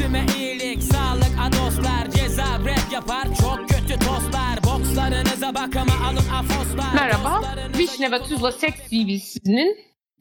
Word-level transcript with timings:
Üstüme 0.00 0.26
iyilik, 0.38 0.82
sağlık, 0.82 1.34
adoslar 1.40 2.10
Ceza 2.10 2.58
rap 2.58 2.92
yapar, 2.92 3.24
çok 3.24 3.68
kötü 3.68 3.98
tostlar 4.06 4.56
Bokslarınıza 4.64 5.54
bakama 5.54 5.92
alın 6.06 6.28
afoslar 6.40 6.94
Merhaba, 6.94 7.42
Vişne 7.78 8.12
ve 8.12 8.18
Tuzla 8.18 8.52
Seks 8.52 8.88
TV'sinin 8.88 9.78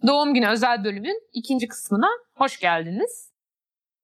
doğum 0.07 0.33
günü 0.33 0.47
özel 0.47 0.83
bölümün 0.83 1.21
ikinci 1.33 1.67
kısmına 1.67 2.07
hoş 2.35 2.59
geldiniz. 2.59 3.31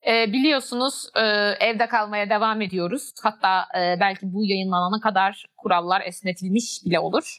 Ee, 0.08 0.34
biliyorsunuz 0.34 1.10
e, 1.16 1.22
evde 1.66 1.88
kalmaya 1.88 2.30
devam 2.30 2.62
ediyoruz. 2.62 3.14
Hatta 3.24 3.66
e, 3.80 4.00
belki 4.00 4.34
bu 4.34 4.46
yayınlanana 4.46 5.02
kadar 5.02 5.46
kurallar 5.58 6.02
esnetilmiş 6.02 6.82
bile 6.86 7.00
olur. 7.00 7.38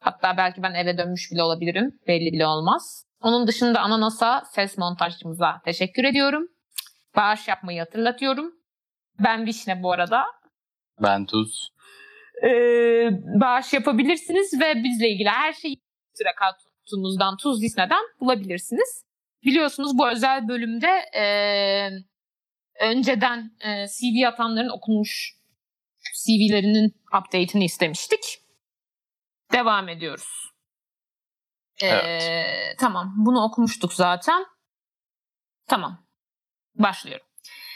Hatta 0.00 0.36
belki 0.36 0.62
ben 0.62 0.74
eve 0.74 0.98
dönmüş 0.98 1.32
bile 1.32 1.42
olabilirim. 1.42 1.98
Belli 2.06 2.32
bile 2.32 2.46
olmaz. 2.46 3.04
Onun 3.22 3.46
dışında 3.46 3.80
Ananas'a 3.80 4.42
ses 4.50 4.78
montajcımıza 4.78 5.60
teşekkür 5.64 6.04
ediyorum. 6.04 6.48
Bağış 7.16 7.48
yapmayı 7.48 7.80
hatırlatıyorum. 7.80 8.54
Ben 9.18 9.46
Vişne 9.46 9.82
bu 9.82 9.92
arada. 9.92 10.24
Ben 11.02 11.26
Tuz. 11.26 11.70
Ee, 12.44 13.08
bağış 13.40 13.72
yapabilirsiniz 13.72 14.60
ve 14.60 14.74
bizle 14.84 15.08
ilgili 15.08 15.28
her 15.28 15.52
şeyi 15.52 15.76
Twitter 15.76 16.30
account'umuzdan 16.30 17.36
Tuz 17.36 17.62
Disney'den 17.62 18.04
bulabilirsiniz. 18.20 19.04
Biliyorsunuz 19.44 19.98
bu 19.98 20.10
özel 20.10 20.48
bölümde 20.48 20.90
e, 21.16 21.24
önceden 22.80 23.50
e, 23.60 23.86
CV 23.86 24.26
atanların 24.28 24.68
okunmuş 24.68 25.34
CV'lerinin 26.24 26.94
update'ini 27.18 27.64
istemiştik. 27.64 28.38
Devam 29.52 29.88
ediyoruz. 29.88 30.50
Ee, 31.82 31.86
Evet. 31.86 32.78
Tamam 32.78 33.14
bunu 33.16 33.44
okumuştuk 33.44 33.92
zaten. 33.92 34.44
Tamam 35.66 36.09
başlıyorum. 36.74 37.26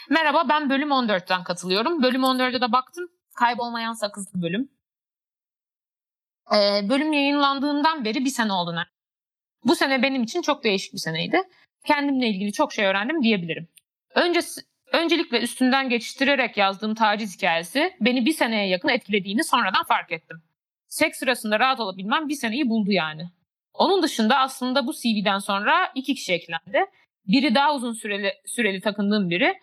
Merhaba 0.09 0.49
ben 0.49 0.69
bölüm 0.69 0.89
14'ten 0.89 1.43
katılıyorum. 1.43 2.03
Bölüm 2.03 2.21
14'e 2.21 2.61
de 2.61 2.71
baktım. 2.71 3.07
Kaybolmayan 3.35 3.93
sakızlı 3.93 4.41
bölüm. 4.41 4.69
Ee, 6.55 6.89
bölüm 6.89 7.13
yayınlandığından 7.13 8.05
beri 8.05 8.25
bir 8.25 8.29
sene 8.29 8.53
oldu. 8.53 8.75
Bu 9.63 9.75
sene 9.75 10.03
benim 10.03 10.23
için 10.23 10.41
çok 10.41 10.63
değişik 10.63 10.93
bir 10.93 10.99
seneydi. 10.99 11.41
Kendimle 11.85 12.27
ilgili 12.27 12.53
çok 12.53 12.73
şey 12.73 12.85
öğrendim 12.85 13.23
diyebilirim. 13.23 13.67
Öncesi, 14.15 14.61
öncelikle 14.91 15.41
üstünden 15.41 15.89
geçiştirerek 15.89 16.57
yazdığım 16.57 16.95
taciz 16.95 17.37
hikayesi 17.37 17.93
beni 18.01 18.25
bir 18.25 18.33
seneye 18.33 18.67
yakın 18.67 18.89
etkilediğini 18.89 19.43
sonradan 19.43 19.83
fark 19.83 20.11
ettim. 20.11 20.43
Seks 20.87 21.19
sırasında 21.19 21.59
rahat 21.59 21.79
olabilmem 21.79 22.27
bir 22.29 22.35
seneyi 22.35 22.69
buldu 22.69 22.91
yani. 22.91 23.29
Onun 23.73 24.03
dışında 24.03 24.37
aslında 24.37 24.87
bu 24.87 24.93
CV'den 24.93 25.39
sonra 25.39 25.91
iki 25.95 26.15
kişi 26.15 26.33
eklendi. 26.33 26.85
Biri 27.27 27.55
daha 27.55 27.75
uzun 27.75 27.93
süreli, 27.93 28.33
süreli 28.45 28.81
takındığım 28.81 29.29
biri. 29.29 29.53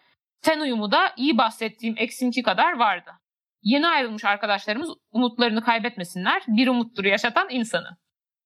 Ten 0.42 0.60
uyumu 0.60 0.92
da 0.92 1.12
iyi 1.16 1.38
bahsettiğim 1.38 1.94
eksimki 1.98 2.42
kadar 2.42 2.72
vardı. 2.72 3.10
Yeni 3.62 3.86
ayrılmış 3.86 4.24
arkadaşlarımız 4.24 4.90
umutlarını 5.12 5.64
kaybetmesinler. 5.64 6.42
Bir 6.46 6.68
umuttur 6.68 7.04
yaşatan 7.04 7.46
insanı. 7.50 7.96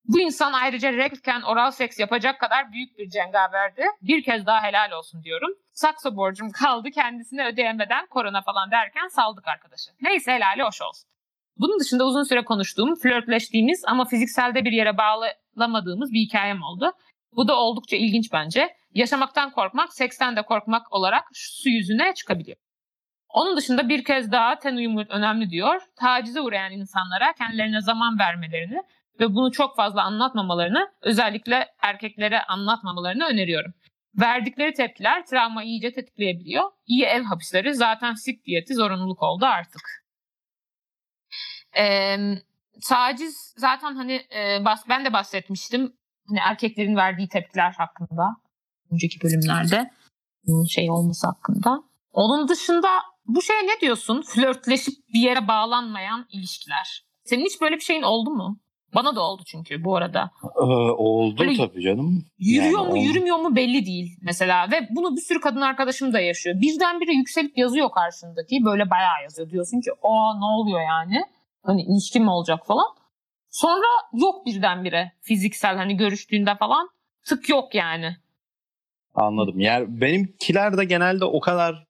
Bu 0.05 0.19
insan 0.19 0.53
ayrıca 0.53 0.93
rekken 0.93 1.41
oral 1.41 1.71
seks 1.71 1.99
yapacak 1.99 2.39
kadar 2.39 2.71
büyük 2.71 2.97
bir 2.97 3.09
cengaverdi. 3.09 3.85
Bir 4.01 4.23
kez 4.23 4.45
daha 4.45 4.63
helal 4.63 4.91
olsun 4.91 5.23
diyorum. 5.23 5.49
Sakso 5.71 6.15
borcum 6.15 6.51
kaldı 6.51 6.89
kendisine 6.91 7.47
ödeyemeden 7.47 8.07
korona 8.07 8.41
falan 8.41 8.71
derken 8.71 9.07
saldık 9.07 9.47
arkadaşı. 9.47 9.91
Neyse 10.01 10.31
helali 10.31 10.63
hoş 10.63 10.81
olsun. 10.81 11.09
Bunun 11.57 11.79
dışında 11.79 12.05
uzun 12.05 12.23
süre 12.23 12.45
konuştuğum, 12.45 12.95
flörtleştiğimiz 12.95 13.83
ama 13.87 14.05
fizikselde 14.05 14.65
bir 14.65 14.71
yere 14.71 14.97
bağlamadığımız 14.97 16.13
bir 16.13 16.19
hikayem 16.19 16.63
oldu. 16.63 16.91
Bu 17.35 17.47
da 17.47 17.55
oldukça 17.55 17.95
ilginç 17.95 18.33
bence. 18.33 18.75
Yaşamaktan 18.93 19.51
korkmak, 19.51 19.93
seksten 19.93 20.35
de 20.35 20.41
korkmak 20.41 20.93
olarak 20.93 21.23
su 21.33 21.69
yüzüne 21.69 22.13
çıkabiliyor. 22.13 22.57
Onun 23.29 23.57
dışında 23.57 23.89
bir 23.89 24.03
kez 24.03 24.31
daha 24.31 24.59
ten 24.59 24.75
uyumu 24.75 25.03
önemli 25.09 25.49
diyor. 25.49 25.81
Tacize 25.95 26.41
uğrayan 26.41 26.71
insanlara 26.71 27.33
kendilerine 27.33 27.81
zaman 27.81 28.19
vermelerini 28.19 28.81
ve 29.19 29.35
bunu 29.35 29.51
çok 29.51 29.75
fazla 29.75 30.03
anlatmamalarını, 30.03 30.91
özellikle 31.01 31.67
erkeklere 31.81 32.43
anlatmamalarını 32.43 33.25
öneriyorum. 33.25 33.73
Verdikleri 34.15 34.73
tepkiler 34.73 35.25
travmayı 35.25 35.67
iyice 35.67 35.91
tetikleyebiliyor. 35.91 36.71
İyi 36.87 37.03
ev 37.03 37.23
hapisleri 37.23 37.73
zaten 37.73 38.13
sik 38.13 38.45
diyeti 38.45 38.73
zorunluluk 38.73 39.23
oldu 39.23 39.45
artık. 39.45 39.81
Ee, 41.77 42.17
taciz 42.89 43.53
zaten 43.57 43.95
hani 43.95 44.21
e, 44.35 44.65
bas, 44.65 44.83
ben 44.89 45.05
de 45.05 45.13
bahsetmiştim. 45.13 45.93
Hani 46.27 46.39
erkeklerin 46.39 46.95
verdiği 46.95 47.29
tepkiler 47.29 47.71
hakkında 47.71 48.35
önceki 48.91 49.21
bölümlerde 49.21 49.91
şey 50.69 50.91
olması 50.91 51.27
hakkında. 51.27 51.83
Onun 52.13 52.47
dışında 52.47 52.87
bu 53.25 53.41
şeye 53.41 53.63
ne 53.63 53.81
diyorsun? 53.81 54.21
Flörtleşip 54.21 54.93
bir 55.13 55.19
yere 55.19 55.47
bağlanmayan 55.47 56.25
ilişkiler. 56.31 57.03
Senin 57.23 57.45
hiç 57.45 57.61
böyle 57.61 57.75
bir 57.75 57.81
şeyin 57.81 58.01
oldu 58.03 58.29
mu? 58.29 58.59
Bana 58.95 59.15
da 59.15 59.21
oldu 59.21 59.41
çünkü 59.45 59.83
bu 59.83 59.95
arada. 59.95 60.31
Ee, 60.43 60.63
oldu 60.97 61.39
Böyle 61.39 61.57
tabii 61.57 61.81
canım. 61.81 62.25
Yürüyor 62.39 62.79
Yani 62.79 62.89
mu 62.89 62.97
yürümüyor 62.97 63.37
mu 63.37 63.55
belli 63.55 63.85
değil 63.85 64.17
mesela. 64.21 64.71
Ve 64.71 64.87
bunu 64.91 65.15
bir 65.15 65.21
sürü 65.21 65.41
kadın 65.41 65.61
arkadaşım 65.61 66.13
da 66.13 66.19
yaşıyor. 66.19 66.61
Birdenbire 66.61 67.13
yükselip 67.13 67.57
yazıyor 67.57 67.91
karşındaki. 67.91 68.65
Böyle 68.65 68.89
bayağı 68.89 69.23
yazıyor. 69.23 69.49
Diyorsun 69.49 69.81
ki 69.81 69.91
o 70.01 70.39
ne 70.39 70.45
oluyor 70.45 70.81
yani? 70.81 71.23
Hani 71.63 71.81
ilişki 71.81 72.19
mi 72.19 72.29
olacak 72.29 72.65
falan. 72.65 72.87
Sonra 73.57 73.85
yok 74.13 74.45
birdenbire 74.45 75.11
fiziksel 75.21 75.75
hani 75.77 75.97
görüştüğünde 75.97 76.55
falan. 76.55 76.89
Tık 77.23 77.49
yok 77.49 77.75
yani. 77.75 78.17
Anladım. 79.15 79.59
Yani 79.59 80.01
benimkiler 80.01 80.77
de 80.77 80.85
genelde 80.85 81.25
o 81.25 81.39
kadar 81.39 81.85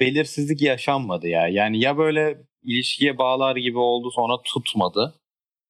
belirsizlik 0.00 0.62
yaşanmadı 0.62 1.28
ya. 1.28 1.48
Yani 1.48 1.80
ya 1.80 1.98
böyle 1.98 2.38
ilişkiye 2.62 3.18
bağlar 3.18 3.56
gibi 3.56 3.78
oldu 3.78 4.10
sonra 4.10 4.42
tutmadı. 4.44 5.14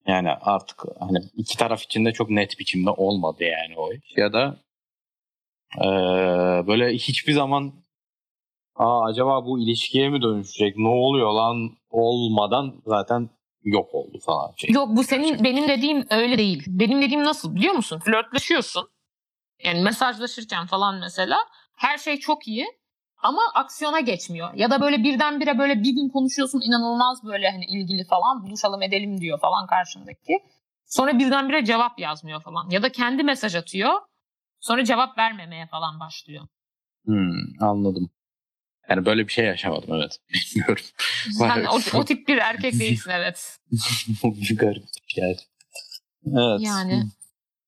Yani 0.07 0.31
artık 0.31 0.83
hani 1.01 1.19
iki 1.37 1.59
taraf 1.59 1.83
için 1.83 2.05
de 2.05 2.13
çok 2.13 2.31
net 2.31 2.59
biçimde 2.59 2.91
olmadı 2.91 3.45
yani 3.45 3.75
o 3.77 3.93
iş. 3.93 4.17
Ya 4.17 4.33
da 4.33 4.57
eee, 5.81 6.67
böyle 6.67 6.93
hiçbir 6.95 7.33
zaman 7.33 7.73
Aa, 8.77 9.05
acaba 9.05 9.47
bu 9.47 9.59
ilişkiye 9.61 10.09
mi 10.09 10.23
dönüşecek? 10.23 10.77
Ne 10.77 10.89
oluyor 10.89 11.33
lan? 11.33 11.71
Olmadan 11.91 12.75
zaten 12.87 13.31
yok 13.67 13.95
oldu 13.95 14.19
falan. 14.27 14.53
Şey. 14.57 14.71
Yok 14.71 14.89
bu 14.97 15.05
senin 15.05 15.45
benim 15.45 15.69
dediğim 15.69 16.07
öyle 16.11 16.39
değil. 16.39 16.65
Benim 16.67 17.03
dediğim 17.03 17.25
nasıl 17.25 17.55
biliyor 17.55 17.75
musun? 17.75 17.99
Flörtleşiyorsun. 17.99 18.89
Yani 19.65 19.83
mesajlaşırken 19.83 20.67
falan 20.67 20.99
mesela 21.01 21.39
her 21.77 21.99
şey 21.99 22.17
çok 22.17 22.49
iyi 22.49 22.67
ama 23.23 23.41
aksiyona 23.55 24.01
geçmiyor. 24.01 24.55
Ya 24.55 24.71
da 24.71 24.81
böyle 24.81 25.05
birdenbire 25.05 25.59
böyle 25.59 25.83
bir 25.83 25.95
gün 25.95 26.09
konuşuyorsun 26.09 26.61
inanılmaz 26.61 27.25
böyle 27.25 27.51
hani 27.51 27.65
ilgili 27.65 28.05
falan 28.05 28.43
buluşalım 28.43 28.83
edelim 28.83 29.21
diyor 29.21 29.41
falan 29.41 29.67
karşındaki. 29.67 30.39
Sonra 30.87 31.19
birdenbire 31.19 31.65
cevap 31.65 31.99
yazmıyor 31.99 32.43
falan. 32.43 32.71
Ya 32.71 32.83
da 32.83 32.93
kendi 32.93 33.23
mesaj 33.23 33.55
atıyor. 33.55 33.93
Sonra 34.61 34.85
cevap 34.85 35.19
vermemeye 35.19 35.67
falan 35.67 36.01
başlıyor. 36.01 36.47
Hmm, 37.05 37.41
anladım. 37.61 38.11
Yani 38.89 39.07
böyle 39.07 39.27
bir 39.27 39.33
şey 39.33 39.45
yaşamadım 39.45 39.95
evet. 39.95 40.19
Bilmiyorum. 40.35 40.85
Sen 41.39 41.65
o, 41.65 41.99
o 41.99 42.05
tip 42.05 42.29
bir 42.29 42.39
erkek 42.39 42.73
değilsin 42.81 43.11
evet. 43.11 43.59
Bu 44.23 44.35
garip 44.57 44.85
yani. 45.17 45.37
Evet. 46.27 46.61
Yani. 46.61 47.03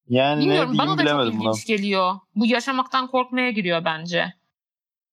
Yani 0.09 0.41
Bilmiyorum 0.41 0.75
ne 0.75 0.79
bana 0.79 0.87
da 0.87 0.97
çok 0.97 1.01
bilemedim 1.01 1.41
buna. 1.41 1.51
ilginç 1.51 1.67
geliyor. 1.67 2.15
Bu 2.34 2.47
yaşamaktan 2.47 3.11
korkmaya 3.11 3.51
giriyor 3.51 3.84
bence. 3.84 4.34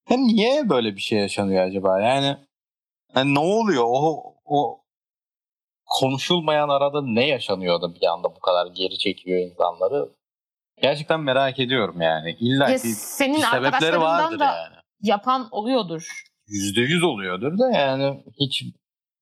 Ya 0.09 0.17
niye 0.17 0.69
böyle 0.69 0.95
bir 0.95 1.01
şey 1.01 1.19
yaşanıyor 1.19 1.63
acaba? 1.63 1.99
Yani, 1.99 2.37
yani 3.15 3.33
ne 3.35 3.39
oluyor? 3.39 3.83
O 3.87 4.35
o 4.45 4.81
konuşulmayan 5.85 6.69
arada 6.69 7.01
ne 7.01 7.27
yaşanıyor 7.27 7.81
da 7.81 7.95
bir 7.95 8.05
anda 8.13 8.35
bu 8.35 8.39
kadar 8.39 8.67
geri 8.67 8.97
çekiyor 8.97 9.39
insanları? 9.39 10.09
Gerçekten 10.81 11.19
merak 11.19 11.59
ediyorum 11.59 12.01
yani. 12.01 12.37
İlla 12.39 12.69
Ya 12.69 12.77
ki 12.77 12.87
sebepleri 12.87 14.01
vardır 14.01 14.39
da 14.39 14.45
yani. 14.45 14.75
Yapan 15.01 15.47
oluyordur. 15.51 16.07
Yüzde 16.47 16.81
yüz 16.81 17.03
oluyordur 17.03 17.59
da 17.59 17.71
yani 17.71 18.23
hiç 18.39 18.63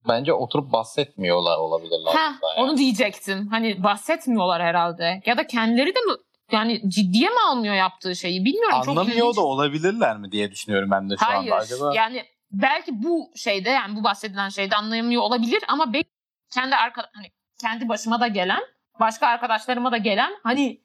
bence 0.07 0.33
oturup 0.33 0.71
bahsetmiyorlar 0.71 1.57
olabilirler. 1.57 2.13
Ha, 2.13 2.19
yani. 2.19 2.39
onu 2.57 2.77
diyecektim. 2.77 3.47
Hani 3.47 3.83
bahsetmiyorlar 3.83 4.61
herhalde. 4.61 5.21
Ya 5.25 5.37
da 5.37 5.47
kendileri 5.47 5.95
de 5.95 5.99
mi 5.99 6.13
yani 6.51 6.81
ciddiye 6.87 7.29
mi 7.29 7.39
almıyor 7.49 7.75
yaptığı 7.75 8.15
şeyi 8.15 8.45
bilmiyorum. 8.45 8.81
Çok 8.85 8.89
Anlamıyor 8.89 9.17
ilginç. 9.17 9.37
da 9.37 9.41
olabilirler 9.41 10.17
mi 10.17 10.31
diye 10.31 10.51
düşünüyorum 10.51 10.91
ben 10.91 11.09
de 11.09 11.17
şu 11.17 11.25
Hayır. 11.25 11.51
anda. 11.51 11.55
Acaba 11.55 11.95
Yani 11.95 12.23
belki 12.51 12.91
bu 13.03 13.31
şeyde 13.35 13.69
yani 13.69 13.95
bu 13.95 14.03
bahsedilen 14.03 14.49
şeyde 14.49 14.75
anlayamıyor 14.75 15.21
olabilir 15.21 15.63
ama 15.67 15.93
belki 15.93 16.09
kendi 16.53 16.75
arka 16.75 17.09
hani 17.13 17.27
kendi 17.61 17.89
başıma 17.89 18.19
da 18.19 18.27
gelen, 18.27 18.61
başka 18.99 19.27
arkadaşlarıma 19.27 19.91
da 19.91 19.97
gelen 19.97 20.31
hani 20.43 20.81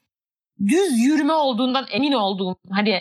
düz 0.67 0.99
yürüme 0.99 1.33
olduğundan 1.33 1.87
emin 1.91 2.13
olduğum 2.13 2.57
hani 2.71 3.01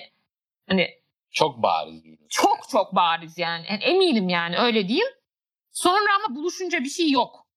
hani 0.70 0.88
çok 1.38 1.64
bariz. 1.64 2.04
çok 2.30 2.70
çok 2.72 2.96
bariz 2.96 3.38
yani. 3.38 3.66
yani 3.70 3.84
eminim 3.84 4.30
yani 4.30 4.58
öyle 4.58 4.88
diyeyim. 4.88 5.08
Sonra 5.72 6.10
ama 6.20 6.36
buluşunca 6.36 6.80
bir 6.80 6.90
şey 6.90 7.12
yok. 7.12 7.48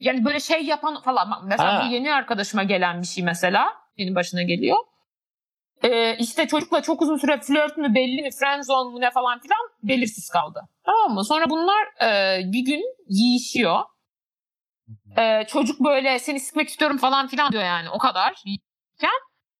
Yani 0.00 0.24
böyle 0.24 0.40
şey 0.40 0.64
yapan 0.64 1.00
falan. 1.00 1.46
Mesela 1.46 1.78
Ha. 1.78 1.84
bir 1.84 1.90
yeni 1.94 2.14
arkadaşıma 2.14 2.62
gelen 2.62 3.02
bir 3.02 3.06
şey 3.06 3.24
mesela. 3.24 3.72
Benim 3.98 4.14
başına 4.14 4.42
geliyor. 4.42 4.76
Ee, 5.82 6.16
işte 6.18 6.46
çocukla 6.46 6.82
çok 6.82 7.02
uzun 7.02 7.16
süre 7.16 7.40
flört 7.40 7.76
mü 7.76 7.94
belli 7.94 8.22
mi, 8.22 8.30
friendzone 8.30 8.90
mu 8.90 9.00
ne 9.00 9.10
falan 9.10 9.40
filan 9.40 9.58
belirsiz 9.82 10.28
kaldı. 10.28 10.68
Tamam 10.84 11.14
mı? 11.14 11.24
Sonra 11.24 11.50
bunlar 11.50 11.84
e, 12.02 12.40
bir 12.52 12.64
gün 12.64 12.82
yiyişiyor. 13.08 13.80
Ee, 15.18 15.44
çocuk 15.48 15.80
böyle 15.80 16.18
seni 16.18 16.40
sıkmak 16.40 16.68
istiyorum 16.68 16.98
falan 16.98 17.26
filan 17.26 17.52
diyor 17.52 17.64
yani 17.64 17.90
o 17.90 17.98
kadar. 17.98 18.42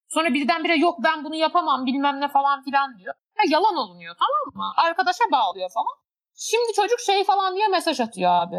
Sonra 0.08 0.34
birdenbire 0.34 0.76
yok 0.76 0.98
ben 1.04 1.24
bunu 1.24 1.34
yapamam 1.34 1.86
bilmem 1.86 2.20
ne 2.20 2.28
falan 2.28 2.62
filan 2.62 2.98
diyor. 2.98 3.14
Ya 3.44 3.58
yalan 3.58 3.76
olunuyor 3.76 4.16
tamam 4.18 4.66
mı? 4.66 4.72
Arkadaşa 4.76 5.24
bağlıyor 5.32 5.70
falan. 5.74 6.02
Şimdi 6.34 6.72
çocuk 6.72 7.00
şey 7.00 7.24
falan 7.24 7.56
diye 7.56 7.68
mesaj 7.68 8.00
atıyor 8.00 8.30
abi. 8.32 8.56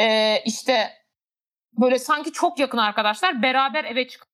Ee, 0.00 0.42
işte 0.46 0.90
böyle 1.80 1.98
sanki 1.98 2.32
çok 2.32 2.58
yakın 2.58 2.78
arkadaşlar 2.78 3.42
beraber 3.42 3.84
eve 3.84 4.08
çık. 4.08 4.26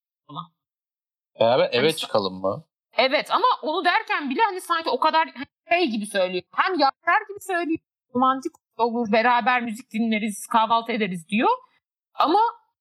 Beraber 1.41 1.69
eve 1.73 1.87
Hani- 1.87 1.97
çıkalım 1.97 2.41
mı? 2.41 2.65
Evet 2.97 3.31
ama 3.31 3.47
onu 3.63 3.85
derken 3.85 4.31
bile 4.31 4.41
hani 4.43 4.61
sanki 4.61 4.91
o 4.91 5.01
kadar 5.01 5.29
şey 5.69 5.87
gibi 5.87 6.07
söylüyor. 6.07 6.43
Hem 6.55 6.73
yaşar 6.73 7.21
gibi 7.29 7.41
söylüyor. 7.41 7.79
Romantik 8.15 8.53
olur, 8.77 9.13
beraber 9.13 9.63
müzik 9.63 9.93
dinleriz, 9.93 10.47
kahvaltı 10.47 10.93
ederiz 10.93 11.29
diyor. 11.29 11.49
Ama 12.15 12.39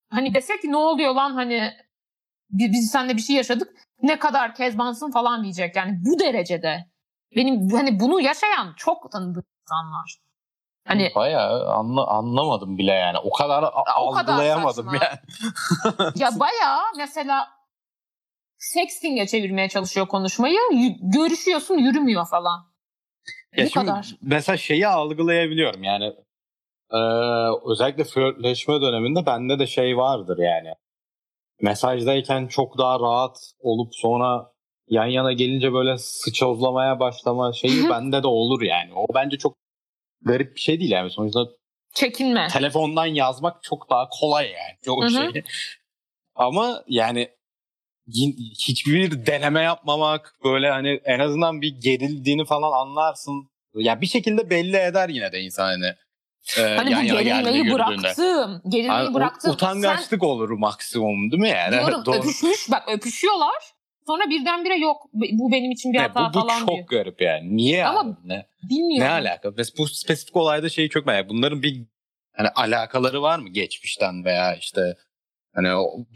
hani 0.10 0.34
desek 0.34 0.62
ki 0.62 0.72
ne 0.72 0.78
oluyor 0.78 1.14
lan 1.14 1.34
hani 1.34 1.74
biz, 2.50 2.92
seninle 2.92 3.16
bir 3.18 3.22
şey 3.22 3.36
yaşadık. 3.36 3.74
Ne 4.02 4.20
kadar 4.20 4.56
kezbansın 4.56 5.12
falan 5.12 5.44
diyecek. 5.44 5.76
Yani 5.76 6.00
bu 6.06 6.20
derecede. 6.20 6.86
Benim 7.36 7.70
hani 7.70 8.00
bunu 8.00 8.22
yaşayan 8.22 8.74
çok 8.78 9.12
tanıdığım 9.12 9.44
insanlar. 9.62 10.18
Hani 10.88 11.12
Bayağı 11.16 11.70
anla, 11.70 12.08
anlamadım 12.08 12.78
bile 12.78 12.92
yani. 12.92 13.18
O 13.18 13.30
kadar 13.30 13.64
a- 13.64 14.02
o 14.02 14.12
kadar 14.12 14.34
algılayamadım 14.34 14.86
saçma. 14.86 15.06
yani. 15.06 16.12
ya 16.16 16.30
bayağı 16.40 16.82
mesela 16.98 17.48
sexting'e 18.58 19.28
çevirmeye 19.28 19.70
çalışıyor 19.70 20.08
konuşmayı. 20.08 20.60
Y- 20.74 20.98
görüşüyorsun 21.02 21.78
yürümüyor 21.78 22.28
falan. 22.28 22.68
Ya 23.58 23.66
bu 23.66 23.72
kadar. 23.72 24.16
Mesela 24.22 24.58
şeyi 24.58 24.88
algılayabiliyorum 24.88 25.84
yani. 25.84 26.14
Ee, 26.92 26.98
özellikle 27.72 28.04
flörtleşme 28.04 28.82
döneminde 28.82 29.26
bende 29.26 29.60
de 29.60 29.68
şey 29.68 29.98
vardır 29.98 30.38
yani. 30.38 30.74
Mesajdayken 31.62 32.48
çok 32.48 32.78
daha 32.78 33.00
rahat 33.00 33.38
olup 33.60 33.96
sonra 33.96 34.52
yan 34.90 35.06
yana 35.06 35.34
gelince 35.34 35.74
böyle 35.74 35.98
sıçozlamaya 35.98 37.00
başlama 37.00 37.54
şeyi 37.54 37.90
bende 37.90 38.24
de 38.24 38.28
olur 38.28 38.62
yani. 38.62 38.94
O 38.96 39.06
bence 39.16 39.38
çok 39.38 39.58
garip 40.22 40.56
bir 40.56 40.62
şey 40.62 40.80
değil 40.80 40.92
yani. 40.92 41.10
Sonuçta 41.12 41.46
Çekinme. 41.94 42.48
telefondan 42.52 43.06
yazmak 43.06 43.64
çok 43.64 43.90
daha 43.90 44.10
kolay 44.10 44.46
yani. 44.46 44.78
Çok 44.86 45.04
Hı 45.04 45.08
hı. 45.08 45.12
şey. 45.12 45.44
Ama 46.36 46.84
yani 46.88 47.30
hiçbir 48.68 49.26
deneme 49.26 49.62
yapmamak 49.62 50.34
böyle 50.44 50.70
hani 50.70 51.00
en 51.04 51.20
azından 51.20 51.62
bir 51.62 51.76
gerildiğini 51.82 52.46
falan 52.46 52.72
anlarsın. 52.72 53.50
Ya 53.74 54.02
bir 54.02 54.08
şekilde 54.08 54.50
belli 54.50 54.78
eder 54.78 55.10
yine 55.10 55.32
de 55.32 55.42
insan 55.42 55.66
hani. 55.66 55.96
E, 56.58 56.62
Hani 56.62 56.92
yan 56.92 57.04
bu 57.04 57.06
gerilmeyi 57.24 57.74
bıraktım. 57.74 58.62
Gerilmeyi 58.70 59.14
bıraktım. 59.14 59.52
utangaçlık 59.52 60.24
olur 60.24 60.50
maksimum 60.50 61.32
değil 61.32 61.42
mi 61.42 61.50
yani? 61.50 61.76
Sen, 61.76 61.86
diyorum 61.86 62.02
Doğru. 62.06 62.16
öpüşmüş 62.16 62.72
bak 62.72 62.84
öpüşüyorlar. 62.88 63.64
Sonra 64.08 64.30
birdenbire 64.30 64.78
yok 64.78 64.98
bu 65.14 65.52
benim 65.52 65.72
için 65.72 65.94
bir 65.94 65.98
Ne, 65.98 66.02
hata 66.02 66.30
bu, 66.30 66.34
bu 66.34 66.40
falan 66.48 66.60
çok 66.60 66.70
diyor. 66.70 66.88
garip 66.88 67.22
yani. 67.22 67.58
Niye 67.58 67.86
Ama 67.86 68.00
abi? 68.00 68.10
Ne, 68.26 68.36
ne 68.36 68.46
Bilmiyorum. 68.70 69.14
alaka? 69.14 69.48
Mes- 69.50 69.78
Bu 69.78 69.88
spesifik 69.88 70.36
olayda 70.36 70.70
şeyi 70.70 70.90
çok 70.90 71.06
merak 71.06 71.30
Bunların 71.30 71.64
bir 71.64 71.82
hani 72.38 72.48
alakaları 72.50 73.22
var 73.22 73.40
mı 73.40 73.50
geçmişten 73.50 74.26
veya 74.26 74.56
işte 74.56 74.82
hani 75.56 75.68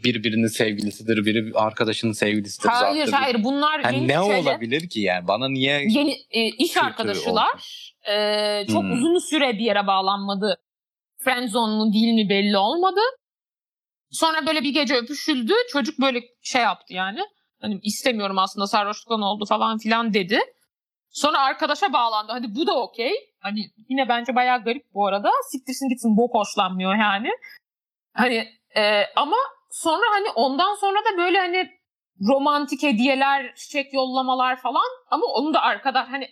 birbirinin 0.04 0.46
sevgilisidir, 0.46 1.24
biri 1.24 1.52
arkadaşının 1.54 2.12
sevgilisidir. 2.12 2.68
Hayır 2.68 3.04
zaten. 3.06 3.22
hayır 3.22 3.44
bunlar 3.44 3.92
yeni, 3.92 4.08
ne 4.08 4.12
şöyle, 4.12 4.34
olabilir 4.34 4.88
ki 4.88 5.00
yani? 5.00 5.28
Bana 5.28 5.48
niye 5.48 5.84
yeni 5.88 6.14
e, 6.30 6.46
iş 6.48 6.76
arkadaşılar. 6.76 7.91
E, 8.10 8.66
çok 8.66 8.82
Hmm. 8.82 8.92
uzun 8.92 9.18
süre 9.18 9.52
bir 9.52 9.64
yere 9.64 9.86
bağlanmadı. 9.86 10.56
Friendzone 11.24 11.76
mu 11.76 11.92
değil 11.92 12.14
mi 12.14 12.28
belli 12.28 12.58
olmadı. 12.58 13.00
Sonra 14.10 14.46
böyle 14.46 14.62
bir 14.62 14.74
gece 14.74 14.94
öpüşüldü. 14.94 15.52
Çocuk 15.72 16.00
böyle 16.00 16.20
şey 16.42 16.62
yaptı 16.62 16.94
yani. 16.94 17.20
Hani 17.60 17.80
istemiyorum 17.82 18.38
aslında 18.38 18.66
sarhoşluktan 18.66 19.22
oldu 19.22 19.44
falan 19.48 19.78
filan 19.78 20.14
dedi. 20.14 20.40
Sonra 21.10 21.38
arkadaşa 21.38 21.92
bağlandı. 21.92 22.32
Hadi 22.32 22.54
bu 22.54 22.66
da 22.66 22.82
okey. 22.82 23.12
Hani 23.40 23.60
yine 23.88 24.08
bence 24.08 24.34
bayağı 24.34 24.64
garip 24.64 24.94
bu 24.94 25.06
arada. 25.06 25.30
Siktirsin 25.50 25.88
gitsin 25.88 26.16
bok 26.16 26.34
hoşlanmıyor 26.34 26.94
yani. 26.94 27.30
Hani 28.14 28.48
e, 28.76 29.04
ama 29.16 29.36
sonra 29.70 30.04
hani 30.12 30.28
ondan 30.34 30.74
sonra 30.74 30.98
da 30.98 31.18
böyle 31.18 31.38
hani 31.38 31.70
romantik 32.28 32.82
hediyeler, 32.82 33.54
çiçek 33.54 33.94
yollamalar 33.94 34.60
falan 34.60 34.88
ama 35.10 35.26
onu 35.26 35.54
da 35.54 35.60
arkadaş 35.62 36.08
hani 36.08 36.28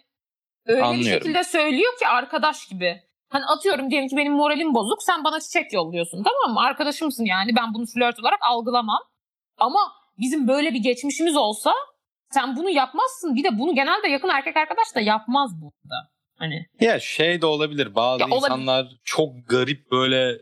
öyle 0.66 0.82
Anlıyorum. 0.82 1.00
bir 1.06 1.10
şekilde 1.10 1.44
söylüyor 1.44 1.92
ki 1.98 2.06
arkadaş 2.06 2.66
gibi. 2.68 3.00
Hani 3.28 3.44
atıyorum 3.44 3.90
diyelim 3.90 4.08
ki 4.08 4.16
benim 4.16 4.32
moralim 4.32 4.74
bozuk 4.74 5.02
sen 5.02 5.24
bana 5.24 5.40
çiçek 5.40 5.72
yolluyorsun 5.72 6.22
tamam 6.24 6.54
mı? 6.54 6.60
Arkadaşımsın 6.60 7.24
yani 7.24 7.56
ben 7.56 7.74
bunu 7.74 7.86
flört 7.94 8.20
olarak 8.20 8.38
algılamam. 8.42 9.00
Ama 9.58 9.80
bizim 10.18 10.48
böyle 10.48 10.74
bir 10.74 10.78
geçmişimiz 10.78 11.36
olsa 11.36 11.72
sen 12.30 12.56
bunu 12.56 12.70
yapmazsın. 12.70 13.34
Bir 13.34 13.44
de 13.44 13.58
bunu 13.58 13.74
genelde 13.74 14.08
yakın 14.08 14.28
erkek 14.28 14.56
arkadaş 14.56 14.94
da 14.94 15.00
yapmaz 15.00 15.50
bu 15.62 15.66
arada. 15.66 16.10
Hani 16.38 16.66
Ya 16.80 17.00
şey 17.00 17.42
de 17.42 17.46
olabilir. 17.46 17.94
Bazı 17.94 18.20
Ya 18.20 18.26
olabilir. 18.26 18.36
insanlar 18.46 18.86
çok 19.04 19.30
garip 19.48 19.90
böyle 19.90 20.38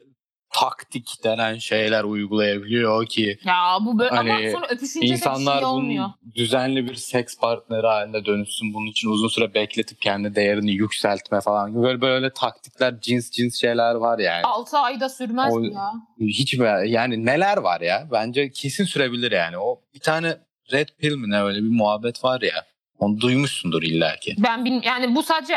taktik 0.53 1.25
denen 1.25 1.59
şeyler 1.59 2.05
uygulayabiliyor 2.05 3.07
ki 3.07 3.39
ya 3.45 3.79
bu 3.81 3.99
böyle 3.99 4.11
Hani 4.15 4.33
ama 4.33 4.51
sonra 4.53 4.67
öpüşünce 4.67 5.07
bir 5.07 5.13
insanlar 5.13 5.57
şey 5.59 5.65
olmuyor. 5.67 6.05
bunun 6.23 6.35
düzenli 6.35 6.87
bir 6.89 6.95
seks 6.95 7.39
partneri 7.39 7.87
haline 7.87 8.25
dönüşsün. 8.25 8.75
Bunun 8.75 8.87
için 8.87 9.09
uzun 9.11 9.29
süre 9.29 9.55
bekletip 9.55 10.01
kendi 10.01 10.35
değerini 10.35 10.71
yükseltme 10.73 11.41
falan. 11.41 11.83
Böyle 11.83 12.01
böyle 12.01 12.33
taktikler, 12.33 13.01
cins 13.01 13.31
cins 13.31 13.61
şeyler 13.61 13.95
var 13.95 14.19
yani. 14.19 14.43
6 14.45 14.79
ayda 14.79 15.09
sürmez 15.09 15.55
O- 15.57 15.61
mi 15.61 15.75
ya? 15.75 15.93
Hiç? 16.21 16.55
Yani 16.87 17.27
neler 17.27 17.57
var 17.57 17.81
ya? 17.81 18.09
Bence 18.13 18.51
kesin 18.51 18.85
sürebilir 18.85 19.33
yani. 19.33 19.59
O 19.59 19.81
bir 19.95 20.01
tane 20.01 20.37
Red 20.73 20.89
Pill 20.99 21.15
mi 21.17 21.31
ne 21.31 21.43
öyle 21.43 21.59
bir 21.59 21.71
muhabbet 21.71 22.25
var 22.25 22.41
ya. 22.41 22.65
Onu 22.99 23.21
duymuşsundur 23.21 23.83
illaki. 23.83 24.35
Ben 24.39 24.65
bilmiyorum. 24.65 24.89
Yani 24.89 25.15
bu 25.15 25.23
sadece 25.23 25.55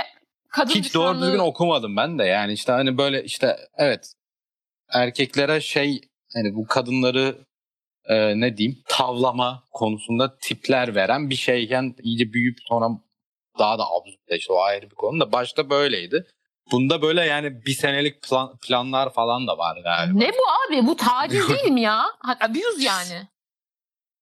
kadın 0.50 0.74
Hiç 0.74 0.94
doğru 0.94 1.04
düşmanlığı- 1.14 1.26
düzgün 1.26 1.40
okumadım 1.40 1.98
ben 1.98 2.20
de. 2.20 2.24
Yani 2.24 2.54
işte 2.54 2.72
hani 2.72 2.98
böyle 2.98 3.24
işte 3.24 3.58
evet 3.78 4.14
erkeklere 4.94 5.62
şey 5.62 6.02
hani 6.34 6.56
bu 6.56 6.68
kadınları 6.68 7.36
e, 8.06 8.40
ne 8.40 8.58
diyeyim 8.58 8.84
tavlama 8.88 9.64
konusunda 9.72 10.38
tipler 10.38 10.96
veren 10.96 11.30
bir 11.30 11.36
şeyken 11.36 11.96
iyice 12.04 12.34
büyüyüp 12.34 12.58
sonra 12.66 12.90
daha 13.60 13.80
da 13.80 13.84
absürtleşti. 13.84 14.54
O 14.54 14.62
ayrı 14.62 14.90
bir 14.90 14.96
konu 14.96 15.20
da 15.20 15.32
başta 15.32 15.70
böyleydi. 15.70 16.28
Bunda 16.72 17.02
böyle 17.02 17.26
yani 17.26 17.66
bir 17.66 17.74
senelik 17.74 18.22
plan- 18.24 18.58
planlar 18.58 19.14
falan 19.14 19.48
da 19.48 19.58
var 19.58 19.78
galiba. 19.84 20.20
Ne 20.20 20.30
bu 20.30 20.42
abi? 20.68 20.88
Bu 20.88 20.96
taciz 20.96 21.50
değil 21.64 21.72
mi 21.72 21.82
ya? 21.82 22.06
Abuse 22.42 22.84
yani. 22.84 23.28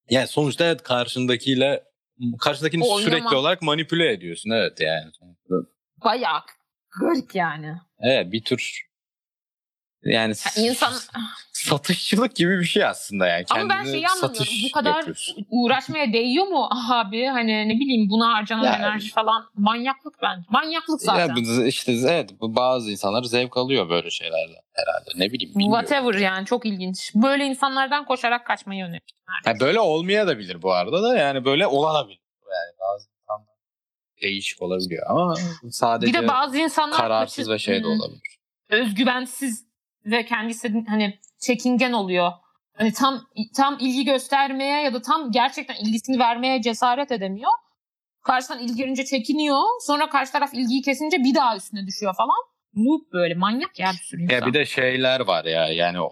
Yani 0.10 0.28
sonuçta 0.28 0.66
evet 0.66 0.84
karşındakiyle 0.84 1.84
karşındakini 2.40 2.84
Oynama. 2.84 3.02
sürekli 3.02 3.36
olarak 3.36 3.62
manipüle 3.62 4.12
ediyorsun 4.12 4.50
evet 4.50 4.82
yani. 4.82 5.12
Bayağı 6.06 6.42
garip 7.00 7.36
yani. 7.36 7.76
Evet 8.00 8.32
bir 8.32 8.44
tür 8.44 8.89
yani 10.04 10.34
Ya 10.58 10.64
insan 10.64 10.94
satışçılık 11.54 12.36
gibi 12.36 12.60
bir 12.60 12.66
şey 12.66 12.86
aslında 12.86 13.28
yani. 13.28 13.46
ama 13.50 13.70
ben 13.70 13.84
şeyi 13.84 14.08
anlamıyorum. 14.08 14.54
Bu 14.68 14.72
kadar 14.72 14.96
yapıyorsun. 14.98 15.46
uğraşmaya 15.50 16.14
değiyor 16.14 16.46
mu 16.48 16.70
abi? 16.92 17.26
Hani 17.26 17.70
ne 17.70 17.74
bileyim 17.74 18.10
buna 18.10 18.34
harcanan 18.34 18.64
Ya- 18.64 18.76
enerji 18.76 19.10
falan 19.12 19.50
manyaklık 19.56 20.16
bence. 20.22 20.46
Manyaklık 20.50 21.02
zaten. 21.02 21.36
Ya 21.36 21.66
işte 21.66 21.92
evet 21.92 22.30
bazı 22.42 22.92
insanlar 22.92 23.24
zevk 23.24 23.58
alıyor 23.58 23.90
böyle 23.90 24.10
şeylerden 24.10 24.62
herhalde. 24.74 25.10
Ne 25.16 25.32
bileyim 25.34 25.56
bilmiyorum. 25.56 25.86
Whatever 25.88 26.20
yani 26.20 26.46
çok 26.46 26.66
ilginç. 26.66 27.12
Böyle 27.16 27.46
insanlardan 27.46 28.06
koşarak 28.06 28.46
kaçmayı 28.48 28.84
öneririm. 28.86 29.06
Ha, 29.46 29.54
böyle 29.60 29.80
olmaya 29.80 30.28
da 30.28 30.40
bilir 30.40 30.62
bu 30.62 30.74
arada 30.74 31.04
da 31.04 31.18
yani 31.18 31.46
böyle 31.46 31.68
olabilir. 31.68 32.20
Yani 32.52 32.74
bazı 32.80 33.08
insanlar 33.22 33.48
değişik 34.22 34.62
olabiliyor 34.62 35.06
ama 35.10 35.36
sadece 35.72 36.14
Bir 36.14 36.22
de 36.22 36.28
bazı 36.28 36.58
insanlar 36.58 36.98
kararsız 36.98 37.50
ve 37.50 37.60
şey 37.60 37.84
de 37.84 37.88
olabilir. 37.88 38.38
özgüvensiz 38.70 39.69
ve 40.06 40.26
kendisi 40.26 40.84
hani 40.88 41.20
çekingen 41.40 41.92
oluyor. 41.92 42.32
Hani 42.74 42.94
tam 42.94 43.22
tam 43.56 43.78
ilgi 43.80 44.06
göstermeye 44.06 44.82
ya 44.82 44.94
da 44.94 45.02
tam 45.02 45.32
gerçekten 45.32 45.76
ilgisini 45.76 46.20
vermeye 46.20 46.62
cesaret 46.62 47.12
edemiyor. 47.12 47.52
Karşıdan 48.24 48.60
ilgi 48.60 48.76
görünce 48.76 49.06
çekiniyor. 49.06 49.62
Sonra 49.82 50.10
karşı 50.10 50.32
taraf 50.32 50.54
ilgiyi 50.54 50.82
kesince 50.82 51.18
bir 51.18 51.36
daha 51.36 51.56
üstüne 51.56 51.88
düşüyor 51.88 52.16
falan. 52.18 52.38
Loop 52.78 53.14
böyle 53.14 53.34
manyak 53.34 53.80
ya 53.80 53.92
bir 53.92 54.04
sürü 54.04 54.22
insan. 54.22 54.36
Ya 54.36 54.46
bir 54.46 54.54
de 54.54 54.66
şeyler 54.66 55.20
var 55.20 55.46
ya 55.46 55.68
yani 55.68 56.02
o 56.02 56.12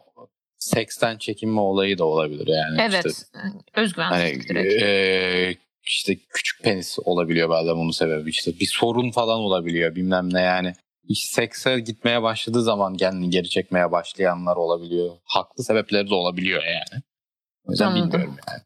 seksten 0.57 1.17
çekinme 1.17 1.61
olayı 1.61 1.97
da 1.97 2.05
olabilir 2.05 2.47
yani. 2.47 2.81
evet. 2.81 3.05
İşte, 3.05 3.39
Özgüvensizlik 3.75 4.49
hani 4.49 4.63
direkt. 4.63 4.83
e, 4.83 5.55
işte 5.83 6.15
küçük 6.15 6.63
penis 6.63 6.97
olabiliyor 7.05 7.49
bazen 7.49 7.75
bunun 7.75 7.91
sebebi 7.91 8.29
işte 8.29 8.51
bir 8.59 8.65
sorun 8.65 9.11
falan 9.11 9.39
olabiliyor 9.39 9.95
bilmem 9.95 10.33
ne 10.33 10.41
yani. 10.41 10.73
Sekse 11.15 11.79
gitmeye 11.79 12.23
başladığı 12.23 12.63
zaman 12.63 12.97
kendini 12.97 13.29
geri 13.29 13.49
çekmeye 13.49 13.91
başlayanlar 13.91 14.55
olabiliyor. 14.55 15.09
Haklı 15.23 15.63
sebepleri 15.63 16.09
de 16.09 16.13
olabiliyor 16.13 16.63
yani. 16.63 17.03
O 17.63 17.71
yüzden 17.71 17.85
Anladım. 17.85 18.11
bilmiyorum 18.11 18.37
yani. 18.47 18.61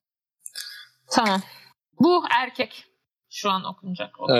Tamam. 1.12 1.42
Bu 2.00 2.24
erkek 2.42 2.86
şu 3.30 3.50
an 3.50 3.64
okunacak. 3.64 4.16
Ee, 4.30 4.34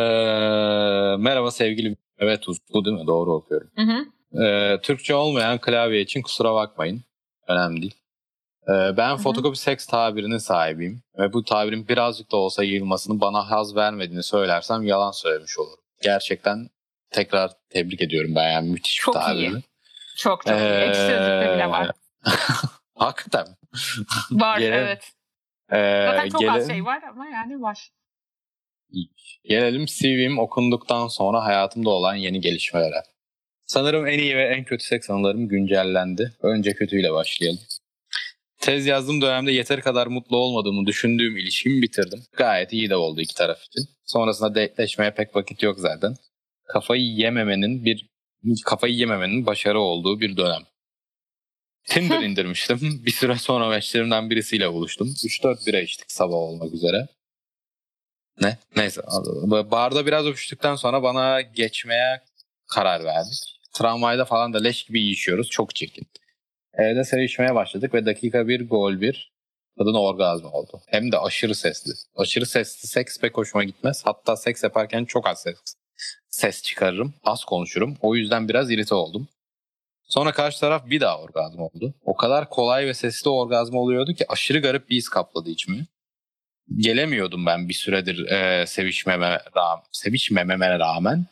merhaba 1.18 1.52
sevgili 1.52 1.96
Evet 2.22 2.44
bu 2.74 2.86
değil 2.86 2.98
mi? 2.98 3.08
Doğru 3.08 3.34
okuyorum. 3.34 3.70
Hı 3.76 3.82
hı. 3.82 4.06
Ee, 4.44 4.82
Türkçe 4.82 5.16
olmayan 5.16 5.58
klavye 5.58 6.02
için 6.02 6.22
kusura 6.22 6.54
bakmayın. 6.54 7.04
Önemli 7.48 7.82
değil. 7.82 7.96
Ee, 8.68 8.98
ben 8.98 9.14
hı. 9.14 9.18
fotokopi 9.18 9.60
seks 9.60 9.86
tabirinin 9.86 10.38
sahibiyim. 10.38 11.04
Ve 11.18 11.34
bu 11.34 11.44
tabirin 11.44 11.88
birazcık 11.88 12.32
da 12.32 12.38
olsa 12.38 12.64
yayılmasını 12.64 13.22
bana 13.22 13.52
haz 13.52 13.76
vermediğini 13.76 14.24
söylersem 14.24 14.84
yalan 14.84 15.12
söylemiş 15.12 15.60
olurum. 15.60 15.84
Gerçekten 16.04 16.70
tekrar 17.12 17.52
tebrik 17.70 18.02
ediyorum 18.02 18.36
ben 18.36 18.50
yani 18.52 18.70
müthiş 18.70 18.96
Çok 18.96 19.16
bir 19.16 19.20
iyi. 19.20 19.24
tabiri. 19.50 19.64
Çok 20.18 20.46
çok 20.46 20.60
iyi. 20.60 20.64
Ekşi 20.72 21.00
sözlükte 21.02 21.52
bile 21.56 21.70
var. 21.70 21.92
Hakikaten. 22.96 23.48
Var 24.32 24.60
Gene- 24.60 24.76
evet. 24.76 25.12
Ee, 25.72 26.06
Zaten 26.10 26.30
çok 26.30 26.50
az 26.50 26.68
gele- 26.68 26.74
şey 26.74 26.86
var 26.86 27.02
ama 27.10 27.26
yani 27.28 27.62
var. 27.62 27.90
Gelelim 29.44 29.86
CV'm 29.86 30.40
okunduktan 30.40 31.08
sonra 31.08 31.44
hayatımda 31.46 31.90
olan 31.90 32.16
yeni 32.16 32.42
gelişmelere. 32.42 33.04
Sanırım 33.66 34.08
en 34.08 34.20
iyi 34.20 34.38
ve 34.38 34.44
en 34.44 34.64
kötü 34.64 34.84
seks 34.86 35.10
anılarım 35.10 35.48
güncellendi. 35.48 36.34
Önce 36.42 36.74
kötüyle 36.74 37.12
başlayalım. 37.14 37.60
Tez 38.60 38.86
yazdığım 38.86 39.22
dönemde 39.22 39.52
yeteri 39.52 39.82
kadar 39.82 40.08
mutlu 40.08 40.38
olmadığımı 40.38 40.86
düşündüğüm 40.86 41.38
ilişkimi 41.38 41.82
bitirdim. 41.82 42.24
Gayet 42.38 42.74
iyi 42.74 42.90
de 42.90 42.96
oldu 42.96 43.22
iki 43.22 43.36
taraf 43.36 43.64
için. 43.64 43.90
Sonrasında 44.06 44.56
date'leşmeye 44.56 45.12
pek 45.12 45.36
vakit 45.36 45.64
yok 45.64 45.80
zaten. 45.80 46.16
Kafayı 46.74 47.04
yememenin 47.04 47.86
bir 47.86 48.08
kafayı 48.66 48.94
yememenin 48.94 49.46
başarı 49.46 49.80
olduğu 49.80 50.20
bir 50.20 50.38
dönem. 50.38 50.62
Tinder 51.84 52.22
indirmiştim. 52.24 52.80
Bir 53.06 53.12
süre 53.12 53.36
sonra 53.36 53.70
meşlerimden 53.70 54.30
birisiyle 54.30 54.74
buluştum. 54.74 55.08
3-4 55.08 55.68
bira 55.68 55.80
içtik 55.80 56.12
sabah 56.12 56.36
olmak 56.36 56.74
üzere. 56.74 57.08
Ne? 58.42 58.58
Neyse. 58.76 59.02
Barda 59.72 60.06
biraz 60.06 60.26
öpüştükten 60.26 60.76
sonra 60.76 61.04
bana 61.04 61.42
geçmeye 61.42 62.22
karar 62.68 63.04
verdik. 63.04 63.60
Tramvayda 63.74 64.26
falan 64.26 64.54
da 64.54 64.62
leş 64.62 64.84
gibi 64.84 65.02
yiyişiyoruz. 65.02 65.50
Çok 65.50 65.76
çirkin. 65.76 66.08
Evde 66.74 67.04
sevişmeye 67.04 67.56
başladık 67.56 67.94
ve 67.94 68.06
dakika 68.06 68.48
bir 68.48 68.70
gol 68.70 69.02
bir 69.02 69.32
kadın 69.78 69.94
orgazm 69.94 70.46
oldu. 70.46 70.82
Hem 70.88 71.12
de 71.12 71.20
aşırı 71.20 71.56
sesli. 71.56 71.94
Aşırı 72.16 72.46
sesli 72.46 72.88
seks 72.88 73.20
pek 73.20 73.38
hoşuma 73.38 73.64
gitmez. 73.64 74.02
Hatta 74.06 74.36
seks 74.36 74.64
yaparken 74.64 75.06
çok 75.06 75.28
az 75.28 75.42
ses, 75.42 75.56
ses 76.30 76.62
çıkarırım. 76.64 77.14
Az 77.24 77.46
konuşurum. 77.46 77.98
O 78.02 78.16
yüzden 78.16 78.50
biraz 78.50 78.72
irite 78.72 78.96
oldum. 78.96 79.28
Sonra 80.04 80.32
karşı 80.32 80.60
taraf 80.60 80.90
bir 80.90 81.00
daha 81.02 81.22
orgazm 81.22 81.60
oldu. 81.60 81.94
O 82.02 82.16
kadar 82.16 82.50
kolay 82.50 82.86
ve 82.86 82.94
sesli 82.94 83.30
orgazm 83.30 83.76
oluyordu 83.76 84.14
ki 84.14 84.26
aşırı 84.30 84.60
garip 84.60 84.90
bir 84.90 84.96
his 84.96 85.10
kapladı 85.10 85.50
içimi 85.50 85.88
gelemiyordum 86.78 87.46
ben 87.46 87.70
bir 87.70 87.74
süredir 87.74 88.32
e, 88.32 88.68
sevişmeme 88.68 89.40
rağmen, 89.56 89.84
sevişmememe 89.92 90.80
rağmen. 90.80 91.26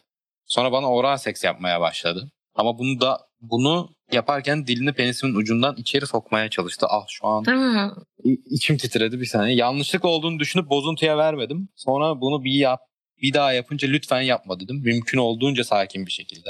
Sonra 0.46 0.72
bana 0.72 0.92
oral 0.92 1.18
seks 1.18 1.44
yapmaya 1.44 1.82
başladı. 1.82 2.32
Ama 2.56 2.80
bunu 2.80 3.02
da 3.02 3.20
bunu 3.42 3.90
yaparken 4.12 4.68
dilini 4.68 4.94
penisimin 4.94 5.36
ucundan 5.36 5.76
içeri 5.78 6.08
sokmaya 6.08 6.50
çalıştı. 6.50 6.86
Ah 6.90 7.06
şu 7.08 7.28
an 7.28 7.46
içim 8.46 8.78
titredi 8.78 9.20
bir 9.20 9.26
saniye. 9.26 9.56
Yanlışlık 9.56 10.06
olduğunu 10.06 10.40
düşünüp 10.40 10.70
bozuntuya 10.70 11.18
vermedim. 11.18 11.70
Sonra 11.76 12.22
bunu 12.22 12.44
bir 12.44 12.52
yap, 12.52 12.80
bir 13.22 13.34
daha 13.34 13.54
yapınca 13.54 13.88
lütfen 13.88 14.22
yapma 14.22 14.60
dedim. 14.60 14.82
Mümkün 14.84 15.18
olduğunca 15.18 15.64
sakin 15.64 16.06
bir 16.06 16.12
şekilde. 16.12 16.50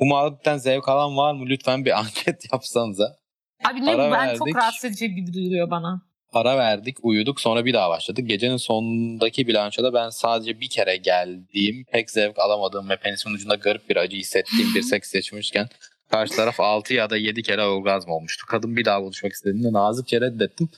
Bu 0.00 0.04
muhabbetten 0.04 0.56
zevk 0.56 0.88
alan 0.88 1.16
var 1.16 1.34
mı? 1.34 1.46
Lütfen 1.46 1.84
bir 1.84 1.98
anket 2.00 2.52
yapsanıza. 2.52 3.16
Abi 3.64 3.86
ne 3.86 3.86
bu 3.86 4.00
Ara 4.00 4.12
ben 4.12 4.34
çok 4.34 4.46
verdik. 4.46 4.56
rahatsız 4.56 4.84
edici 4.84 5.14
gibi 5.14 5.32
duyuluyor 5.32 5.70
bana. 5.70 6.02
Ara 6.32 6.58
verdik, 6.58 6.96
uyuduk. 7.02 7.40
Sonra 7.40 7.64
bir 7.64 7.74
daha 7.74 7.90
başladık. 7.90 8.28
Gecenin 8.28 8.56
sonundaki 8.56 9.46
bilançoda 9.46 9.94
ben 9.94 10.10
sadece 10.10 10.60
bir 10.60 10.68
kere 10.68 10.96
geldiğim, 10.96 11.84
pek 11.92 12.10
zevk 12.10 12.38
alamadığım 12.38 12.88
ve 12.88 12.96
penisimin 12.96 13.34
ucunda 13.34 13.54
garip 13.54 13.90
bir 13.90 13.96
acı 13.96 14.16
hissettiğim 14.16 14.74
bir 14.74 14.82
seks 14.92 15.14
yaşamışken 15.14 15.68
karşı 16.10 16.36
taraf 16.36 16.60
6 16.60 16.94
ya 16.94 17.10
da 17.10 17.16
7 17.16 17.42
kere 17.42 17.62
orgazm 17.64 18.10
olmuştu. 18.10 18.46
Kadın 18.48 18.76
bir 18.76 18.84
daha 18.84 19.02
buluşmak 19.02 19.32
istediğinde 19.32 19.72
nazikçe 19.72 20.20
reddettim. 20.20 20.68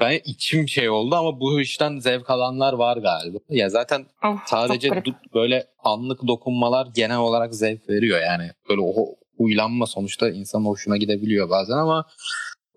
Ben 0.00 0.20
içim 0.24 0.68
şey 0.68 0.90
oldu 0.90 1.14
ama 1.16 1.40
bu 1.40 1.60
işten 1.60 1.98
zevk 1.98 2.30
alanlar 2.30 2.72
var 2.72 2.96
galiba. 2.96 3.38
Ya 3.48 3.68
zaten 3.70 4.06
Of, 4.24 4.40
sadece 4.46 4.88
du- 4.88 5.34
böyle 5.34 5.66
anlık 5.78 6.26
dokunmalar 6.26 6.86
genel 6.94 7.18
olarak 7.18 7.54
zevk 7.54 7.88
veriyor. 7.88 8.20
Yani 8.20 8.50
böyle 8.68 8.80
o 8.80 9.06
uylanma 9.38 9.86
sonuçta 9.86 10.30
insanın 10.30 10.64
hoşuna 10.64 10.96
gidebiliyor 10.96 11.50
bazen 11.50 11.76
ama 11.76 12.06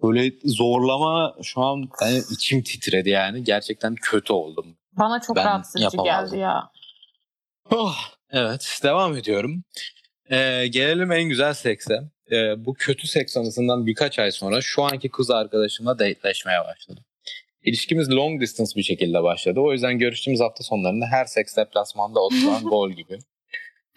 böyle 0.03 0.31
zorlama 0.45 1.35
şu 1.43 1.61
an 1.61 1.89
yani 2.01 2.21
içim 2.31 2.63
titredi 2.63 3.09
yani. 3.09 3.43
Gerçekten 3.43 3.95
kötü 3.95 4.33
oldum. 4.33 4.77
Bana 4.91 5.21
çok 5.21 5.35
Ben 5.35 5.45
rahatsız 5.45 5.81
edici 5.81 5.97
geldi 6.03 6.37
ya. 6.37 6.69
Oh, 7.71 7.95
evet 8.31 8.79
devam 8.83 9.17
ediyorum. 9.17 9.63
Ee, 10.31 10.67
gelelim 10.67 11.11
en 11.11 11.23
güzel 11.23 11.53
sekse. 11.53 11.99
Ee, 12.31 12.65
bu 12.65 12.73
kötü 12.73 13.07
seks 13.07 13.37
anısından 13.37 13.85
birkaç 13.85 14.19
ay 14.19 14.31
sonra 14.31 14.61
şu 14.61 14.83
anki 14.83 15.09
kız 15.09 15.31
arkadaşımla 15.31 15.99
dateleşmeye 15.99 16.59
başladım. 16.59 17.03
İlişkimiz 17.63 18.11
long 18.11 18.41
distance 18.41 18.71
bir 18.75 18.83
şekilde 18.83 19.23
başladı. 19.23 19.59
O 19.59 19.71
yüzden 19.71 19.99
görüştüğümüz 19.99 20.39
hafta 20.39 20.63
sonlarında 20.63 21.05
her 21.05 21.25
seks 21.25 21.57
deplasmanda 21.57 22.19
oturan 22.19 22.63
gol 22.69 22.91
gibi. 22.91 23.19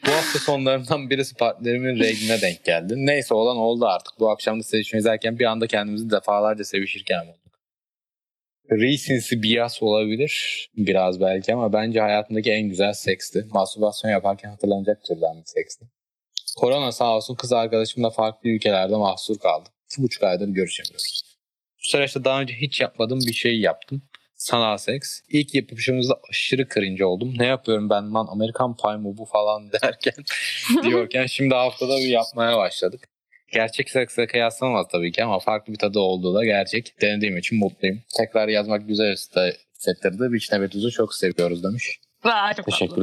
Bu 0.06 0.10
hafta 0.10 0.38
sonlarından 0.38 1.10
birisi 1.10 1.34
partnerimin 1.34 1.98
regline 1.98 2.40
denk 2.40 2.64
geldi. 2.64 2.94
Neyse 2.96 3.34
olan 3.34 3.56
oldu 3.56 3.86
artık. 3.86 4.20
Bu 4.20 4.30
akşam 4.30 4.58
da 4.58 4.62
sevişme 4.62 4.98
izlerken 4.98 5.38
bir 5.38 5.44
anda 5.44 5.66
kendimizi 5.66 6.10
defalarca 6.10 6.64
sevişirken 6.64 7.26
bulduk. 7.26 7.60
Recency 8.70 9.34
bias 9.42 9.82
olabilir 9.82 10.66
biraz 10.76 11.20
belki 11.20 11.54
ama 11.54 11.72
bence 11.72 12.00
hayatımdaki 12.00 12.52
en 12.52 12.68
güzel 12.68 12.92
seksti. 12.92 13.46
Mastürbasyon 13.50 14.10
yaparken 14.10 14.50
hatırlanacak 14.50 15.04
türden 15.04 15.36
bir 15.40 15.44
seksti. 15.44 15.84
Korona 16.56 16.92
sağ 16.92 17.16
olsun 17.16 17.34
kız 17.34 17.52
arkadaşımla 17.52 18.10
farklı 18.10 18.48
ülkelerde 18.50 18.96
mahsur 18.96 19.38
kaldık. 19.38 19.72
İki 19.90 20.02
buçuk 20.02 20.22
aydır 20.22 20.48
görüşemiyoruz. 20.48 21.25
Süreçte 21.86 22.24
daha 22.24 22.40
önce 22.40 22.54
hiç 22.54 22.80
yapmadığım 22.80 23.20
bir 23.20 23.32
şey 23.32 23.60
yaptım. 23.60 24.02
Sanal 24.36 24.76
seks. 24.76 25.20
İlk 25.28 25.54
yapışımızda 25.54 26.20
aşırı 26.30 26.68
cringe 26.74 27.04
oldum. 27.04 27.34
Ne 27.38 27.46
yapıyorum 27.46 27.90
ben 27.90 28.14
lan 28.14 28.26
Amerikan 28.30 28.76
Pie 28.76 28.96
mı 28.96 29.16
bu 29.18 29.24
falan 29.24 29.72
derken 29.82 30.14
diyorken 30.82 31.26
şimdi 31.26 31.54
haftada 31.54 31.96
bir 31.96 32.08
yapmaya 32.08 32.56
başladık. 32.56 33.08
Gerçek 33.52 33.90
seksle 33.90 34.26
kıyaslanamaz 34.26 34.86
tabii 34.92 35.12
ki 35.12 35.24
ama 35.24 35.38
farklı 35.38 35.72
bir 35.72 35.78
tadı 35.78 35.98
olduğu 35.98 36.34
da 36.34 36.44
gerçek. 36.44 37.00
Denediğim 37.00 37.36
için 37.36 37.58
mutluyum. 37.58 38.02
Tekrar 38.16 38.48
yazmak 38.48 38.88
güzel 38.88 39.12
hissettirdi. 39.12 40.32
Biçne 40.32 40.60
ve 40.60 40.68
tuzu 40.68 40.90
çok 40.90 41.14
seviyoruz 41.14 41.64
demiş. 41.64 41.98
Aa, 42.24 42.54
çok 42.54 42.66
tatlı. 42.90 42.96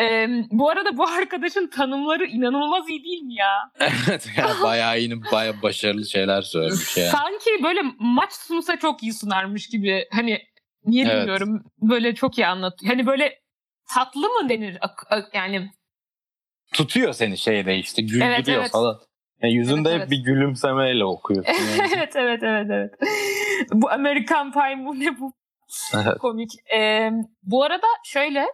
Ee, 0.00 0.28
bu 0.50 0.70
arada 0.70 0.96
bu 0.96 1.08
arkadaşın 1.08 1.66
tanımları 1.66 2.26
inanılmaz 2.26 2.88
iyi 2.88 3.04
değil 3.04 3.22
mi 3.22 3.34
ya? 3.34 3.70
evet 3.80 4.28
ya 4.36 4.48
bayağı 4.62 5.00
yeni 5.00 5.22
bayağı 5.32 5.62
başarılı 5.62 6.06
şeyler 6.06 6.42
söylemiş 6.42 6.96
yani. 6.96 7.08
Sanki 7.08 7.62
böyle 7.62 7.80
maç 7.98 8.32
sunsa 8.32 8.78
çok 8.78 9.02
iyi 9.02 9.12
sunarmış 9.12 9.68
gibi. 9.68 10.04
Hani 10.12 10.38
niye 10.84 11.04
Evet. 11.04 11.16
bilmiyorum. 11.16 11.64
Böyle 11.82 12.14
çok 12.14 12.38
iyi 12.38 12.46
anlatıyor. 12.46 12.92
Hani 12.92 13.06
böyle 13.06 13.38
tatlı 13.94 14.28
mı 14.28 14.48
denir? 14.48 14.78
Yani 15.34 15.70
Tutuyor 16.74 17.12
seni 17.12 17.38
şeyde 17.38 17.78
işte 17.78 18.02
güldürüyor 18.02 18.26
Evet, 18.28 18.48
evet. 18.48 18.70
falan. 18.70 19.00
Yani 19.42 19.54
yüzünde 19.54 19.88
Evet, 19.88 20.00
hep 20.00 20.00
evet. 20.00 20.10
bir 20.10 20.24
gülümsemeyle 20.24 21.04
okuyorsun. 21.04 21.52
Yani. 21.52 21.90
evet 21.96 22.16
evet 22.16 22.42
evet 22.42 22.66
evet. 22.70 22.90
bu 23.72 23.90
Amerikan 23.90 24.52
Pie 24.52 24.86
bu 24.86 25.00
ne 25.00 25.20
bu? 25.20 25.32
Evet. 25.94 26.18
Komik. 26.18 26.50
Ee, 26.76 27.10
bu 27.42 27.64
arada 27.64 27.86
şöyle 28.04 28.46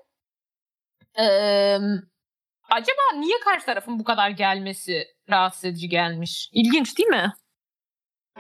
ee, 1.18 1.78
acaba 2.71 3.02
niye 3.18 3.40
karşı 3.44 3.66
tarafın 3.66 3.99
bu 3.99 4.04
kadar 4.04 4.30
gelmesi 4.30 5.06
rahatsız 5.30 5.64
edici 5.64 5.88
gelmiş? 5.88 6.49
İlginç 6.52 6.99
değil 6.99 7.09
mi? 7.09 7.33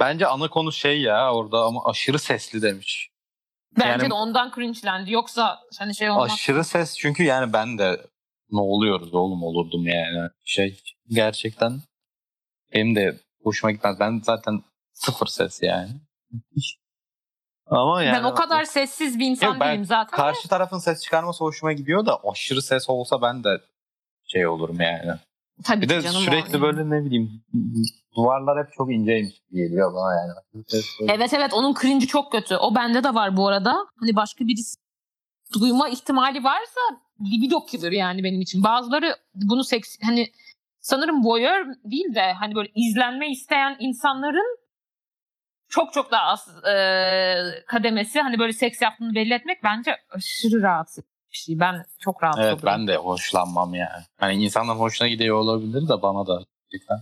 Bence 0.00 0.26
ana 0.26 0.48
konu 0.50 0.72
şey 0.72 1.00
ya 1.00 1.34
orada 1.34 1.64
ama 1.64 1.84
aşırı 1.84 2.18
sesli 2.18 2.62
demiş. 2.62 3.10
Bence 3.78 3.88
Yani- 3.88 4.10
de 4.10 4.14
ondan 4.14 4.52
cringe'lendi. 4.54 5.12
Yoksa 5.12 5.60
hani 5.78 5.94
şey 5.94 6.10
olmaz. 6.10 6.30
Aşırı 6.32 6.64
ses 6.64 6.96
çünkü 6.98 7.22
yani 7.22 7.52
ben 7.52 7.78
de 7.78 8.06
ne 8.50 8.60
oluyoruz 8.60 9.14
oğlum 9.14 9.42
olurdum 9.42 9.86
yani. 9.86 10.30
Şey 10.44 10.80
gerçekten 11.08 11.80
benim 12.74 12.96
de 12.96 13.20
hoşuma 13.42 13.70
gitmez. 13.70 14.00
Ben 14.00 14.20
zaten 14.24 14.62
sıfır 14.92 15.26
ses 15.26 15.62
yani. 15.62 15.90
Ama 17.66 18.02
yani 18.02 18.16
ben 18.16 18.24
o 18.24 18.34
kadar 18.34 18.64
sessiz 18.64 19.18
bir 19.18 19.26
insan 19.26 19.60
ben 19.60 19.72
değilim 19.72 19.84
zaten. 19.84 20.16
karşı 20.16 20.48
tarafın 20.48 20.78
ses 20.78 21.02
çıkarması 21.02 21.44
hoşuma 21.44 21.72
gidiyor 21.72 22.06
da 22.06 22.20
aşırı 22.30 22.62
ses 22.62 22.90
olsa 22.90 23.22
ben 23.22 23.44
de 23.44 23.60
şey 24.26 24.46
olurum 24.46 24.80
yani. 24.80 25.18
Tabii 25.64 25.82
Bir 25.82 25.88
de 25.88 26.02
canım 26.02 26.20
sürekli 26.20 26.52
yani. 26.52 26.62
böyle 26.62 26.90
ne 26.90 27.04
bileyim 27.04 27.42
duvarlar 28.16 28.66
hep 28.66 28.72
çok 28.72 28.92
inceymiş 28.92 29.34
geliyor 29.52 29.94
bana 29.94 30.14
yani. 30.14 30.64
Evet 31.08 31.34
evet 31.34 31.52
onun 31.54 31.74
cringe'i 31.74 32.06
çok 32.06 32.32
kötü. 32.32 32.56
O 32.56 32.74
bende 32.74 33.04
de 33.04 33.14
var 33.14 33.36
bu 33.36 33.48
arada. 33.48 33.86
Hani 34.00 34.16
başka 34.16 34.46
birisi 34.46 34.76
duyma 35.60 35.88
ihtimali 35.88 36.44
varsa 36.44 36.80
libido 37.20 37.64
killer 37.66 37.92
yani 37.92 38.24
benim 38.24 38.40
için. 38.40 38.64
Bazıları 38.64 39.16
bunu 39.34 39.64
seks 39.64 39.96
hani 40.02 40.32
sanırım 40.80 41.24
voyeur 41.24 41.66
değil 41.84 42.14
de 42.14 42.32
hani 42.32 42.54
böyle 42.54 42.68
izlenme 42.74 43.30
isteyen 43.30 43.76
insanların 43.80 44.58
çok 45.74 45.92
çok 45.92 46.10
daha 46.10 46.22
az 46.22 46.64
e, 46.64 47.64
kademesi 47.66 48.20
hani 48.20 48.38
böyle 48.38 48.52
seks 48.52 48.82
yaptığını 48.82 49.14
belli 49.14 49.34
etmek 49.34 49.64
bence 49.64 49.96
aşırı 50.10 50.62
rahatsız 50.62 51.04
bir 51.32 51.36
şey. 51.36 51.60
Ben 51.60 51.84
çok 52.00 52.22
rahatsız 52.22 52.44
Evet 52.44 52.54
oluyorum. 52.54 52.80
ben 52.80 52.88
de 52.88 52.96
hoşlanmam 52.96 53.74
yani. 53.74 54.04
Hani 54.16 54.44
insanların 54.44 54.78
hoşuna 54.78 55.08
gidiyor 55.08 55.36
olabilir 55.36 55.88
de 55.88 56.02
bana 56.02 56.26
da. 56.26 56.44
gerçekten. 56.70 56.98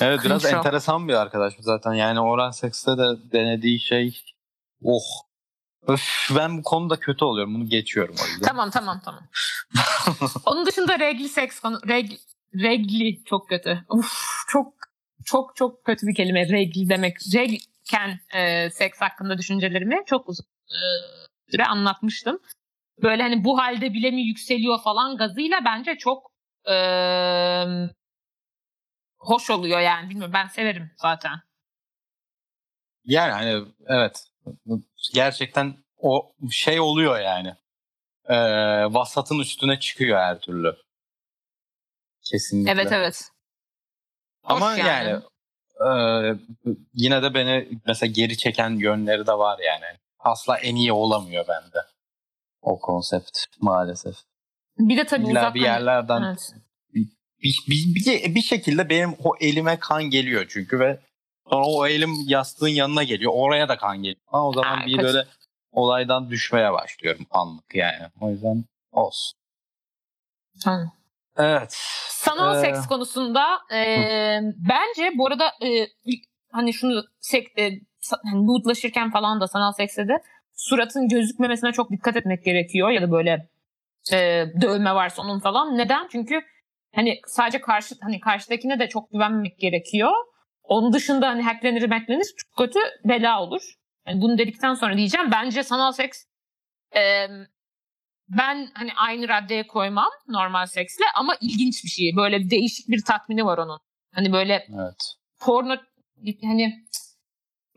Evet 0.00 0.20
biraz 0.24 0.44
enteresan 0.44 1.08
bir 1.08 1.14
arkadaş 1.14 1.54
zaten. 1.60 1.92
Yani 1.92 2.20
oral 2.20 2.52
sekste 2.52 2.90
de 2.90 3.32
denediği 3.32 3.80
şey 3.80 4.22
oh. 4.84 5.26
Öf 5.86 6.30
ben 6.36 6.58
bu 6.58 6.62
konuda 6.62 6.96
kötü 6.96 7.24
oluyorum. 7.24 7.54
Bunu 7.54 7.68
geçiyorum 7.68 8.14
o 8.24 8.26
yüzden. 8.26 8.46
Tamam 8.46 8.70
tamam 8.70 9.00
tamam. 9.04 9.22
Onun 10.46 10.66
dışında 10.66 10.98
regli 10.98 11.28
seks 11.28 11.60
konu 11.60 11.80
reg, 11.88 12.10
regli 12.54 13.24
çok 13.24 13.48
kötü. 13.48 13.84
Uf, 13.88 14.12
çok 14.48 14.74
çok 15.24 15.56
çok 15.56 15.84
kötü 15.84 16.06
bir 16.06 16.14
kelime 16.14 16.48
regli 16.48 16.88
demek. 16.88 17.16
Regken 17.86 18.20
e, 18.34 18.70
seks 18.70 19.00
hakkında 19.00 19.38
düşüncelerimi 19.38 20.02
çok 20.06 20.28
uzun 20.28 20.44
e, 20.68 20.78
süre 21.50 21.64
anlatmıştım. 21.64 22.38
Böyle 23.02 23.22
hani 23.22 23.44
bu 23.44 23.58
halde 23.58 23.92
bile 23.92 24.10
mi 24.10 24.22
yükseliyor 24.22 24.82
falan 24.82 25.16
gazıyla 25.16 25.58
bence 25.64 25.98
çok 25.98 26.32
e, 26.70 26.76
hoş 29.18 29.50
oluyor 29.50 29.80
yani. 29.80 30.10
Bilmiyorum 30.10 30.34
ben 30.34 30.46
severim 30.46 30.90
zaten. 30.96 31.40
Yani 33.04 33.32
hani 33.32 33.64
evet. 33.86 34.24
Gerçekten 35.14 35.76
o 35.96 36.32
şey 36.50 36.80
oluyor 36.80 37.20
yani. 37.20 37.54
Ee, 38.28 38.34
vasatın 38.94 39.38
üstüne 39.38 39.80
çıkıyor 39.80 40.18
her 40.18 40.40
türlü. 40.40 40.76
Kesinlikle. 42.22 42.72
Evet 42.72 42.92
evet. 42.92 43.30
Ama 44.42 44.72
Hoş 44.72 44.78
yani, 44.78 45.10
yani. 45.10 45.22
E, 45.80 45.90
yine 46.94 47.22
de 47.22 47.34
beni 47.34 47.68
mesela 47.86 48.12
geri 48.12 48.36
çeken 48.36 48.70
yönleri 48.70 49.26
de 49.26 49.32
var 49.32 49.58
yani. 49.58 49.84
Asla 50.18 50.58
en 50.58 50.76
iyi 50.76 50.92
olamıyor 50.92 51.48
bende. 51.48 51.78
O 52.62 52.78
konsept 52.80 53.38
maalesef. 53.60 54.16
Bir 54.78 54.96
de 54.96 55.06
tabii 55.06 55.26
İlla 55.26 55.40
uzak 55.40 55.54
bir 55.54 55.60
yerlerden 55.60 56.22
Evet. 56.22 56.54
bir, 56.94 57.08
bir, 57.68 57.94
bir, 57.94 58.34
bir 58.34 58.42
şekilde 58.42 58.88
benim 58.90 59.14
o 59.24 59.36
elime 59.40 59.78
kan 59.78 60.04
geliyor 60.04 60.46
çünkü 60.48 60.80
ve 60.80 61.00
sonra 61.50 61.66
o 61.66 61.86
elim 61.86 62.14
yastığın 62.26 62.68
yanına 62.68 63.02
geliyor. 63.02 63.32
Oraya 63.34 63.68
da 63.68 63.76
kan 63.76 63.96
geliyor. 63.96 64.20
Ha, 64.26 64.48
o 64.48 64.52
zaman 64.52 64.78
Ay, 64.78 64.86
bir 64.86 64.96
kaç- 64.96 65.04
böyle 65.04 65.26
olaydan 65.72 66.30
düşmeye 66.30 66.72
başlıyorum 66.72 67.26
anlık 67.30 67.74
yani. 67.74 68.06
O 68.20 68.30
yüzden 68.30 68.64
olsun. 68.92 69.38
Tamam. 70.64 70.92
Evet. 71.38 71.72
Sanal 72.08 72.56
Ee, 72.56 72.60
seks 72.60 72.86
konusunda 72.86 73.58
e, 73.72 73.80
bence 74.56 75.10
bu 75.14 75.26
arada 75.26 75.46
e, 75.46 75.86
hani 76.52 76.72
şunu 76.72 77.04
sek, 77.20 77.58
e, 77.58 77.70
hani 78.24 78.46
nude'laşırken 78.46 79.10
falan 79.10 79.40
da 79.40 79.48
sanal 79.48 79.72
sekste 79.72 80.08
de 80.08 80.22
suratın 80.54 81.08
gözükmemesine 81.08 81.72
çok 81.72 81.90
dikkat 81.90 82.16
etmek 82.16 82.44
gerekiyor 82.44 82.90
ya 82.90 83.02
da 83.02 83.12
böyle 83.12 83.48
e, 84.12 84.46
dövme 84.60 84.94
varsa 84.94 85.22
onun 85.22 85.40
falan. 85.40 85.78
Neden? 85.78 86.08
Çünkü 86.12 86.40
hani 86.94 87.20
sadece 87.26 87.60
karşı 87.60 87.94
hani 88.00 88.20
karşıdakine 88.20 88.78
de 88.78 88.88
çok 88.88 89.12
güvenmek 89.12 89.58
gerekiyor. 89.58 90.12
Onun 90.62 90.92
dışında 90.92 91.28
hani 91.28 91.42
hacklenir 91.42 91.90
hacklenir 91.90 92.26
çok 92.36 92.56
kötü 92.56 92.78
bela 93.04 93.42
olur. 93.42 93.62
Yani 94.06 94.20
bunu 94.20 94.38
dedikten 94.38 94.74
sonra 94.74 94.96
diyeceğim 94.96 95.30
bence 95.32 95.62
sanal 95.62 95.92
seks 95.92 96.24
e, 96.96 97.26
ben 98.28 98.68
hani 98.74 98.90
aynı 98.96 99.28
raddeye 99.28 99.66
koymam 99.66 100.10
normal 100.28 100.66
seksle 100.66 101.04
ama 101.14 101.36
ilginç 101.40 101.84
bir 101.84 101.88
şey. 101.88 102.16
Böyle 102.16 102.50
değişik 102.50 102.88
bir 102.88 103.04
tatmini 103.04 103.46
var 103.46 103.58
onun. 103.58 103.78
Hani 104.14 104.32
böyle 104.32 104.52
Evet. 104.52 105.14
porno 105.40 105.76
hani 106.42 106.84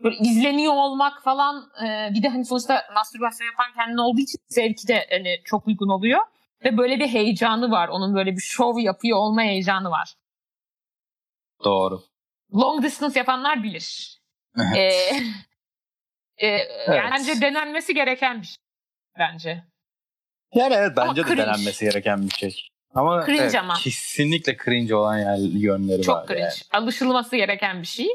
böyle 0.02 0.16
izleniyor 0.16 0.72
olmak 0.72 1.22
falan 1.22 1.70
e, 1.84 2.10
bir 2.14 2.22
de 2.22 2.28
hani 2.28 2.44
sonuçta 2.44 2.84
mastürbasyon 2.94 3.46
yapan 3.46 3.66
kendine 3.74 4.00
olduğu 4.00 4.20
için 4.20 4.38
zevki 4.48 4.88
de 4.88 5.06
hani 5.10 5.36
çok 5.44 5.66
uygun 5.66 5.88
oluyor. 5.88 6.20
Ve 6.64 6.76
böyle 6.76 6.98
bir 6.98 7.08
heyecanı 7.08 7.70
var. 7.70 7.88
Onun 7.88 8.14
böyle 8.14 8.32
bir 8.32 8.40
şov 8.40 8.78
yapıyor 8.78 9.18
olma 9.18 9.42
heyecanı 9.42 9.90
var. 9.90 10.14
Doğru. 11.64 12.00
Long 12.54 12.82
distance 12.82 13.18
yapanlar 13.18 13.62
bilir. 13.62 14.18
e, 14.76 14.82
e, 16.36 16.46
yani 16.88 17.10
bence 17.10 17.40
denenmesi 17.40 17.94
gereken 17.94 18.40
bir 18.40 18.46
şey. 18.46 18.56
Bence. 19.18 19.64
Yani 20.54 20.74
evet 20.74 20.98
Ama 20.98 21.08
bence 21.10 21.22
de 21.22 21.26
cringe. 21.26 21.42
denenmesi 21.42 21.84
gereken 21.84 22.22
bir 22.22 22.30
şey. 22.34 22.66
Ama, 22.94 23.26
Cringe 23.26 23.42
evet, 23.42 23.54
ama. 23.54 23.74
kesinlikle 23.74 24.56
cringe 24.64 24.94
olan 24.94 25.18
yer, 25.18 25.36
yönleri 25.38 26.02
Çok 26.02 26.16
var. 26.16 26.26
cringe. 26.26 26.42
yani. 26.42 26.52
Alışılması 26.72 27.36
gereken 27.36 27.82
bir 27.82 27.86
şey. 27.86 28.08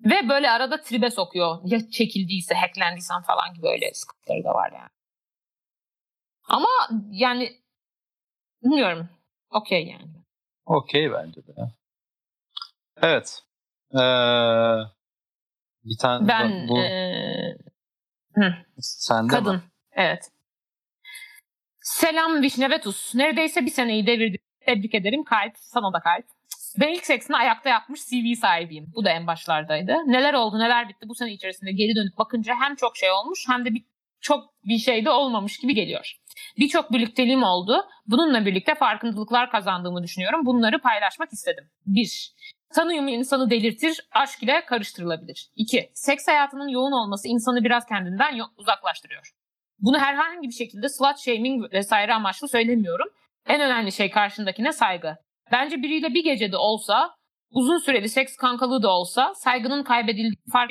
Ve 0.00 0.28
böyle 0.28 0.50
arada 0.50 0.80
tribe 0.80 1.10
sokuyor. 1.10 1.58
Ya 1.64 1.90
çekildiyse, 1.90 2.54
hacklendiysen 2.54 3.22
falan 3.22 3.54
gibi 3.54 3.68
öyle 3.68 3.94
sıkıntıları 3.94 4.44
da 4.44 4.48
var 4.54 4.72
yani. 4.72 4.88
Ama 6.48 6.68
yani 7.10 7.52
bilmiyorum. 8.62 9.08
Okey 9.50 9.86
yani. 9.86 10.10
Okey 10.66 11.12
bence 11.12 11.46
de. 11.46 11.52
Evet. 13.02 13.42
Ee, 13.92 13.98
bir 15.84 15.98
tane 15.98 16.28
Ben 16.28 16.68
bu 16.68 16.78
eee, 16.78 17.58
sende 18.78 19.32
kadın. 19.32 19.54
mi? 19.56 19.62
Evet. 19.92 20.30
Selam 21.86 22.42
Vişne 22.42 22.70
ve 22.70 22.80
Tuz. 22.80 23.12
Neredeyse 23.14 23.66
bir 23.66 23.70
seneyi 23.70 24.06
devirdim. 24.06 24.40
Tebrik 24.60 24.94
ederim. 24.94 25.24
Kalp. 25.24 25.52
Sana 25.56 25.92
da 25.92 26.00
kalp. 26.00 26.24
Ben 26.80 26.88
ilk 26.88 27.06
seksini 27.06 27.36
ayakta 27.36 27.68
yapmış 27.68 28.00
CV 28.06 28.34
sahibiyim. 28.40 28.92
Bu 28.94 29.04
da 29.04 29.10
en 29.10 29.26
başlardaydı. 29.26 29.92
Neler 30.06 30.34
oldu 30.34 30.58
neler 30.58 30.88
bitti 30.88 31.08
bu 31.08 31.14
sene 31.14 31.32
içerisinde 31.32 31.72
geri 31.72 31.96
dönüp 31.96 32.18
bakınca 32.18 32.54
hem 32.60 32.76
çok 32.76 32.96
şey 32.96 33.10
olmuş 33.10 33.44
hem 33.48 33.64
de 33.64 33.74
bir, 33.74 33.84
çok 34.20 34.44
bir 34.64 34.78
şey 34.78 35.04
de 35.04 35.10
olmamış 35.10 35.58
gibi 35.58 35.74
geliyor. 35.74 36.12
Birçok 36.58 36.92
birlikteliğim 36.92 37.42
oldu. 37.42 37.84
Bununla 38.06 38.46
birlikte 38.46 38.74
farkındalıklar 38.74 39.50
kazandığımı 39.50 40.02
düşünüyorum. 40.02 40.46
Bunları 40.46 40.78
paylaşmak 40.78 41.32
istedim. 41.32 41.70
1. 41.86 42.32
Tanıyımı 42.74 43.10
insanı 43.10 43.50
delirtir, 43.50 44.00
aşk 44.12 44.42
ile 44.42 44.64
karıştırılabilir. 44.64 45.50
2. 45.56 45.90
Seks 45.94 46.28
hayatının 46.28 46.68
yoğun 46.68 46.92
olması 46.92 47.28
insanı 47.28 47.64
biraz 47.64 47.86
kendinden 47.86 48.34
yo- 48.34 48.46
uzaklaştırıyor. 48.56 49.32
Bunu 49.78 49.98
herhangi 49.98 50.48
bir 50.48 50.52
şekilde 50.52 50.88
slut 50.88 51.18
shaming 51.18 51.72
vesaire 51.72 52.14
amaçlı 52.14 52.48
söylemiyorum. 52.48 53.08
En 53.48 53.60
önemli 53.60 53.92
şey 53.92 54.10
karşındakine 54.10 54.72
saygı. 54.72 55.16
Bence 55.52 55.76
biriyle 55.76 56.14
bir 56.14 56.24
gecede 56.24 56.56
olsa, 56.56 57.14
uzun 57.50 57.78
süreli 57.78 58.08
seks 58.08 58.36
kankalığı 58.36 58.82
da 58.82 58.90
olsa 58.90 59.34
saygının 59.34 59.82
kaybedildiğini 59.82 60.52
fark 60.52 60.70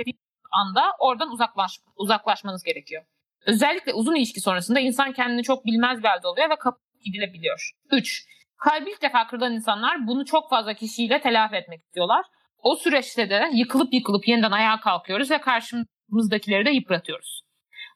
anda 0.51 0.83
oradan 0.99 1.31
uzaklaş, 1.31 1.71
uzaklaşmanız 1.95 2.63
gerekiyor. 2.63 3.03
Özellikle 3.45 3.93
uzun 3.93 4.15
ilişki 4.15 4.41
sonrasında 4.41 4.79
insan 4.79 5.13
kendini 5.13 5.43
çok 5.43 5.65
bilmez 5.65 6.03
bir 6.03 6.07
halde 6.07 6.27
oluyor 6.27 6.49
ve 6.49 6.55
kapıp 6.55 6.81
gidilebiliyor. 7.05 7.71
3. 7.91 8.25
Kalbi 8.57 8.89
ilk 8.91 9.01
defa 9.01 9.27
kırılan 9.27 9.53
insanlar 9.53 10.07
bunu 10.07 10.25
çok 10.25 10.49
fazla 10.49 10.73
kişiyle 10.73 11.21
telafi 11.21 11.55
etmek 11.55 11.81
istiyorlar. 11.81 12.25
O 12.57 12.75
süreçte 12.75 13.29
de 13.29 13.49
yıkılıp 13.53 13.93
yıkılıp 13.93 14.27
yeniden 14.27 14.51
ayağa 14.51 14.79
kalkıyoruz 14.79 15.31
ve 15.31 15.41
karşımızdakileri 15.41 16.65
de 16.65 16.69
yıpratıyoruz. 16.69 17.41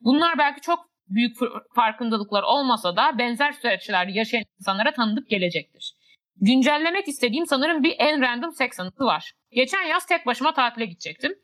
Bunlar 0.01 0.37
belki 0.37 0.61
çok 0.61 0.88
büyük 1.09 1.37
farkındalıklar 1.75 2.43
olmasa 2.43 2.95
da 2.95 3.17
benzer 3.17 3.51
süreçler 3.51 4.07
yaşayan 4.07 4.43
insanlara 4.59 4.93
tanıdık 4.93 5.29
gelecektir. 5.29 5.93
Güncellemek 6.41 7.07
istediğim 7.07 7.45
sanırım 7.45 7.83
bir 7.83 7.95
en 7.99 8.21
random 8.21 8.51
seks 8.51 8.79
anısı 8.79 9.05
var. 9.05 9.33
Geçen 9.51 9.83
yaz 9.83 10.05
tek 10.05 10.25
başıma 10.25 10.53
tatile 10.53 10.85
gidecektim. 10.85 11.35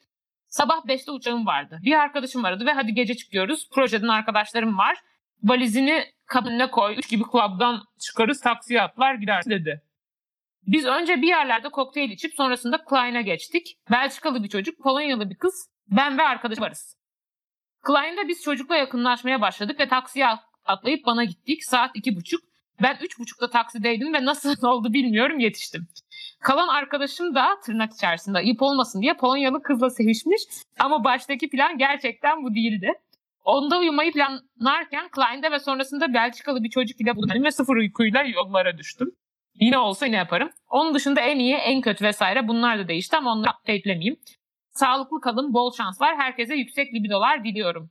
Sabah 0.47 0.85
5'te 0.85 1.11
uçağım 1.11 1.45
vardı. 1.45 1.79
Bir 1.83 1.93
arkadaşım 1.93 2.45
aradı 2.45 2.65
ve 2.65 2.71
hadi 2.71 2.93
gece 2.93 3.15
çıkıyoruz. 3.15 3.69
Projeden 3.69 4.07
arkadaşlarım 4.07 4.77
var. 4.77 4.97
Valizini 5.43 6.03
kabinine 6.25 6.71
koy. 6.71 6.95
Üç 6.97 7.09
gibi 7.09 7.23
klubdan 7.23 7.81
çıkarız 7.99 8.41
taksiye 8.41 8.81
atlar 8.81 9.15
gider 9.15 9.43
dedi. 9.45 9.81
Biz 10.67 10.85
önce 10.85 11.21
bir 11.21 11.27
yerlerde 11.27 11.69
kokteyl 11.69 12.09
içip 12.09 12.33
sonrasında 12.33 12.77
Klein'a 12.85 13.21
geçtik. 13.21 13.77
Belçikalı 13.91 14.43
bir 14.43 14.49
çocuk, 14.49 14.79
Polonyalı 14.79 15.29
bir 15.29 15.35
kız, 15.35 15.69
ben 15.87 16.17
ve 16.17 16.23
arkadaşım 16.23 16.63
varız. 16.63 16.97
Klein'de 17.85 18.27
biz 18.27 18.41
çocukla 18.41 18.75
yakınlaşmaya 18.75 19.41
başladık 19.41 19.79
ve 19.79 19.87
taksiye 19.87 20.27
atlayıp 20.65 21.05
bana 21.05 21.23
gittik. 21.23 21.63
Saat 21.63 21.91
iki 21.93 22.15
buçuk. 22.15 22.41
Ben 22.81 22.97
üç 23.01 23.19
buçukta 23.19 23.49
taksideydim 23.49 24.13
ve 24.13 24.25
nasıl 24.25 24.67
oldu 24.67 24.93
bilmiyorum 24.93 25.39
yetiştim. 25.39 25.87
Kalan 26.41 26.67
arkadaşım 26.67 27.35
da 27.35 27.59
tırnak 27.65 27.93
içerisinde 27.93 28.37
ayıp 28.37 28.61
olmasın 28.61 29.01
diye 29.01 29.13
Polonyalı 29.13 29.61
kızla 29.61 29.89
sevişmiş 29.89 30.41
ama 30.79 31.03
baştaki 31.03 31.49
plan 31.49 31.77
gerçekten 31.77 32.43
bu 32.43 32.55
değildi. 32.55 32.91
Onda 33.43 33.79
uyumayı 33.79 34.11
planlarken 34.11 35.09
Klein'de 35.09 35.51
ve 35.51 35.59
sonrasında 35.59 36.13
Belçikalı 36.13 36.63
bir 36.63 36.69
çocuk 36.69 37.01
ile 37.01 37.15
bulundum 37.15 37.43
ve 37.43 37.51
sıfır 37.51 37.75
uykuyla 37.75 38.23
yollara 38.23 38.77
düştüm. 38.77 39.11
Yine 39.55 39.77
olsa 39.77 40.05
yine 40.05 40.15
yaparım. 40.15 40.49
Onun 40.69 40.93
dışında 40.93 41.21
en 41.21 41.39
iyi, 41.39 41.55
en 41.55 41.81
kötü 41.81 42.05
vesaire 42.05 42.47
bunlar 42.47 42.79
da 42.79 42.87
değişti 42.87 43.17
ama 43.17 43.31
onları 43.31 43.51
updatelemeyeyim. 43.51 44.17
Sağlıklı 44.75 45.21
kalın, 45.21 45.53
bol 45.53 45.71
şanslar. 45.73 46.17
Herkese 46.17 46.55
yüksek 46.55 46.93
libidolar 46.93 47.43
diliyorum. 47.43 47.89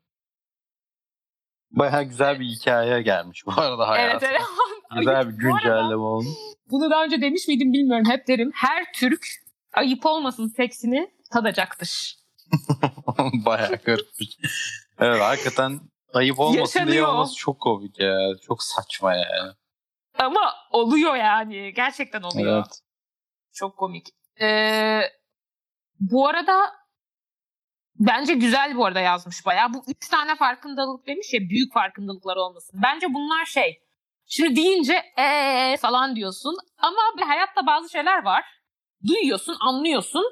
Baya 1.70 2.03
güzel 2.03 2.40
bir 2.40 2.44
hikaye 2.44 3.03
gelmiş 3.03 3.47
bu 3.47 3.53
arada 3.57 3.88
hayatım. 3.88 4.29
Evet, 4.33 4.40
evet. 4.92 4.99
Güzel 4.99 5.29
bir 5.29 5.35
güncelleme 5.35 5.94
olmuş. 5.97 6.37
Bunu 6.70 6.90
daha 6.90 7.05
önce 7.05 7.20
demiş 7.20 7.49
miydim 7.49 7.73
bilmiyorum. 7.73 8.05
Hep 8.11 8.29
derim. 8.29 8.51
Her 8.55 8.92
Türk 8.94 9.27
ayıp 9.73 10.07
olmasın 10.07 10.49
seksini 10.49 11.11
tadacaktır. 11.33 12.14
Bayağı 13.47 13.77
garip. 13.77 14.07
Evet 14.99 15.20
hakikaten 15.20 15.81
ayıp 16.14 16.40
olmasın 16.40 16.57
diye 16.75 16.87
Yaşanıyor. 16.87 17.09
olması 17.09 17.35
çok 17.37 17.61
komik 17.61 18.01
ya. 18.01 18.18
Çok 18.47 18.62
saçma 18.62 19.14
yani. 19.14 19.53
Ama 20.18 20.55
oluyor 20.70 21.14
yani. 21.16 21.73
Gerçekten 21.75 22.23
oluyor. 22.23 22.57
Evet. 22.57 22.81
Çok 23.53 23.77
komik. 23.77 24.07
Ee, 24.40 25.01
bu 26.00 26.28
arada 26.28 26.72
bence 27.96 28.35
güzel 28.35 28.76
bu 28.76 28.87
arada 28.87 29.00
yazmış 29.00 29.46
bayağı. 29.46 29.74
Bu 29.74 29.85
üç 29.88 30.09
tane 30.09 30.37
farkındalık 30.37 31.07
demiş 31.07 31.33
ya 31.33 31.40
büyük 31.40 31.72
farkındalıklar 31.72 32.37
olmasın. 32.37 32.80
Bence 32.83 33.14
bunlar 33.14 33.44
şey. 33.44 33.80
Şimdi 34.26 34.57
deyince 34.57 35.02
ee 35.18 35.76
falan 35.76 36.16
diyorsun 36.16 36.57
ama 36.78 37.00
bir 37.18 37.22
hayatta 37.22 37.66
bazı 37.66 37.90
şeyler 37.90 38.24
var. 38.24 38.44
Duyuyorsun, 39.09 39.57
anlıyorsun. 39.61 40.24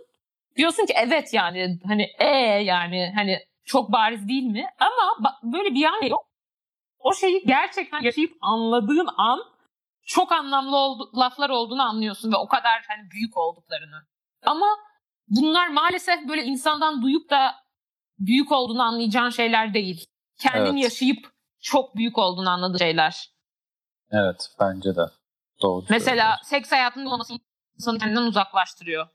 Diyorsun 0.57 0.87
ki 0.87 0.93
evet 0.97 1.35
yani 1.35 1.79
hani 1.87 2.07
ee 2.19 2.63
yani 2.63 3.13
hani 3.15 3.39
çok 3.65 3.93
bariz 3.93 4.29
değil 4.29 4.43
mi? 4.43 4.67
Ama 4.79 5.35
böyle 5.43 5.75
bir 5.75 5.85
an 5.85 6.03
yok. 6.03 6.27
O 6.99 7.15
şeyi 7.15 7.43
gerçekten 7.47 8.03
yaşayıp 8.03 8.33
anladığın 8.41 9.09
an 9.17 9.41
çok 10.07 10.33
anlamlı 10.33 10.77
oldu, 10.77 11.11
laflar 11.17 11.51
olduğunu 11.51 11.83
anlıyorsun 11.83 12.33
ve 12.33 12.37
o 12.37 12.49
kadar 12.49 12.85
hani 12.89 13.11
büyük 13.11 13.37
olduklarını. 13.37 14.07
Ama 14.43 14.67
bunlar 15.29 15.69
maalesef 15.69 16.29
böyle 16.29 16.43
insandan 16.45 17.03
duyup 17.03 17.31
da 17.31 17.55
büyük 18.19 18.53
olduğunu 18.53 18.83
anlayacağın 18.83 19.31
şeyler 19.31 19.75
değil. 19.75 20.07
Kendin 20.41 20.73
Evet. 20.73 20.85
yaşayıp 20.85 21.33
çok 21.61 21.97
büyük 21.97 22.19
olduğunu 22.19 22.51
anladığın 22.51 22.79
şeyler. 22.79 23.31
Evet 24.11 24.49
bence 24.61 24.97
de. 24.97 25.05
Doğru 25.63 25.85
Mesela 25.91 26.17
söylüyorsun. 26.17 26.45
seks 26.49 26.73
hayatında 26.73 27.11
olması 27.11 27.33
insanı 27.79 27.99
kendinden 27.99 28.23
uzaklaştırıyor. 28.23 29.09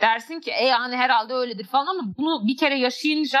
Dersin 0.00 0.40
ki 0.40 0.50
e 0.50 0.64
yani 0.64 0.96
herhalde 0.96 1.34
öyledir 1.34 1.66
falan 1.66 1.86
ama 1.86 2.02
bunu 2.18 2.46
bir 2.46 2.56
kere 2.56 2.78
yaşayınca 2.78 3.40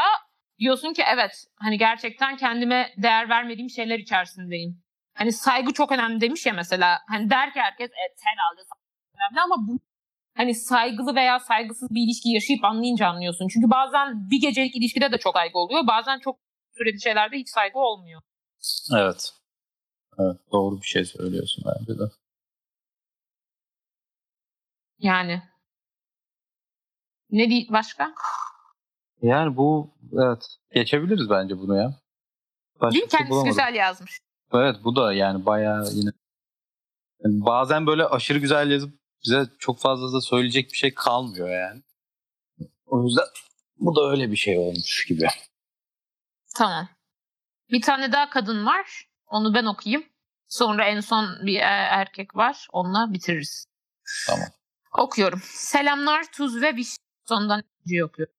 diyorsun 0.58 0.92
ki 0.92 1.02
evet 1.14 1.44
hani 1.56 1.78
gerçekten 1.78 2.36
kendime 2.36 2.94
değer 2.96 3.28
vermediğim 3.28 3.70
şeyler 3.70 3.98
içerisindeyim. 3.98 4.82
Hani 5.14 5.32
saygı 5.32 5.72
çok 5.72 5.92
önemli 5.92 6.20
demiş 6.20 6.46
ya 6.46 6.52
mesela. 6.52 6.98
Hani 7.08 7.30
der 7.30 7.52
ki 7.52 7.60
herkes 7.60 7.90
evet 7.90 8.18
herhalde 8.24 8.60
saygı 8.64 8.84
önemli 9.16 9.40
ama 9.40 9.68
bu 9.68 9.78
hani 10.36 10.54
saygılı 10.54 11.14
veya 11.14 11.40
saygısız 11.40 11.90
bir 11.90 12.02
ilişki 12.06 12.28
yaşayıp 12.28 12.64
anlayınca 12.64 13.08
anlıyorsun. 13.08 13.48
Çünkü 13.48 13.70
bazen 13.70 14.30
bir 14.30 14.40
gecelik 14.40 14.76
ilişkide 14.76 15.12
de 15.12 15.18
çok 15.18 15.34
saygı 15.34 15.58
oluyor. 15.58 15.86
Bazen 15.86 16.18
çok 16.18 16.38
süreli 16.78 17.00
şeylerde 17.00 17.36
hiç 17.36 17.48
saygı 17.48 17.78
olmuyor. 17.78 18.22
Evet. 18.96 19.32
Evet 20.18 20.36
doğru 20.52 20.76
bir 20.80 20.86
şey 20.86 21.04
söylüyorsun 21.04 21.64
bence 21.66 21.98
de. 21.98 22.04
Yani. 24.98 25.42
Ne 27.30 27.50
di 27.50 27.66
başka? 27.70 28.14
Yani 29.22 29.56
bu 29.56 29.90
evet 30.12 30.46
geçebiliriz 30.74 31.30
bence 31.30 31.58
bunu 31.58 31.76
ya. 31.76 31.94
Başka 32.80 32.94
Değil 32.94 33.04
bir 33.04 33.10
şey 33.10 33.18
kendisi 33.18 33.30
bulamadım. 33.30 33.50
güzel 33.50 33.74
yazmış. 33.74 34.18
Evet 34.52 34.76
bu 34.84 34.96
da 34.96 35.12
yani 35.12 35.46
bayağı 35.46 35.84
yine 35.92 36.10
Yani 37.24 37.46
bazen 37.46 37.86
böyle 37.86 38.04
aşırı 38.04 38.38
güzel 38.38 38.70
yazıp 38.70 39.03
bize 39.24 39.46
çok 39.58 39.80
fazla 39.80 40.12
da 40.12 40.20
söyleyecek 40.20 40.70
bir 40.72 40.76
şey 40.76 40.94
kalmıyor 40.94 41.48
yani. 41.50 41.82
O 42.86 43.04
yüzden 43.04 43.24
bu 43.76 43.96
da 43.96 44.10
öyle 44.10 44.30
bir 44.30 44.36
şey 44.36 44.58
olmuş 44.58 45.06
gibi. 45.08 45.26
Tamam. 46.56 46.88
Bir 47.70 47.82
tane 47.82 48.12
daha 48.12 48.30
kadın 48.30 48.66
var. 48.66 49.08
Onu 49.26 49.54
ben 49.54 49.64
okuyayım. 49.64 50.06
Sonra 50.48 50.84
en 50.84 51.00
son 51.00 51.46
bir 51.46 51.56
e- 51.56 51.88
erkek 51.90 52.36
var. 52.36 52.68
Onunla 52.72 53.12
bitiririz. 53.12 53.66
Tamam. 54.26 54.48
Okuyorum. 54.98 55.40
Selamlar 55.44 56.32
Tuz 56.32 56.62
ve 56.62 56.76
Viş. 56.76 56.96
Sondan 57.28 57.62
önce 57.86 58.04
okuyorum. 58.04 58.34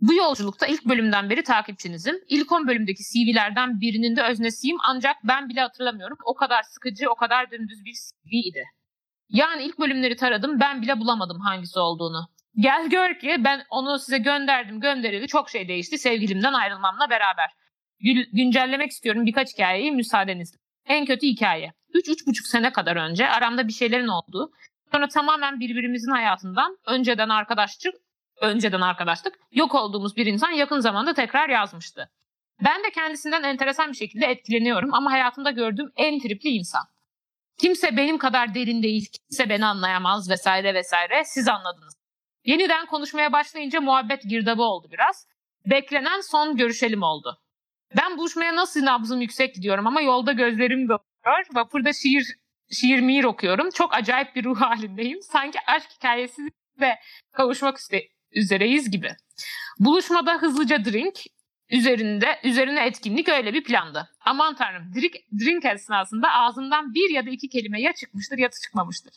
Bu 0.00 0.14
yolculukta 0.14 0.66
ilk 0.66 0.84
bölümden 0.84 1.30
beri 1.30 1.42
takipçinizim. 1.42 2.16
İlk 2.28 2.52
10 2.52 2.68
bölümdeki 2.68 3.02
CV'lerden 3.02 3.80
birinin 3.80 4.16
de 4.16 4.22
öznesiyim 4.22 4.76
ancak 4.84 5.16
ben 5.24 5.48
bile 5.48 5.60
hatırlamıyorum. 5.60 6.18
O 6.24 6.34
kadar 6.34 6.62
sıkıcı, 6.62 7.10
o 7.10 7.14
kadar 7.14 7.50
dümdüz 7.50 7.84
bir 7.84 7.92
CV 7.94 8.48
idi. 8.48 8.64
Yani 9.28 9.62
ilk 9.62 9.78
bölümleri 9.78 10.16
taradım 10.16 10.60
ben 10.60 10.82
bile 10.82 11.00
bulamadım 11.00 11.40
hangisi 11.40 11.78
olduğunu. 11.78 12.28
Gel 12.56 12.88
gör 12.88 13.18
ki 13.18 13.36
ben 13.38 13.64
onu 13.70 13.98
size 13.98 14.18
gönderdim 14.18 14.80
gönderili 14.80 15.26
çok 15.26 15.50
şey 15.50 15.68
değişti 15.68 15.98
sevgilimden 15.98 16.52
ayrılmamla 16.52 17.10
beraber. 17.10 17.50
Gül- 18.00 18.28
güncellemek 18.32 18.90
istiyorum 18.90 19.26
birkaç 19.26 19.52
hikayeyi 19.52 19.92
müsaadenizle. 19.92 20.58
En 20.86 21.06
kötü 21.06 21.26
hikaye. 21.26 21.72
3-3,5 21.94 22.48
sene 22.48 22.72
kadar 22.72 22.96
önce 22.96 23.28
aramda 23.28 23.68
bir 23.68 23.72
şeylerin 23.72 24.08
olduğu, 24.08 24.50
sonra 24.92 25.08
tamamen 25.08 25.60
birbirimizin 25.60 26.10
hayatından 26.12 26.78
önceden 26.86 27.28
arkadaşlık, 27.28 27.94
önceden 28.40 28.80
arkadaşlık, 28.80 29.34
yok 29.52 29.74
olduğumuz 29.74 30.16
bir 30.16 30.26
insan 30.26 30.50
yakın 30.50 30.80
zamanda 30.80 31.14
tekrar 31.14 31.48
yazmıştı. 31.48 32.10
Ben 32.64 32.84
de 32.84 32.90
kendisinden 32.90 33.42
enteresan 33.42 33.92
bir 33.92 33.96
şekilde 33.96 34.26
etkileniyorum 34.26 34.94
ama 34.94 35.12
hayatımda 35.12 35.50
gördüğüm 35.50 35.92
en 35.96 36.18
tripli 36.18 36.50
insan. 36.50 36.82
Kimse 37.58 37.96
benim 37.96 38.18
kadar 38.18 38.54
derin 38.54 38.82
değil, 38.82 39.06
kimse 39.12 39.50
beni 39.50 39.66
anlayamaz 39.66 40.30
vesaire 40.30 40.74
vesaire. 40.74 41.24
Siz 41.24 41.48
anladınız. 41.48 41.94
Yeniden 42.44 42.86
konuşmaya 42.86 43.32
başlayınca 43.32 43.80
muhabbet 43.80 44.22
girdabı 44.22 44.62
oldu 44.62 44.88
biraz. 44.92 45.26
Beklenen 45.66 46.20
son 46.20 46.56
görüşelim 46.56 47.02
oldu. 47.02 47.38
Ben 47.96 48.18
buluşmaya 48.18 48.56
nasıl 48.56 48.84
nabzım 48.84 49.20
yüksek 49.20 49.54
gidiyorum 49.54 49.86
ama 49.86 50.00
yolda 50.00 50.32
gözlerim 50.32 50.88
doluyor. 50.88 51.46
Vapurda 51.52 51.92
şiir, 51.92 52.36
şiir 52.70 53.00
mihir 53.00 53.24
okuyorum. 53.24 53.70
Çok 53.70 53.94
acayip 53.94 54.36
bir 54.36 54.44
ruh 54.44 54.60
halindeyim. 54.60 55.22
Sanki 55.22 55.58
aşk 55.66 55.90
hikayesi 55.90 56.42
ve 56.80 56.98
kavuşmak 57.32 57.78
üzereyiz 58.32 58.90
gibi. 58.90 59.16
Buluşmada 59.78 60.34
hızlıca 60.34 60.84
drink, 60.84 61.18
üzerinde 61.70 62.40
üzerine 62.44 62.86
etkinlik 62.86 63.28
öyle 63.28 63.54
bir 63.54 63.64
plandı. 63.64 64.08
Aman 64.20 64.54
tanrım 64.54 64.94
drink, 64.94 65.12
drink 65.40 65.64
esnasında 65.64 66.32
ağzımdan 66.32 66.94
bir 66.94 67.10
ya 67.14 67.26
da 67.26 67.30
iki 67.30 67.48
kelime 67.48 67.80
ya 67.80 67.92
çıkmıştır 67.92 68.38
ya 68.38 68.48
da 68.48 68.54
çıkmamıştır. 68.64 69.14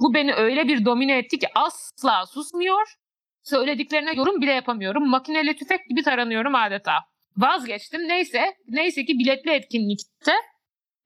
Bu 0.00 0.14
beni 0.14 0.34
öyle 0.34 0.68
bir 0.68 0.84
domine 0.84 1.18
etti 1.18 1.38
ki 1.38 1.46
asla 1.54 2.26
susmuyor. 2.26 2.94
Söylediklerine 3.42 4.12
yorum 4.14 4.40
bile 4.40 4.52
yapamıyorum. 4.52 5.08
Makineli 5.08 5.56
tüfek 5.56 5.88
gibi 5.88 6.02
taranıyorum 6.02 6.54
adeta. 6.54 6.92
Vazgeçtim. 7.36 8.08
Neyse. 8.08 8.56
Neyse 8.68 9.04
ki 9.04 9.18
biletli 9.18 9.50
etkinlikte 9.50 10.32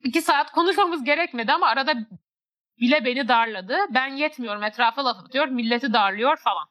iki 0.04 0.22
saat 0.22 0.50
konuşmamız 0.50 1.04
gerekmedi 1.04 1.52
ama 1.52 1.66
arada 1.66 1.94
bile 2.80 3.04
beni 3.04 3.28
darladı. 3.28 3.78
Ben 3.90 4.06
yetmiyorum 4.06 4.62
etrafa 4.62 5.04
laf 5.04 5.16
atıyor. 5.24 5.48
Milleti 5.48 5.92
darlıyor 5.92 6.36
falan. 6.36 6.66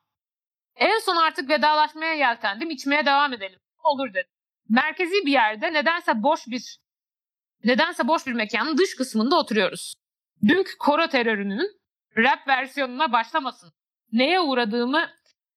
En 0.75 0.99
son 0.99 1.15
artık 1.15 1.49
vedalaşmaya 1.49 2.13
yeltendim. 2.13 2.69
içmeye 2.69 3.05
devam 3.05 3.33
edelim. 3.33 3.59
Olur 3.87 4.09
dedim. 4.13 4.31
Merkezi 4.69 5.25
bir 5.25 5.31
yerde 5.31 5.73
nedense 5.73 6.23
boş 6.23 6.47
bir 6.47 6.79
nedense 7.63 8.07
boş 8.07 8.27
bir 8.27 8.33
mekanın 8.33 8.77
dış 8.77 8.95
kısmında 8.95 9.39
oturuyoruz. 9.39 9.95
Dünkü 10.47 10.77
koro 10.77 11.07
terörünün 11.07 11.79
rap 12.17 12.47
versiyonuna 12.47 13.11
başlamasın. 13.11 13.73
Neye 14.11 14.39
uğradığımı 14.39 15.09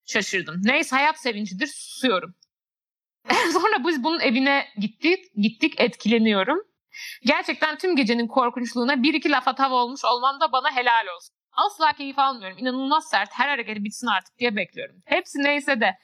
şaşırdım. 0.05 0.55
Neyse 0.63 0.95
hayat 0.95 1.21
sevincidir 1.21 1.67
susuyorum. 1.67 2.35
Sonra 3.53 3.87
biz 3.87 4.03
bunun 4.03 4.19
evine 4.19 4.67
gittik, 4.77 5.25
gittik 5.35 5.79
etkileniyorum. 5.79 6.59
Gerçekten 7.25 7.77
tüm 7.77 7.95
gecenin 7.95 8.27
korkunçluğuna 8.27 9.03
bir 9.03 9.13
iki 9.13 9.31
laf 9.31 9.47
hatav 9.47 9.71
olmuş 9.71 10.05
olmam 10.05 10.39
da 10.41 10.51
bana 10.51 10.75
helal 10.75 11.07
olsun. 11.15 11.35
Asla 11.51 11.93
keyif 11.93 12.19
almıyorum. 12.19 12.57
İnanılmaz 12.57 13.09
sert. 13.09 13.29
Her 13.31 13.47
hareketi 13.47 13.83
bitsin 13.83 14.07
artık 14.07 14.37
diye 14.37 14.55
bekliyorum. 14.55 14.95
Hepsi 15.05 15.39
neyse 15.39 15.81
de 15.81 15.97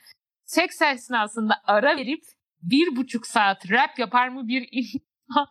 seks 0.47 0.81
esnasında 0.81 1.61
ara 1.63 1.97
verip 1.97 2.23
bir 2.61 2.95
buçuk 2.95 3.27
saat 3.27 3.71
rap 3.71 3.99
yapar 3.99 4.27
mı 4.27 4.47
bir 4.47 4.69
insan? 4.71 5.47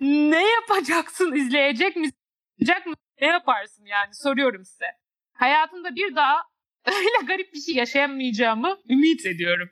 ne 0.00 0.50
yapacaksın? 0.50 1.32
İzleyecek 1.32 1.96
misin? 1.96 2.18
Yapacak 2.58 2.86
mısın? 2.86 3.02
Ne 3.20 3.26
yaparsın 3.26 3.84
yani? 3.84 4.14
Soruyorum 4.14 4.64
size. 4.64 4.86
Hayatımda 5.32 5.94
bir 5.94 6.16
daha 6.16 6.42
öyle 6.86 7.26
garip 7.26 7.54
bir 7.54 7.60
şey 7.60 7.74
yaşayamayacağımı 7.74 8.78
ümit 8.90 9.26
ediyorum. 9.26 9.68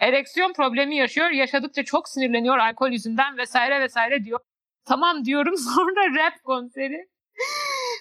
Ereksiyon 0.00 0.52
problemi 0.52 0.96
yaşıyor. 0.96 1.30
Yaşadıkça 1.30 1.84
çok 1.84 2.08
sinirleniyor 2.08 2.58
alkol 2.58 2.90
yüzünden 2.90 3.38
vesaire 3.38 3.80
vesaire 3.80 4.24
diyor. 4.24 4.40
Tamam 4.84 5.24
diyorum 5.24 5.56
sonra 5.74 6.24
rap 6.24 6.42
konseri. 6.44 7.11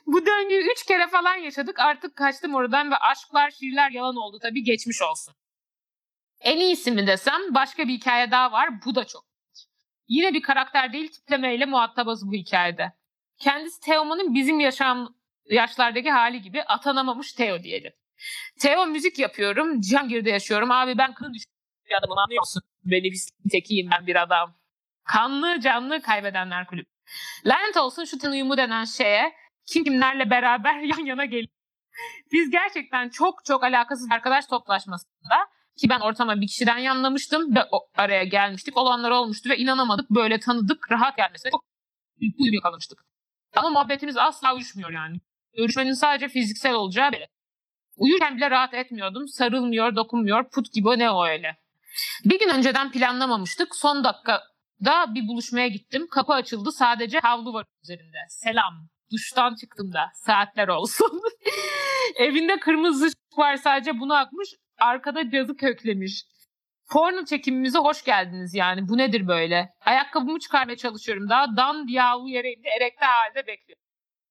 Bu 0.08 0.26
döngüyü 0.26 0.72
üç 0.72 0.86
kere 0.86 1.08
falan 1.08 1.36
yaşadık. 1.36 1.80
Artık 1.80 2.16
kaçtım 2.16 2.56
oradan 2.56 2.92
ve 2.92 2.96
aşklar, 2.96 3.52
şiirler 3.52 3.92
yalan 3.92 4.16
oldu 4.16 4.40
tabii 4.42 4.64
geçmiş 4.64 5.02
olsun. 5.02 5.34
En 6.40 6.58
iyisi 6.58 6.92
mi 6.92 7.08
desem 7.08 7.42
başka 7.50 7.88
bir 7.88 7.94
hikaye 7.94 8.32
daha 8.32 8.52
var. 8.52 8.70
Bu 8.86 8.96
da 8.96 9.06
çok. 9.06 9.26
Yine 10.08 10.34
bir 10.34 10.42
karakter 10.42 10.94
değil 10.94 11.12
tiplemeyle 11.12 11.66
muhatabız 11.66 12.28
bu 12.28 12.34
hikayede. 12.34 12.92
Kendisi 13.38 13.80
Teoman'ın 13.82 14.34
bizim 14.34 14.60
yaşam 14.60 15.16
yaşlardaki 15.46 16.12
hali 16.12 16.42
gibi 16.42 16.64
atanamamış 16.64 17.34
Teo 17.34 17.64
diyelim. 17.64 17.94
Teo 18.60 18.88
müzik 18.88 19.20
yapıyorum. 19.20 19.82
Cihangir'de 19.82 20.30
yaşıyorum. 20.30 20.72
Abi 20.72 20.98
ben 20.98 21.14
kız 21.14 21.28
bir 21.90 21.96
adamım 22.00 22.18
anlıyor 22.18 22.42
musun? 22.42 22.64
Beni 22.84 23.04
bir 23.04 23.20
tekiyim 23.52 23.90
ben 23.92 24.08
bir 24.08 24.22
adam. 24.22 24.56
Kanlı 25.04 25.60
canlı 25.60 26.02
kaybedenler 26.02 26.68
kulübü. 26.68 26.90
Lanet 27.46 27.78
olsun 27.78 28.06
şu 28.06 28.18
ten 28.18 28.32
uyumu 28.32 28.58
denen 28.58 28.86
şeye 28.86 29.34
kimlerle 29.68 30.30
beraber 30.30 30.80
yan 30.98 31.06
yana 31.06 31.26
geliyor. 31.26 31.48
Biz 32.32 32.52
gerçekten 32.52 33.10
çok 33.10 33.46
çok 33.46 33.64
alakasız 33.64 34.12
arkadaş 34.12 34.46
toplaşmasında 34.46 35.48
Ki 35.78 35.90
ben 35.90 36.00
ortama 36.00 36.42
bir 36.42 36.48
kişiden 36.48 36.78
yanlamıştım 36.78 37.56
ve 37.56 37.60
araya 37.96 38.24
gelmiştik. 38.24 38.78
Olanlar 38.78 39.12
olmuştu 39.12 39.50
ve 39.50 39.58
inanamadık. 39.58 40.10
Böyle 40.10 40.40
tanıdık, 40.40 40.92
rahat 40.92 41.18
gelmesine 41.18 41.52
çok 41.52 41.66
büyük 42.20 42.54
yakalamıştık. 42.54 43.06
Ama 43.56 43.70
muhabbetimiz 43.70 44.18
asla 44.18 44.56
uyuşmuyor 44.56 44.92
yani. 44.92 45.18
Görüşmenin 45.58 45.94
sadece 45.94 46.28
fiziksel 46.28 46.74
olacağı 46.74 47.12
belli. 47.12 47.28
Uyurken 47.98 48.38
bile 48.38 48.52
rahat 48.52 48.74
etmiyordum. 48.74 49.28
Sarılmıyor, 49.28 49.96
dokunmuyor. 49.96 50.50
Put 50.50 50.74
gibi 50.74 51.00
ne 51.00 51.12
o 51.12 51.26
öyle. 51.26 51.58
Bir 52.26 52.40
gün 52.40 52.50
önceden 52.50 52.92
planlamamıştık. 52.92 53.76
Son 53.76 54.04
dakikada 54.04 55.16
bir 55.16 55.28
buluşmaya 55.28 55.68
gittim. 55.68 56.08
Kapı 56.08 56.34
açıldı. 56.34 56.72
Sadece 56.72 57.20
havlu 57.20 57.54
var 57.54 57.66
üzerinde. 57.84 58.18
Selam. 58.30 58.88
Duştan 59.12 59.56
çıktım 59.56 59.94
da. 59.94 60.12
Saatler 60.14 60.68
olsun. 60.68 61.22
Evinde 62.16 62.60
kırmızı 62.60 63.08
var 63.38 63.56
sadece 63.56 64.00
bunu 64.00 64.14
akmış. 64.14 64.50
Arkada 64.80 65.30
cazı 65.30 65.58
köklemiş. 65.58 66.24
Porno 66.92 67.26
çekimimize 67.26 67.80
hoş 67.80 68.04
geldiniz 68.04 68.56
yani. 68.56 68.90
Bu 68.90 68.98
nedir 68.98 69.28
böyle? 69.28 69.70
Ayakkabımı 69.86 70.40
çıkarmaya 70.40 70.76
çalışıyorum 70.76 71.30
daha. 71.30 71.58
Dan 71.58 71.88
havlu 71.98 72.30
yere 72.30 72.52
indi. 72.52 72.68
Erekte 72.78 73.06
halde 73.06 73.48
bekliyorum. 73.48 73.82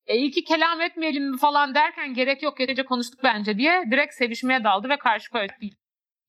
E 0.06 0.16
iyi 0.16 0.30
ki 0.30 0.44
kelam 0.44 0.80
etmeyelim 0.80 1.30
mi 1.30 1.38
falan 1.38 1.74
derken 1.74 2.14
gerek 2.14 2.42
yok 2.42 2.60
yeterince 2.60 2.84
konuştuk 2.84 3.20
bence 3.24 3.58
diye 3.58 3.84
direkt 3.90 4.14
sevişmeye 4.14 4.64
daldı 4.64 4.88
ve 4.88 4.98
karşı 4.98 5.30
koydu. 5.30 5.52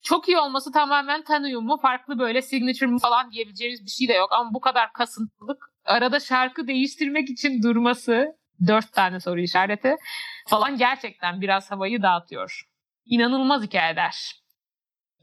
Çok 0.03 0.27
iyi 0.27 0.37
olması 0.37 0.71
tamamen 0.71 1.23
ten 1.23 1.43
uyumu, 1.43 1.77
farklı 1.77 2.19
böyle 2.19 2.41
signature 2.41 2.99
falan 3.01 3.31
diyebileceğimiz 3.31 3.85
bir 3.85 3.89
şey 3.89 4.07
de 4.07 4.13
yok. 4.13 4.29
Ama 4.31 4.53
bu 4.53 4.59
kadar 4.61 4.93
kasıntılık, 4.93 5.65
arada 5.85 6.19
şarkı 6.19 6.67
değiştirmek 6.67 7.29
için 7.29 7.63
durması, 7.63 8.37
dört 8.67 8.93
tane 8.93 9.19
soru 9.19 9.39
işareti 9.41 9.95
falan 10.47 10.77
gerçekten 10.77 11.41
biraz 11.41 11.71
havayı 11.71 12.01
dağıtıyor. 12.01 12.61
İnanılmaz 13.05 13.63
hikayeler. 13.63 14.41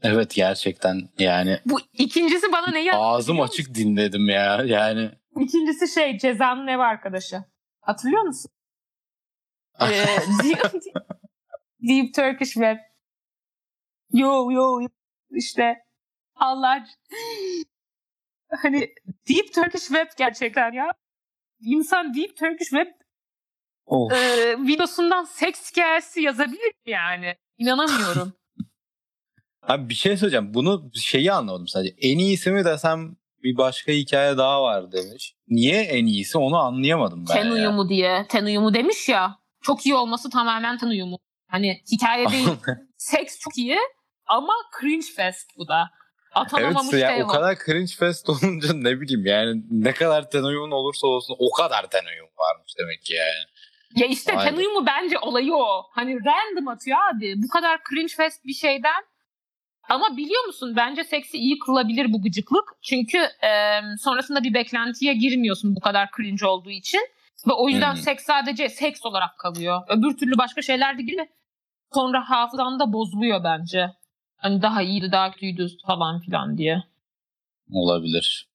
Evet 0.01 0.35
gerçekten 0.35 1.09
yani 1.19 1.59
Bu 1.65 1.79
ikincisi 1.93 2.51
bana 2.51 2.67
neyi 2.71 2.93
ağzım 2.93 3.41
açık 3.41 3.75
dinledim 3.75 4.29
ya. 4.29 4.61
Yani 4.65 5.11
İkincisi 5.39 5.87
şey 5.93 6.17
Ceza'nın 6.17 6.67
ev 6.67 6.79
arkadaşı. 6.79 7.43
Hatırlıyor 7.81 8.21
musun? 8.21 8.51
Ee, 9.81 9.85
Deep, 10.43 10.73
Deep 11.87 12.13
Turkish 12.15 12.53
Web. 12.53 12.77
Yo 14.13 14.51
yo. 14.51 14.87
işte 15.31 15.75
Allah 16.35 16.85
hani 18.61 18.93
Deep 19.29 19.53
Turkish 19.53 19.87
Web 19.87 20.07
gerçekten 20.17 20.71
ya. 20.71 20.93
İnsan 21.61 22.13
Deep 22.13 22.37
Turkish 22.37 22.69
Web 22.69 22.87
of. 23.89 24.11
e, 24.11 24.57
videosundan 24.59 25.23
seks 25.23 25.71
hikayesi 25.71 26.21
yazabilir 26.21 26.65
mi 26.85 26.91
yani? 26.91 27.35
İnanamıyorum. 27.57 28.33
Abi 29.61 29.89
bir 29.89 29.93
şey 29.93 30.17
söyleyeceğim. 30.17 30.53
Bunu 30.53 30.91
şeyi 30.95 31.31
anlamadım 31.31 31.67
sadece. 31.67 31.95
En 31.97 32.17
iyisi 32.17 32.51
mi 32.51 32.65
desem 32.65 33.15
bir 33.43 33.57
başka 33.57 33.91
hikaye 33.91 34.37
daha 34.37 34.63
var 34.63 34.91
demiş. 34.91 35.35
Niye 35.47 35.81
en 35.81 36.05
iyisi 36.05 36.37
onu 36.37 36.57
anlayamadım 36.57 37.25
ben 37.29 37.33
ten 37.33 37.45
ya. 37.45 37.51
uyumu 37.51 37.89
diye. 37.89 38.25
Ten 38.29 38.45
uyumu 38.45 38.73
demiş 38.73 39.09
ya. 39.09 39.39
Çok 39.61 39.85
iyi 39.85 39.95
olması 39.95 40.29
tamamen 40.29 40.77
ten 40.77 40.87
uyumu. 40.87 41.19
Hani 41.47 41.81
hikaye 41.91 42.29
değil. 42.31 42.49
Seks 42.97 43.39
çok 43.39 43.57
iyi 43.57 43.77
ama 44.27 44.53
cringe 44.81 45.07
fest 45.15 45.49
bu 45.57 45.67
da. 45.67 45.89
Atanamamış 46.33 46.93
evet 46.93 47.03
ya 47.03 47.15
Teo. 47.15 47.25
o 47.25 47.27
kadar 47.27 47.55
cringe 47.65 47.93
fest 47.99 48.29
olunca 48.29 48.73
ne 48.73 49.01
bileyim 49.01 49.25
yani 49.25 49.63
ne 49.71 49.93
kadar 49.93 50.29
ten 50.29 50.43
uyumun 50.43 50.71
olursa 50.71 51.07
olsun 51.07 51.35
o 51.39 51.51
kadar 51.51 51.89
ten 51.89 52.05
uyum 52.05 52.29
varmış 52.37 52.73
demek 52.79 53.01
ki 53.01 53.13
yani. 53.13 53.43
Ya 53.95 54.07
işte 54.07 54.35
Vay 54.35 54.45
ten 54.45 54.53
be. 54.53 54.57
uyumu 54.59 54.85
bence 54.85 55.19
olayı 55.19 55.53
o. 55.53 55.83
Hani 55.91 56.17
random 56.25 56.67
atıyor 56.67 56.97
abi. 57.13 57.33
Bu 57.43 57.47
kadar 57.47 57.79
cringe 57.89 58.13
fest 58.17 58.45
bir 58.45 58.53
şeyden. 58.53 59.03
Ama 59.89 60.17
biliyor 60.17 60.45
musun 60.45 60.73
bence 60.75 61.03
seksi 61.03 61.37
iyi 61.37 61.59
kılabilir 61.59 62.13
bu 62.13 62.21
gıcıklık. 62.21 62.69
Çünkü 62.81 63.17
e, 63.17 63.79
sonrasında 63.99 64.43
bir 64.43 64.53
beklentiye 64.53 65.13
girmiyorsun 65.13 65.75
bu 65.75 65.79
kadar 65.79 66.09
cringe 66.17 66.45
olduğu 66.45 66.69
için. 66.71 67.01
Ve 67.47 67.53
o 67.53 67.69
yüzden 67.69 67.91
Hmm. 67.93 68.01
seks 68.01 68.23
sadece 68.25 68.69
seks 68.69 69.05
olarak 69.05 69.37
kalıyor. 69.37 69.81
Öbür 69.87 70.17
türlü 70.17 70.37
başka 70.37 70.61
şeyler 70.61 70.97
de 70.97 71.01
gibi 71.01 71.29
sonra 71.93 72.29
hafızan 72.29 72.79
da 72.79 72.93
bozuluyor 72.93 73.43
bence. 73.43 73.89
Hani 74.37 74.61
daha 74.61 74.81
iyiydi, 74.81 75.11
daha 75.11 75.31
kötüydü 75.31 75.67
falan 75.87 76.19
filan 76.21 76.57
diye. 76.57 76.83
Olabilir. 77.71 78.47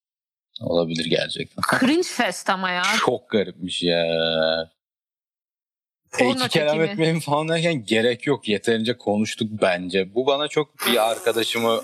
Olabilir 0.61 1.05
gerçekten. 1.11 1.79
Cringe 1.81 2.09
fest 2.09 2.51
ama 2.51 2.71
ya. 2.71 2.83
Çok 3.07 3.31
garipmiş 3.31 3.83
ya. 3.83 4.05
Porno 6.19 6.45
İki 6.45 6.49
kelam 6.49 6.81
etmeyin 6.81 7.21
falan 7.21 7.49
derken 7.49 7.85
gerek 7.85 8.27
yok. 8.27 8.49
Yeterince 8.49 8.97
konuştuk 8.97 9.49
bence. 9.63 10.15
Bu 10.15 10.27
bana 10.27 10.49
çok 10.49 10.87
bir 10.87 11.11
arkadaşımı 11.11 11.81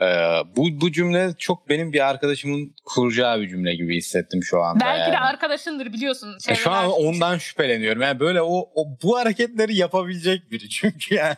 e, 0.00 0.06
bu, 0.56 0.80
bu 0.80 0.92
cümle 0.92 1.34
çok 1.38 1.68
benim 1.68 1.92
bir 1.92 2.08
arkadaşımın 2.08 2.74
kuracağı 2.84 3.40
bir 3.40 3.48
cümle 3.48 3.74
gibi 3.74 3.96
hissettim 3.96 4.42
şu 4.42 4.62
anda. 4.62 4.84
Belki 4.84 5.00
yani. 5.00 5.12
de 5.12 5.18
arkadaşındır 5.18 5.92
biliyorsun. 5.92 6.36
E, 6.48 6.54
şu 6.54 6.70
an 6.70 6.90
ondan 6.90 7.38
şüpheleniyorum. 7.38 8.02
Yani 8.02 8.20
böyle 8.20 8.42
o, 8.42 8.70
o 8.74 8.86
bu 9.02 9.18
hareketleri 9.18 9.76
yapabilecek 9.76 10.50
biri. 10.50 10.68
Çünkü 10.70 11.14
yani 11.14 11.36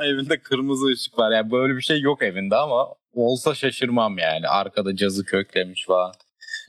evinde 0.04 0.40
kırmızı 0.40 0.86
ışık 0.86 1.18
var. 1.18 1.30
Yani 1.30 1.50
böyle 1.50 1.76
bir 1.76 1.82
şey 1.82 2.00
yok 2.00 2.22
evinde 2.22 2.56
ama 2.56 2.88
olsa 3.14 3.54
şaşırmam 3.54 4.18
yani. 4.18 4.48
Arkada 4.48 4.96
cazı 4.96 5.24
köklemiş 5.24 5.86
falan. 5.86 6.12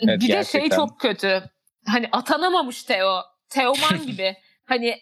Evet, 0.02 0.22
bir 0.22 0.22
de 0.22 0.28
şey 0.28 0.36
gerçekten. 0.36 0.76
çok 0.76 1.00
kötü. 1.00 1.44
Hani 1.86 2.10
atanamamış 2.12 2.84
Teo. 2.84 3.22
Teoman 3.50 4.06
gibi. 4.08 4.36
Hani 4.70 5.00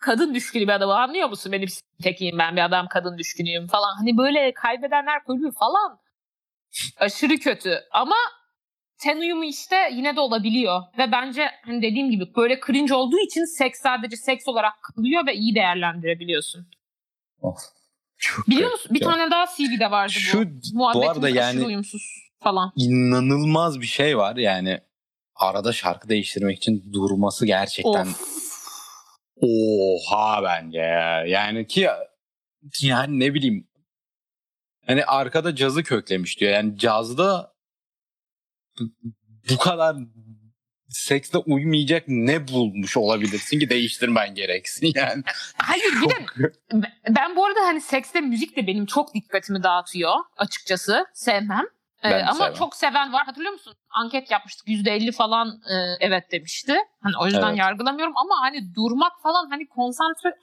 kadın 0.00 0.34
düşkünü 0.34 0.62
bir 0.62 0.72
adamı 0.72 0.94
anlıyor 0.98 1.28
musun? 1.28 1.52
Benim 1.52 1.68
tekiyim 2.02 2.38
ben 2.38 2.56
bir 2.56 2.64
adam 2.64 2.88
kadın 2.88 3.18
düşkünüyüm 3.18 3.66
falan. 3.66 3.96
Hani 3.98 4.16
böyle 4.16 4.54
kaybedenler 4.54 5.24
kulübü 5.24 5.50
falan. 5.52 5.98
Aşırı 6.98 7.36
kötü. 7.36 7.78
Ama 7.90 8.16
ten 8.98 9.16
uyumu 9.20 9.44
işte 9.44 9.76
yine 9.92 10.16
de 10.16 10.20
olabiliyor. 10.20 10.82
Ve 10.98 11.12
bence 11.12 11.50
hani 11.64 11.82
dediğim 11.82 12.10
gibi 12.10 12.34
böyle 12.36 12.60
cringe 12.66 12.94
olduğu 12.94 13.18
için 13.18 13.44
seks 13.44 13.80
sadece 13.80 14.16
seks 14.16 14.48
olarak 14.48 14.72
kalıyor 14.82 15.26
ve 15.26 15.34
iyi 15.34 15.54
değerlendirebiliyorsun. 15.54 16.66
Çok 18.18 18.48
Biliyor 18.48 18.70
musun? 18.70 18.90
Bir 18.94 19.00
ya. 19.00 19.08
tane 19.10 19.30
daha 19.30 19.46
CV'de 19.46 19.90
vardı 19.90 20.12
Şu 20.12 20.38
bu. 20.38 20.50
Muhabbetimiz 20.74 21.16
arada 21.16 21.28
yani- 21.28 21.64
uyumsuz 21.64 22.02
falan. 22.42 22.72
inanılmaz 22.76 23.80
bir 23.80 23.86
şey 23.86 24.18
var. 24.18 24.36
Yani 24.36 24.80
arada 25.34 25.72
şarkı 25.72 26.08
değiştirmek 26.08 26.56
için 26.56 26.92
durması 26.92 27.46
gerçekten 27.46 28.06
Of. 28.06 28.39
Oha 29.42 30.42
bence 30.42 30.78
ya. 30.78 31.24
Yani 31.26 31.66
ki 31.66 31.88
yani 32.80 33.20
ne 33.20 33.34
bileyim 33.34 33.68
hani 34.86 35.04
arkada 35.04 35.54
cazı 35.54 35.82
köklemiş 35.82 36.40
diyor. 36.40 36.52
Yani 36.52 36.78
cazda 36.78 37.54
bu 39.50 39.58
kadar 39.58 39.96
seksle 40.88 41.38
uymayacak 41.38 42.04
ne 42.08 42.48
bulmuş 42.48 42.96
olabilirsin 42.96 43.58
ki 43.58 43.70
değiştirmen 43.70 44.34
gereksin 44.34 44.92
yani. 44.94 45.22
Hayır 45.56 45.92
bir 46.02 46.10
de 46.10 46.52
ben 47.08 47.36
bu 47.36 47.46
arada 47.46 47.60
hani 47.60 47.80
sekste 47.80 48.20
müzik 48.20 48.56
de 48.56 48.66
benim 48.66 48.86
çok 48.86 49.14
dikkatimi 49.14 49.62
dağıtıyor 49.62 50.14
açıkçası. 50.36 51.06
Sevmem. 51.14 51.64
Ee, 52.04 52.10
Ben 52.10 52.20
ama 52.26 52.34
sevmem. 52.34 52.54
çok 52.54 52.76
seven 52.76 53.12
var. 53.12 53.24
Hatırlıyor 53.26 53.52
musun? 53.52 53.74
Anket 53.90 54.30
yapmıştık. 54.30 54.68
%50 54.68 55.12
falan 55.12 55.48
e, 55.48 55.74
evet 56.00 56.32
demişti. 56.32 56.76
Hani 57.02 57.14
o 57.20 57.26
yüzden 57.26 57.48
Evet. 57.48 57.58
yargılamıyorum 57.58 58.16
ama 58.16 58.34
hani 58.40 58.74
durmak 58.74 59.12
falan 59.22 59.50
hani 59.50 59.66
konsantre 59.68 60.34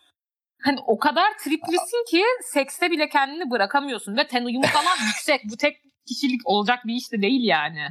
hani 0.63 0.80
o 0.88 1.00
kadar 1.00 1.38
triplisin 1.43 2.06
ki 2.12 2.24
sekste 2.54 2.91
bile 2.91 3.10
kendini 3.10 3.52
bırakamıyorsun 3.52 4.17
ve 4.17 4.28
ten 4.28 4.46
uyumu 4.46 4.65
falan 4.67 4.98
yüksek. 5.08 5.41
Bu 5.52 5.58
tek 5.58 5.78
kişilik 6.08 6.41
olacak 6.46 6.80
bir 6.86 6.93
iş 6.93 7.12
de 7.12 7.22
değil 7.22 7.43
yani. 7.43 7.88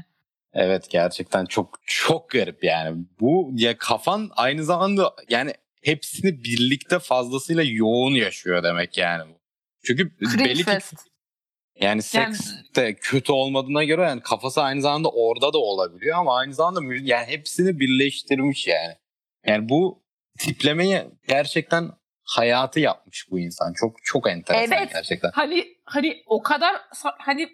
Evet 0.53 0.91
gerçekten 0.91 1.45
çok 1.45 1.79
çok 1.87 2.31
garip 2.31 2.65
yani. 2.65 3.05
Bu 3.21 3.51
ya 3.55 3.79
kafan 3.79 4.31
aynı 4.37 4.65
zamanda 4.65 5.15
yani 5.29 5.53
hepsini 5.83 6.45
birlikte 6.45 6.99
fazlasıyla 6.99 7.63
yoğun 7.67 8.15
yaşıyor 8.15 8.63
demek 8.63 8.99
yani. 8.99 9.33
Çünkü 9.87 10.17
Cringe 10.19 10.45
belli 10.45 10.57
ki 10.59 10.65
fest. 10.65 10.95
Yani 11.81 12.03
seks 12.03 12.41
de 12.77 12.95
kötü 12.95 13.33
olmadığına 13.33 13.85
göre 13.85 14.03
yani 14.03 14.21
kafası 14.21 14.63
aynı 14.63 14.81
zamanda 14.83 15.09
orada 15.11 15.53
da 15.53 15.59
olabiliyor 15.59 16.19
ama 16.19 16.37
aynı 16.39 16.55
zamanda 16.55 16.81
yani 17.03 17.27
hepsini 17.27 17.81
birleştirmiş 17.81 18.67
yani. 18.67 18.95
Yani 19.47 19.69
bu 19.69 20.03
tiplemeyi 20.39 21.03
gerçekten 21.29 21.91
hayatı 22.25 22.81
yapmış 22.81 23.27
bu 23.31 23.39
insan. 23.39 23.73
Çok 23.73 23.97
çok 24.05 24.29
enteresan 24.31 24.79
Evet. 24.79 24.91
gerçekten. 24.93 25.31
Hani 25.35 25.65
hani 25.85 26.23
o 26.27 26.43
kadar 26.43 26.77
hani 27.19 27.49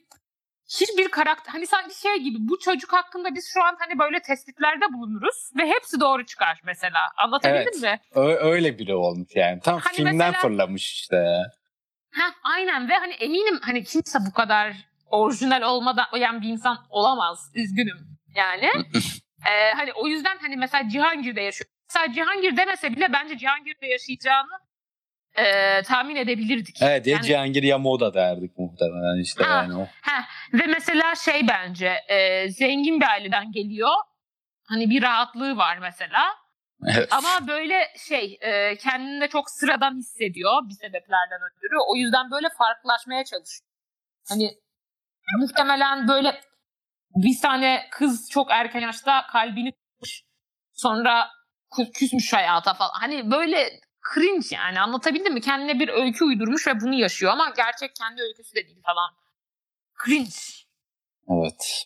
hiçbir 0.81 1.09
karakter 1.09 1.53
hani 1.53 1.67
sanki 1.67 2.01
şey 2.01 2.17
gibi 2.17 2.37
bu 2.41 2.59
çocuk 2.59 2.93
hakkında 2.93 3.35
biz 3.35 3.51
şu 3.55 3.63
an 3.65 3.77
hani 3.79 3.99
böyle 3.99 4.23
tespitlerde 4.23 4.85
bulunuruz 4.93 5.51
ve 5.59 5.67
hepsi 5.67 6.01
doğru 6.01 6.27
çıkar 6.27 6.61
mesela. 6.65 6.99
Anlatabildim 7.25 7.73
Evet. 7.73 7.83
mi? 7.83 8.01
Ö- 8.15 8.51
öyle 8.51 8.79
biri 8.79 8.95
olmuş 8.95 9.29
yani. 9.35 9.61
Tam 9.61 9.81
Hani 9.81 9.97
filmden 9.97 10.15
mesela- 10.17 10.41
fırlamış 10.41 10.93
işte. 10.93 11.25
Ha 12.13 12.35
aynen 12.43 12.89
ve 12.89 12.95
hani 12.95 13.13
eminim 13.13 13.59
hani 13.63 13.85
kimse 13.85 14.19
bu 14.27 14.33
kadar 14.33 14.77
orijinal 15.07 15.63
olmadan 15.63 16.07
uyan 16.13 16.43
bir 16.43 16.49
insan 16.49 16.87
olamaz. 16.91 17.53
Üzgünüm 17.55 18.19
yani. 18.37 18.71
Ee, 19.51 19.73
hani 19.77 19.93
o 19.93 20.07
yüzden 20.07 20.39
hani 20.43 20.57
mesela 20.57 20.89
Cihangir'de 20.89 21.41
yaşıyor. 21.41 21.71
Mesela 21.91 22.13
Cihangir 22.15 22.57
demese 22.57 22.93
bile 22.97 23.13
bence 23.13 23.39
Cihangir'de 23.39 23.87
yaşayacağını 23.87 24.51
e, 25.35 25.83
tahmin 25.83 26.17
edebilirdik. 26.17 26.83
Evet 26.83 27.07
ya 27.07 27.13
Yani- 27.15 27.27
Cihangir 27.27 27.63
ya 27.63 27.79
Moda 27.79 28.15
derdik 28.15 28.59
muhtemelen 28.59 29.23
işte 29.23 29.45
Ha. 29.45 29.55
yani 29.55 29.75
o. 29.77 29.87
Ve 30.53 30.67
mesela 30.67 31.15
şey 31.15 31.49
bence 31.49 31.87
e, 32.09 32.49
zengin 32.51 33.01
bir 33.01 33.07
aileden 33.11 33.53
geliyor. 33.53 33.95
Hani 34.69 34.91
bir 34.91 35.03
rahatlığı 35.03 35.57
var 35.57 35.79
mesela. 35.79 36.25
Evet. 36.87 37.13
Ama 37.13 37.49
böyle 37.49 37.95
şey 37.99 38.39
e, 38.41 38.77
kendini 38.77 39.21
de 39.21 39.29
çok 39.29 39.51
sıradan 39.51 39.97
hissediyor 39.97 40.53
bir 40.69 40.75
sebeplerden 40.75 41.41
ötürü. 41.51 41.77
O 41.89 41.97
yüzden 41.97 42.31
böyle 42.31 42.49
farklılaşmaya 42.59 43.25
çalışıyor. 43.25 43.69
Hani 44.29 44.59
muhtemelen 45.39 46.09
böyle 46.09 46.41
bir 47.17 47.41
tane 47.41 47.89
kız 47.91 48.31
çok 48.31 48.51
erken 48.51 48.81
yaşta 48.81 49.27
kalbini 49.27 49.73
kırmış. 49.73 50.25
Sonra 50.73 51.31
kü- 51.71 51.93
küsmüş 51.93 52.33
hayata 52.33 52.75
falan. 52.75 52.93
Hani 53.01 53.31
böyle 53.31 53.81
cringe 54.15 54.47
yani 54.57 54.81
anlatabildim 54.81 55.35
mi? 55.35 55.41
Kendine 55.41 55.81
bir 55.81 55.89
öykü 55.89 56.25
uydurmuş 56.25 56.67
ve 56.67 56.81
bunu 56.81 56.95
yaşıyor 56.95 57.33
ama 57.33 57.53
gerçek 57.57 57.97
kendi 57.97 58.23
öyküsü 58.23 58.55
de 58.55 58.67
değil 58.67 58.83
falan. 58.87 59.11
Cringe. 60.05 60.37
Evet. 61.29 61.85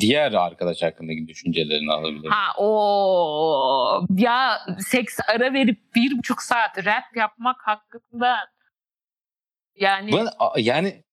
Diğer 0.00 0.32
arkadaş 0.32 0.82
hakkındaki 0.82 1.28
düşüncelerini 1.28 1.92
alabilirim. 1.92 2.30
Ha 2.30 2.52
o 2.58 4.06
ya 4.16 4.60
seks 4.78 5.18
ara 5.28 5.52
verip 5.52 5.94
bir 5.94 6.18
buçuk 6.18 6.42
saat 6.42 6.84
rap 6.84 7.16
yapmak 7.16 7.56
hakkında 7.66 8.36
yani 9.76 10.12
Ben, 10.12 10.28
yani 10.56 11.04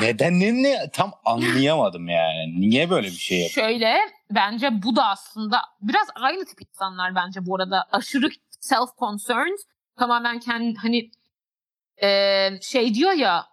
nedenini 0.00 0.76
tam 0.92 1.12
anlayamadım 1.24 2.08
yani. 2.08 2.60
Niye 2.60 2.90
böyle 2.90 3.06
bir 3.06 3.12
şey 3.12 3.38
yapıyor? 3.38 3.66
şöyle 3.66 3.96
bence 4.30 4.82
bu 4.82 4.96
da 4.96 5.08
aslında 5.08 5.60
biraz 5.82 6.08
aynı 6.14 6.44
tip 6.44 6.62
insanlar 6.62 7.14
bence 7.14 7.46
bu 7.46 7.56
arada 7.56 7.84
aşırı 7.92 8.28
self 8.60 8.88
concerned 8.98 9.58
tamamen 9.98 10.40
kendi 10.40 10.78
hani 10.78 11.10
e, 12.02 12.48
şey 12.62 12.94
diyor 12.94 13.12
ya 13.12 13.46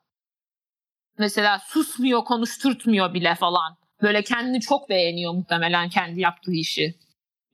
mesela 1.17 1.59
susmuyor 1.59 2.25
konuşturtmuyor 2.25 3.13
bile 3.13 3.35
falan 3.35 3.78
böyle 4.01 4.23
kendini 4.23 4.61
çok 4.61 4.89
beğeniyor 4.89 5.33
muhtemelen 5.33 5.89
kendi 5.89 6.19
yaptığı 6.19 6.51
işi. 6.53 6.95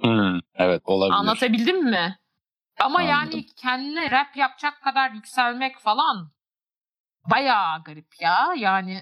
Hmm, 0.02 0.40
evet 0.56 0.82
olabilir. 0.86 1.20
Anlatabildim 1.20 1.84
mi? 1.84 2.18
Ama 2.80 3.00
Anladım. 3.00 3.12
yani 3.12 3.46
kendine 3.46 4.12
rap 4.12 4.38
yapacak 4.38 4.82
kadar 4.82 5.12
yükselmek 5.12 5.80
falan 5.80 6.32
bayağı 7.32 7.84
garip 7.84 8.22
ya. 8.22 8.54
Yani 8.58 9.02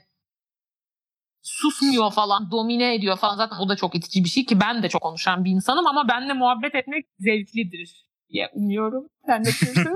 susmuyor 1.42 2.12
falan, 2.12 2.52
domine 2.52 2.96
ediyor 2.96 3.18
falan. 3.18 3.36
Zaten 3.36 3.58
o 3.58 3.70
da 3.70 3.76
çok 3.76 3.96
itici 3.96 4.24
bir 4.24 4.30
şey 4.30 4.46
ki 4.46 4.60
ben 4.60 4.84
de 4.84 4.90
çok 4.90 5.02
konuşan 5.02 5.46
bir 5.46 5.52
insanım 5.52 5.88
ama 5.88 6.08
benle 6.08 6.34
muhabbet 6.34 6.76
etmek 6.76 7.06
zevklidir 7.20 8.06
diye 8.30 8.50
umuyorum. 8.54 9.08
Sen 9.26 9.46
de? 9.46 9.50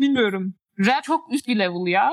Bilmiyorum. 0.00 0.54
Rap 0.78 1.04
çok 1.04 1.32
üst 1.32 1.48
bir 1.48 1.58
level 1.58 1.86
ya. 1.86 2.10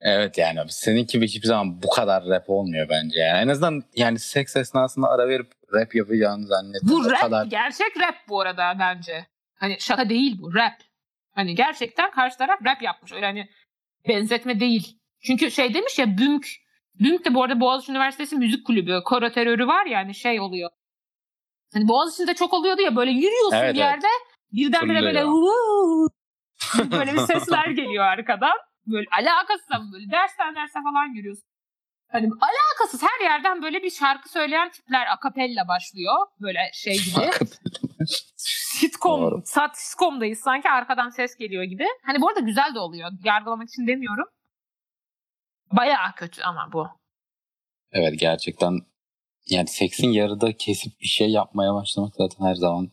Evet 0.00 0.38
yani 0.38 0.60
abi, 0.60 0.72
seninki 0.72 1.20
hiçbir 1.20 1.46
zaman 1.46 1.82
bu 1.82 1.90
kadar 1.90 2.24
rap 2.26 2.50
olmuyor 2.50 2.88
bence 2.88 3.20
yani. 3.20 3.38
En 3.38 3.48
azından 3.48 3.82
yani 3.96 4.18
seks 4.18 4.56
esnasında 4.56 5.08
ara 5.08 5.28
verip 5.28 5.52
rap 5.72 5.94
yapacağını 5.94 6.46
zannetmiyorum. 6.46 7.04
Bu 7.04 7.08
O 7.08 7.10
rap, 7.10 7.20
kadar 7.20 7.46
gerçek 7.46 8.00
rap 8.00 8.14
bu 8.28 8.40
arada 8.40 8.76
bence. 8.78 9.26
Hani 9.54 9.76
şaka 9.80 10.08
değil 10.08 10.36
bu, 10.40 10.54
rap. 10.54 10.74
Hani 11.34 11.54
gerçekten 11.54 12.10
karşı 12.10 12.38
taraf 12.38 12.64
rap 12.64 12.82
yapmış. 12.82 13.12
Öyle 13.12 13.26
hani 13.26 13.48
benzetme 14.08 14.60
değil. 14.60 14.96
Çünkü 15.22 15.50
şey 15.50 15.74
demiş 15.74 15.98
ya 15.98 16.18
Bünk, 16.18 16.46
Bünk 16.94 17.24
de 17.24 17.34
bu 17.34 17.42
arada 17.42 17.60
Boğaziçi 17.60 17.92
Üniversitesi 17.92 18.36
Müzik 18.36 18.66
Kulübü. 18.66 19.00
Koro 19.04 19.30
terörü 19.32 19.66
var 19.66 19.86
ya 19.86 19.98
hani 19.98 20.14
şey 20.14 20.40
oluyor. 20.40 20.70
Hani 21.72 21.88
Boğaziçi'nde 21.88 22.34
çok 22.34 22.54
oluyordu 22.54 22.82
ya 22.82 22.96
böyle 22.96 23.10
yürüyorsun 23.10 23.56
Evet, 23.56 23.74
bir 23.74 23.80
evet. 23.80 23.90
yerde 23.90 24.06
birdenbire 24.52 25.02
böyle 25.02 25.24
böyle 26.90 27.12
bir 27.12 27.18
sesler 27.32 27.66
geliyor 27.66 28.04
arkadan. 28.04 28.69
Böyle 28.86 29.06
alakasız 29.18 29.66
ama 29.70 29.92
böyle 29.92 30.10
dersten 30.10 30.54
derse 30.54 30.78
falan 30.82 31.14
yürüyorsun. 31.14 31.44
Hani 32.08 32.28
alakasız 32.40 33.02
her 33.02 33.24
yerden 33.24 33.62
böyle 33.62 33.82
bir 33.82 33.90
şarkı 33.90 34.28
söyleyen 34.28 34.70
tipler 34.70 35.06
akapella 35.12 35.68
başlıyor. 35.68 36.14
Böyle 36.40 36.58
şey 36.72 36.94
gibi. 37.04 37.30
sitcom, 38.36 39.42
sat 39.44 39.78
sitcom'dayız 39.78 40.38
sanki 40.38 40.70
arkadan 40.70 41.08
ses 41.08 41.36
geliyor 41.36 41.64
gibi. 41.64 41.86
Hani 42.02 42.20
bu 42.20 42.28
arada 42.28 42.40
güzel 42.40 42.74
de 42.74 42.78
oluyor. 42.78 43.10
Yargılamak 43.24 43.68
için 43.68 43.86
demiyorum. 43.86 44.26
Bayağı 45.72 46.14
kötü 46.16 46.42
ama 46.42 46.70
bu. 46.72 46.88
Evet 47.92 48.20
gerçekten 48.20 48.78
yani 49.46 49.68
seksin 49.68 50.08
yarıda 50.08 50.56
kesip 50.56 51.00
bir 51.00 51.06
şey 51.06 51.30
yapmaya 51.30 51.74
başlamak 51.74 52.14
zaten 52.16 52.46
her 52.46 52.54
zaman 52.54 52.90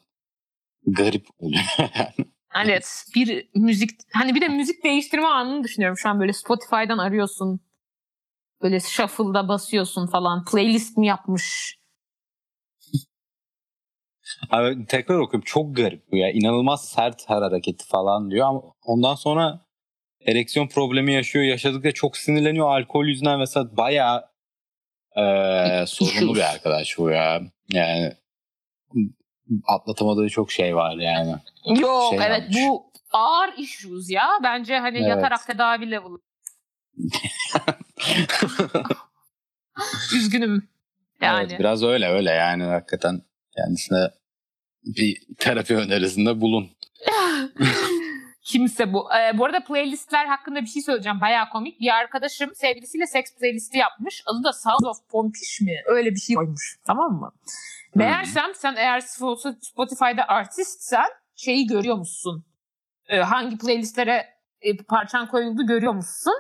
garip 0.88 1.28
oluyor. 1.40 1.64
Evet 2.66 3.06
bir 3.16 3.50
müzik 3.56 3.90
hani 4.14 4.36
bir 4.36 4.42
de 4.42 4.48
müzik 4.48 4.84
değiştirme 4.84 5.28
anını 5.28 5.64
düşünüyorum 5.64 5.98
şu 5.98 6.10
an 6.10 6.20
böyle 6.20 6.34
Spotify'dan 6.34 6.98
arıyorsun. 6.98 7.60
Böyle 8.62 8.80
shuffle'da 8.80 9.48
basıyorsun 9.48 10.08
falan. 10.08 10.46
Playlist 10.46 10.98
mi 10.98 11.08
yapmış? 11.08 11.78
Abi 14.50 14.86
tekrar 14.86 15.16
okuyup 15.20 15.46
çok 15.46 15.76
garip 15.76 16.12
bu 16.12 16.18
ya. 16.18 16.32
İnanılmaz 16.32 16.90
sert 16.90 17.30
her 17.30 17.42
hareketi 17.42 17.88
falan 17.88 18.32
diyor 18.32 18.48
ama 18.48 18.62
ondan 18.86 19.16
sonra 19.16 19.66
ereksiyon 20.26 20.68
problemi 20.68 21.14
yaşıyor. 21.14 21.46
Yaşadıkça 21.46 21.92
çok 21.92 22.18
sinirleniyor. 22.18 22.70
Alkol 22.70 23.06
yüzünden 23.06 23.40
mesela 23.40 23.78
bayağı 23.78 24.26
eee 25.18 25.86
sorunlu 25.88 26.36
bir 26.36 26.54
arkadaş 26.54 26.98
bu 26.98 27.10
ya. 27.10 27.42
Yani 27.74 28.14
atlatamadığı 29.68 30.30
çok 30.30 30.52
şey 30.52 30.76
var 30.76 30.96
yani. 30.98 31.36
Yok 31.66 32.10
Şey 32.10 32.20
evet 32.28 32.40
yapmış. 32.42 32.58
bu 32.58 32.92
ağır 33.12 33.54
issues 33.58 34.10
ya. 34.10 34.30
Bence 34.44 34.80
hani 34.80 34.98
Evet. 34.98 35.08
yatarak 35.10 35.48
tedavi 35.48 35.92
level. 35.92 36.12
Üzgünüm. 40.16 40.70
Yani. 41.22 41.48
Evet, 41.50 41.60
biraz 41.60 41.84
öyle 41.84 42.08
öyle 42.08 42.32
yani 42.32 42.64
hakikaten 42.64 43.22
kendisine 43.56 44.10
bir 44.86 45.18
terapi 45.40 45.76
önerisinde 45.76 46.42
bulun. 46.42 46.70
Kimse 48.44 48.94
bu. 48.94 49.08
Ee, 49.14 49.38
bu 49.38 49.46
arada 49.46 49.64
playlistler 49.64 50.26
hakkında 50.26 50.62
bir 50.62 50.68
şey 50.68 50.82
söyleyeceğim. 50.82 51.22
Bayağı 51.22 51.50
komik. 51.50 51.80
Bir 51.80 51.96
arkadaşım 51.96 52.56
sevgilisiyle 52.56 53.08
seks 53.08 53.36
playlisti 53.36 53.78
yapmış. 53.78 54.24
Adı 54.26 54.44
da 54.44 54.54
Sounds 54.54 54.86
of 54.86 55.10
Pompiş 55.10 55.62
mi? 55.62 55.76
Öyle 55.86 56.12
bir 56.12 56.20
şey 56.20 56.36
koymuş. 56.36 56.78
Tamam 56.86 57.14
mı? 57.14 57.32
Meğersem 57.98 58.56
sen 58.56 58.76
eğer 58.76 59.00
Spotify'da 59.62 60.28
artistsen 60.28 61.08
şeyi 61.36 61.68
görüyor 61.68 61.96
musun? 61.96 62.46
Ee, 63.08 63.18
hangi 63.18 63.58
playlistlere 63.58 64.26
e, 64.62 64.78
parçan 64.78 65.28
koyuldu 65.28 65.68
görüyor 65.68 65.94
musun? 65.94 66.34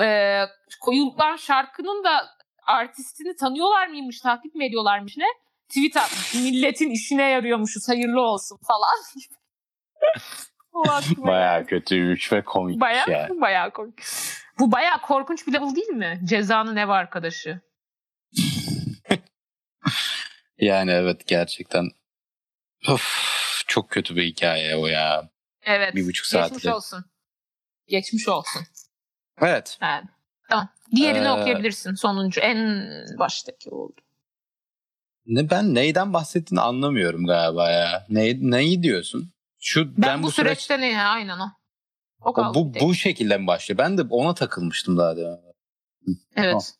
Ee, 0.00 0.42
koyulan 0.80 1.36
şarkının 1.36 2.04
da 2.04 2.28
artistini 2.66 3.36
tanıyorlar 3.36 3.88
mıymış, 3.88 4.20
takip 4.20 4.54
mi 4.54 4.66
ediyorlarmış 4.66 5.16
ne? 5.16 5.24
Tweet 5.68 5.96
atmış. 5.96 6.34
Milletin 6.34 6.90
işine 6.90 7.30
yarıyormuşuz, 7.30 7.88
hayırlı 7.88 8.20
olsun 8.20 8.58
falan. 8.66 8.98
Aklıma 10.88 11.26
Bayağı 11.26 11.66
kötüymüş 11.66 12.32
ve 12.32 12.44
komik 12.44 12.80
Bayağı, 12.80 13.10
yani. 13.10 13.40
bayağı 13.40 13.70
korkunç. 13.70 14.42
Bu 14.58 14.72
bayağı 14.72 15.00
korkunç 15.00 15.46
bir 15.46 15.52
level 15.52 15.74
değil 15.76 15.88
mi? 15.88 16.20
Cezanın 16.24 16.76
ev 16.76 16.88
arkadaşı. 16.88 17.60
Yani 20.62 20.90
evet 20.90 21.26
gerçekten 21.26 21.88
of, 22.88 23.02
çok 23.66 23.90
kötü 23.90 24.16
bir 24.16 24.24
hikaye 24.24 24.76
o 24.76 24.86
ya. 24.86 25.30
Evet. 25.62 25.94
Bir 25.94 26.06
buçuk 26.06 26.24
Geçmiş 26.24 26.28
saatlik. 26.50 26.74
olsun. 26.74 27.04
Geçmiş 27.86 28.28
olsun. 28.28 28.62
Evet. 29.40 29.78
Evet. 29.82 30.04
Tamam. 30.50 30.68
Diğerini 30.96 31.26
Ee, 31.26 31.30
okuyabilirsin. 31.30 31.94
Sonuncu. 31.94 32.40
En 32.40 32.88
baştaki 33.18 33.70
oldu. 33.70 34.00
Ne 35.26 35.50
ben 35.50 35.74
neyden 35.74 36.12
bahsettiğini 36.12 36.60
anlamıyorum 36.60 37.26
galiba 37.26 37.70
ya. 37.70 38.06
Ne, 38.08 38.50
neyi 38.50 38.82
diyorsun? 38.82 39.32
Şu 39.60 40.02
Ben, 40.02 40.22
bu, 40.22 40.26
süreç- 40.26 40.34
süreçte 40.34 40.80
ne 40.80 40.92
ya? 40.92 41.08
Aynen 41.08 41.38
o. 41.38 41.46
O 42.20 42.30
o, 42.30 42.54
bu 42.54 42.74
bu 42.74 42.94
şekilde 42.94 43.38
mi 43.38 43.46
başlıyor? 43.46 43.78
Ben 43.78 43.98
de 43.98 44.02
ona 44.10 44.34
takılmıştım 44.34 44.96
daha 44.98 45.16
demin. 45.16 45.38
Evet. 46.36 46.74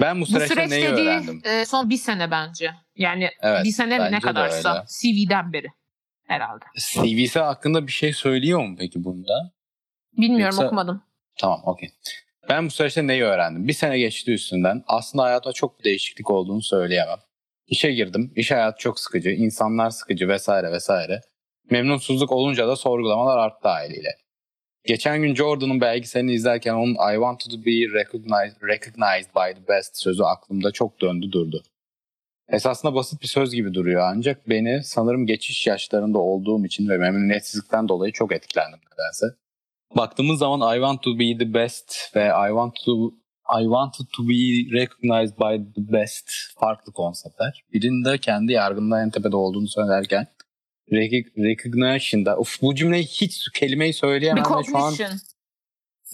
Ben 0.00 0.16
bu 0.16 0.20
Bu 0.20 0.26
süreçte 0.26 0.54
süreç 0.54 0.70
neyi 0.70 0.84
dediği 0.84 1.06
öğrendim? 1.08 1.42
e, 1.44 1.64
son 1.64 1.90
bir 1.90 1.96
sene 1.96 2.30
bence. 2.30 2.70
Yani 2.96 3.28
Evet. 3.42 3.64
bir 3.64 3.70
sene 3.70 4.12
ne 4.12 4.20
kadarsa. 4.20 4.84
CV'den 5.00 5.52
beri. 5.52 5.66
Herhalde. 6.26 6.64
CV'si 6.78 7.38
hakkında 7.40 7.86
bir 7.86 7.92
şey 7.92 8.12
söylüyor 8.12 8.60
mu 8.66 8.76
peki 8.78 9.04
bunda? 9.04 9.52
Bilmiyorum 10.12 10.54
Yoksa- 10.56 10.66
okumadım. 10.66 11.02
Tamam 11.40 11.60
okey. 11.64 11.88
Ben 12.48 12.66
bu 12.66 12.70
süreçte 12.70 13.06
neyi 13.06 13.22
öğrendim? 13.22 13.68
Bir 13.68 13.72
sene 13.72 13.98
geçti 13.98 14.32
üstünden. 14.32 14.82
Aslında 14.86 15.24
hayatta 15.24 15.52
çok 15.52 15.78
bir 15.78 15.84
değişiklik 15.84 16.30
olduğunu 16.30 16.62
söyleyemem. 16.62 17.18
İşe 17.66 17.92
girdim. 17.92 18.32
İş 18.36 18.50
hayatı 18.50 18.78
çok 18.82 19.00
sıkıcı. 19.00 19.30
insanlar 19.30 19.90
sıkıcı 19.90 20.28
vesaire 20.28 20.72
vesaire. 20.72 21.20
Memnunsuzluk 21.70 22.32
olunca 22.32 22.68
da 22.68 22.76
sorgulamalar 22.76 23.38
arttı 23.38 23.68
haliyle. 23.68 24.08
Geçen 24.84 25.22
gün 25.22 25.34
Jordan'ın 25.34 25.80
belgeselini 25.80 26.32
izlerken 26.32 26.74
onun 26.74 26.92
I 26.92 27.14
want 27.14 27.40
to 27.40 27.66
be 27.66 28.00
recognized, 28.00 28.62
recognized 28.62 29.30
by 29.34 29.60
the 29.60 29.68
best 29.68 29.96
sözü 29.96 30.22
aklımda 30.22 30.72
çok 30.72 31.00
döndü 31.00 31.32
durdu. 31.32 31.62
esasında 32.48 32.94
basit 32.94 33.22
bir 33.22 33.26
söz 33.26 33.54
gibi 33.54 33.74
duruyor 33.74 34.02
ancak 34.14 34.48
beni 34.48 34.84
sanırım 34.84 35.26
geçiş 35.26 35.66
yaşlarında 35.66 36.18
olduğum 36.18 36.66
için 36.66 36.88
ve 36.88 36.98
memnuniyetsizlikten 36.98 37.88
dolayı 37.88 38.12
çok 38.12 38.32
etkilendim 38.32 38.78
nedense. 38.92 39.26
Baktığımız 39.96 40.38
zaman 40.38 40.76
I 40.76 40.78
want 40.78 41.02
to 41.02 41.18
be 41.18 41.38
the 41.38 41.54
best 41.54 42.16
ve 42.16 42.24
I 42.24 42.48
want 42.48 42.76
to 42.84 43.10
I 43.60 43.62
wanted 43.62 44.06
to 44.16 44.28
be 44.28 44.70
recognized 44.80 45.38
by 45.38 45.72
the 45.74 45.92
best 45.92 46.30
farklı 46.60 46.92
konseptler. 46.92 47.64
Birinde 47.72 48.18
kendi 48.18 48.52
yargında 48.52 49.02
en 49.02 49.10
tepede 49.10 49.36
olduğunu 49.36 49.68
söylerken 49.68 50.26
recognition'da 50.92 52.36
of 52.36 52.62
bu 52.62 52.74
cümleyi 52.74 53.04
hiç 53.04 53.48
kelimeyi 53.54 53.92
söyleyemem 53.92 54.44
şu 54.44 54.54
an 54.54 54.62
Recognition. 54.62 55.10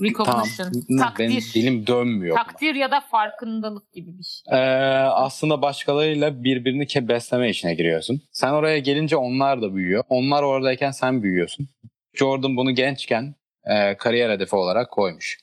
Recognition. 0.03 0.73
Tamam. 0.99 1.15
Benim 1.19 1.35
Takdir. 1.41 1.55
dilim 1.55 1.87
dönmüyor. 1.87 2.37
buna. 2.37 2.45
Takdir 2.45 2.75
ya 2.75 2.91
da 2.91 3.01
farkındalık 3.01 3.93
gibi 3.93 4.19
bir 4.19 4.25
şey. 4.25 4.59
Ee, 4.59 4.63
aslında 5.01 5.63
başkalarıyla 5.63 6.45
birbirini 6.45 6.83
ke- 6.85 7.09
besleme 7.09 7.51
işine 7.51 7.75
giriyorsun. 7.75 8.23
Sen 8.33 8.51
oraya 8.53 8.79
gelince 8.79 9.17
onlar 9.17 9.63
da 9.63 9.75
büyüyor. 9.75 10.05
Onlar 10.09 10.43
oradayken 10.43 10.91
sen 10.91 11.23
büyüyorsun. 11.23 11.69
Jordan 12.15 12.57
bunu 12.57 12.75
gençken 12.75 13.35
e, 13.65 13.97
kariyer 13.97 14.31
hedefi 14.31 14.57
olarak 14.57 14.91
koymuş. 14.91 15.39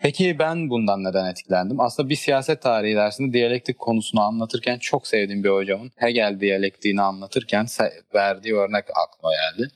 Peki 0.00 0.38
ben 0.38 0.70
bundan 0.70 1.04
neden 1.04 1.30
etkilendim? 1.30 1.80
Aslında 1.80 2.08
bir 2.08 2.16
siyaset 2.16 2.62
tarihi 2.62 2.96
dersinde 2.96 3.32
diyalektik 3.32 3.78
konusunu 3.78 4.20
anlatırken 4.20 4.78
çok 4.78 5.06
sevdiğim 5.06 5.44
bir 5.44 5.50
hocamın 5.50 5.90
Hegel 5.96 6.40
diyalektiğini 6.40 7.02
anlatırken 7.02 7.66
verdiği 8.14 8.54
örnek 8.54 8.84
aklıma 8.90 9.34
geldi. 9.34 9.70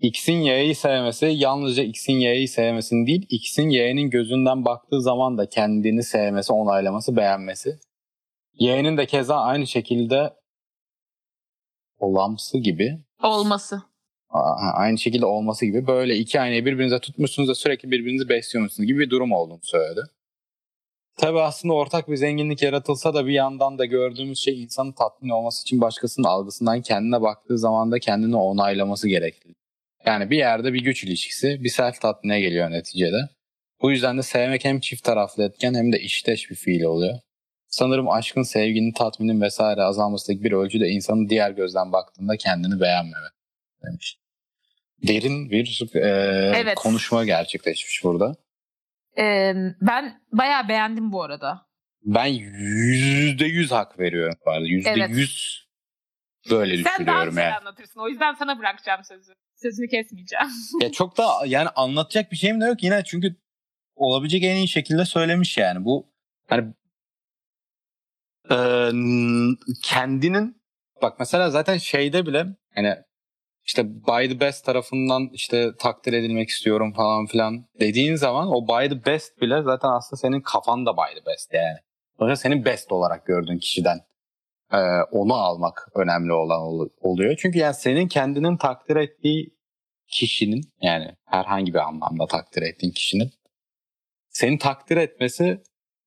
X'in 0.00 0.40
Y'yi 0.40 0.74
sevmesi 0.74 1.26
yalnızca 1.26 1.82
X'in 1.82 2.12
Y'yi 2.18 2.48
sevmesini 2.48 3.06
değil, 3.06 3.26
X'in 3.30 3.68
Y'nin 3.68 4.10
gözünden 4.10 4.64
baktığı 4.64 5.02
zaman 5.02 5.38
da 5.38 5.48
kendini 5.48 6.02
sevmesi, 6.02 6.52
onaylaması, 6.52 7.16
beğenmesi. 7.16 7.78
Y'nin 8.54 8.96
de 8.96 9.06
keza 9.06 9.36
aynı 9.36 9.66
şekilde 9.66 10.34
olamsı 11.98 12.58
gibi, 12.58 12.98
Olması. 13.22 13.82
Aynı 14.74 14.98
şekilde 14.98 15.26
olması 15.26 15.66
gibi 15.66 15.86
böyle 15.86 16.16
iki 16.16 16.40
aynayı 16.40 16.64
birbirinize 16.64 16.98
tutmuşsunuz 16.98 17.48
da 17.48 17.54
sürekli 17.54 17.90
birbirinizi 17.90 18.28
besliyormuşsunuz 18.28 18.86
gibi 18.86 18.98
bir 18.98 19.10
durum 19.10 19.32
olduğunu 19.32 19.60
söyledi. 19.62 20.00
Tabii 21.16 21.40
aslında 21.40 21.74
ortak 21.74 22.08
bir 22.08 22.16
zenginlik 22.16 22.62
yaratılsa 22.62 23.14
da 23.14 23.26
bir 23.26 23.32
yandan 23.32 23.78
da 23.78 23.84
gördüğümüz 23.84 24.38
şey 24.38 24.62
insanın 24.62 24.92
tatmin 24.92 25.30
olması 25.30 25.62
için 25.62 25.80
başkasının 25.80 26.26
algısından 26.26 26.82
kendine 26.82 27.22
baktığı 27.22 27.58
zaman 27.58 27.92
da 27.92 27.98
kendini 27.98 28.36
onaylaması 28.36 29.08
gerekli. 29.08 29.54
Yani 30.06 30.30
bir 30.30 30.36
yerde 30.36 30.72
bir 30.72 30.84
güç 30.84 31.04
ilişkisi 31.04 31.64
bir 31.64 31.68
self 31.68 32.00
tatmine 32.00 32.40
geliyor 32.40 32.70
neticede. 32.70 33.28
Bu 33.82 33.90
yüzden 33.90 34.18
de 34.18 34.22
sevmek 34.22 34.64
hem 34.64 34.80
çift 34.80 35.04
taraflı 35.04 35.44
etken 35.44 35.74
hem 35.74 35.92
de 35.92 36.00
işteş 36.00 36.50
bir 36.50 36.56
fiil 36.56 36.82
oluyor. 36.82 37.18
Sanırım 37.68 38.08
aşkın, 38.08 38.42
sevginin, 38.42 38.92
tatminin 38.92 39.40
vesaire 39.40 39.82
azalmasındaki 39.82 40.44
bir 40.44 40.52
ölçü 40.52 40.80
de 40.80 40.88
insanın 40.88 41.28
diğer 41.28 41.50
gözden 41.50 41.92
baktığında 41.92 42.36
kendini 42.36 42.80
beğenmeme 42.80 43.28
demiş. 43.84 44.17
Derin 45.02 45.50
bir 45.50 45.82
e, 45.94 45.98
Evet. 46.56 46.74
konuşma 46.74 47.24
gerçekleşmiş 47.24 48.04
burada. 48.04 48.36
Ee, 49.18 49.54
ben 49.80 50.22
bayağı 50.32 50.68
beğendim 50.68 51.12
bu 51.12 51.22
arada. 51.22 51.66
Ben 52.02 52.26
yüzde 52.26 53.44
yüz 53.44 53.70
hak 53.70 53.98
veriyorum. 53.98 54.34
Yüzde 54.64 54.90
Evet. 54.90 55.10
yüz 55.10 55.64
böyle 56.50 56.76
Sen 56.76 56.84
daha 56.84 56.96
düşünüyorum 56.98 57.28
güzel 57.30 57.42
yani. 57.42 57.54
anlatırsın. 57.54 58.00
O 58.00 58.08
yüzden 58.08 58.34
sana 58.34 58.58
bırakacağım 58.58 59.04
sözü. 59.04 59.32
Sözünü 59.54 59.88
kesmeyeceğim. 59.88 60.46
Ya 60.82 60.92
çok 60.92 61.18
da 61.18 61.24
yani 61.46 61.68
anlatacak 61.68 62.32
bir 62.32 62.36
şeyim 62.36 62.60
de 62.60 62.64
yok 62.64 62.82
yine 62.82 63.04
çünkü 63.04 63.36
olabilecek 63.96 64.44
en 64.44 64.56
iyi 64.56 64.68
şekilde 64.68 65.04
söylemiş 65.04 65.58
yani. 65.58 65.84
Bu 65.84 66.12
hani 66.48 66.74
e, 68.50 68.56
kendinin 69.82 70.62
bak 71.02 71.18
mesela 71.18 71.50
zaten 71.50 71.78
şeyde 71.78 72.26
bile 72.26 72.46
hani 72.74 72.94
işte 73.68 73.86
by 73.88 74.28
the 74.28 74.40
best 74.40 74.64
tarafından 74.64 75.30
işte 75.32 75.70
takdir 75.78 76.12
edilmek 76.12 76.48
istiyorum 76.48 76.92
falan 76.92 77.26
filan 77.26 77.66
dediğin 77.80 78.14
zaman 78.14 78.48
o 78.48 78.68
by 78.68 78.88
the 78.88 79.04
best 79.06 79.40
bile 79.40 79.62
zaten 79.62 79.88
aslında 79.88 80.20
senin 80.20 80.40
kafan 80.40 80.86
da 80.86 80.96
by 80.96 81.18
the 81.20 81.26
best 81.26 81.54
yani. 81.54 81.78
Sonuçta 82.18 82.36
senin 82.36 82.64
best 82.64 82.92
olarak 82.92 83.26
gördüğün 83.26 83.58
kişiden 83.58 83.98
e, 84.72 84.78
onu 85.10 85.34
almak 85.34 85.88
önemli 85.94 86.32
olan 86.32 86.60
ol- 86.60 86.88
oluyor. 87.00 87.36
Çünkü 87.38 87.58
yani 87.58 87.74
senin 87.74 88.08
kendinin 88.08 88.56
takdir 88.56 88.96
ettiği 88.96 89.50
kişinin 90.06 90.62
yani 90.82 91.16
herhangi 91.26 91.74
bir 91.74 91.78
anlamda 91.88 92.26
takdir 92.26 92.62
ettiğin 92.62 92.92
kişinin 92.92 93.30
seni 94.28 94.58
takdir 94.58 94.96
etmesi 94.96 95.62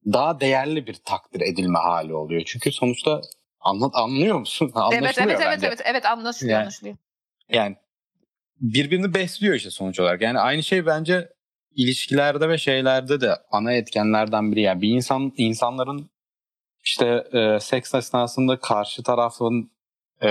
daha 0.05 0.39
değerli 0.39 0.87
bir 0.87 0.93
takdir 1.05 1.41
edilme 1.41 1.79
hali 1.79 2.13
oluyor. 2.13 2.41
Çünkü 2.45 2.71
sonuçta 2.71 3.21
anlat 3.59 3.91
anlıyor 3.95 4.39
musun? 4.39 4.71
evet 4.75 4.75
Anlaşılıyor 4.77 5.29
evet 5.29 5.39
evet 5.41 5.47
bence. 5.55 5.67
evet 5.67 5.81
evet 5.85 6.05
anlaşılıyor 6.05 6.53
Yani- 6.53 6.61
anlaşılıyor. 6.61 6.97
Yani 7.51 7.75
birbirini 8.61 9.13
besliyor 9.13 9.55
işte 9.55 9.69
sonuç 9.69 9.99
olarak. 9.99 10.21
Yani 10.21 10.39
aynı 10.39 10.63
şey 10.63 10.85
bence 10.85 11.29
ilişkilerde 11.75 12.49
ve 12.49 12.57
şeylerde 12.57 13.21
de 13.21 13.35
ana 13.51 13.73
etkenlerden 13.73 14.51
biri. 14.51 14.61
Yani 14.61 14.81
bir 14.81 14.89
insan 14.89 15.33
insanların 15.37 16.09
işte 16.83 17.27
e, 17.33 17.59
seks 17.59 17.93
esnasında 17.95 18.59
karşı 18.59 19.03
tarafın 19.03 19.71
e, 20.23 20.29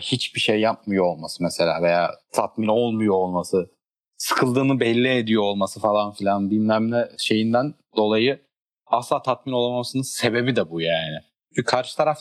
hiçbir 0.00 0.40
şey 0.40 0.60
yapmıyor 0.60 1.04
olması 1.04 1.42
mesela 1.42 1.82
veya 1.82 2.10
tatmin 2.32 2.68
olmuyor 2.68 3.14
olması, 3.14 3.70
sıkıldığını 4.16 4.80
belli 4.80 5.08
ediyor 5.08 5.42
olması 5.42 5.80
falan 5.80 6.12
filan 6.12 6.50
bilmem 6.50 6.90
ne 6.90 7.08
şeyinden 7.18 7.74
dolayı 7.96 8.40
asla 8.86 9.22
tatmin 9.22 9.52
olamamasının 9.52 10.02
sebebi 10.02 10.56
de 10.56 10.70
bu 10.70 10.80
yani. 10.80 11.18
Çünkü 11.48 11.64
karşı 11.64 11.96
taraf 11.96 12.18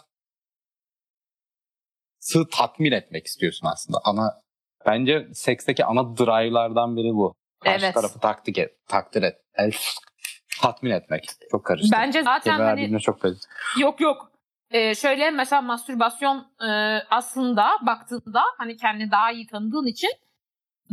sı 2.19 2.49
tatmin 2.49 2.91
etmek 2.91 3.25
istiyorsun 3.27 3.67
aslında. 3.67 3.99
Ana 4.03 4.41
bence 4.85 5.27
seksteki 5.33 5.85
ana 5.85 6.17
drive'lardan 6.17 6.95
biri 6.97 7.13
bu. 7.13 7.33
Karşı 7.63 7.85
Evet. 7.85 7.95
tarafı 7.95 8.19
takdir 8.19 8.57
et, 8.57 8.87
takdir 8.87 9.23
et, 9.23 9.35
el, 9.55 9.71
tatmin 10.61 10.91
etmek. 10.91 11.29
Çok 11.51 11.65
karıştı. 11.65 11.89
Bence 11.91 12.23
zaten 12.23 12.57
Kelimeler 12.57 12.87
hani 12.89 13.01
çok 13.01 13.21
karıştı. 13.21 13.47
Yok 13.79 14.01
yok. 14.01 14.31
Ee, 14.71 14.95
şöyle 14.95 15.31
mesela 15.31 15.61
mastürbasyon 15.61 16.47
e, 16.69 16.69
aslında 17.09 17.69
baktığında 17.81 18.43
hani 18.57 18.77
kendini 18.77 19.11
daha 19.11 19.31
iyi 19.31 19.47
tanıdığın 19.47 19.85
için 19.85 20.11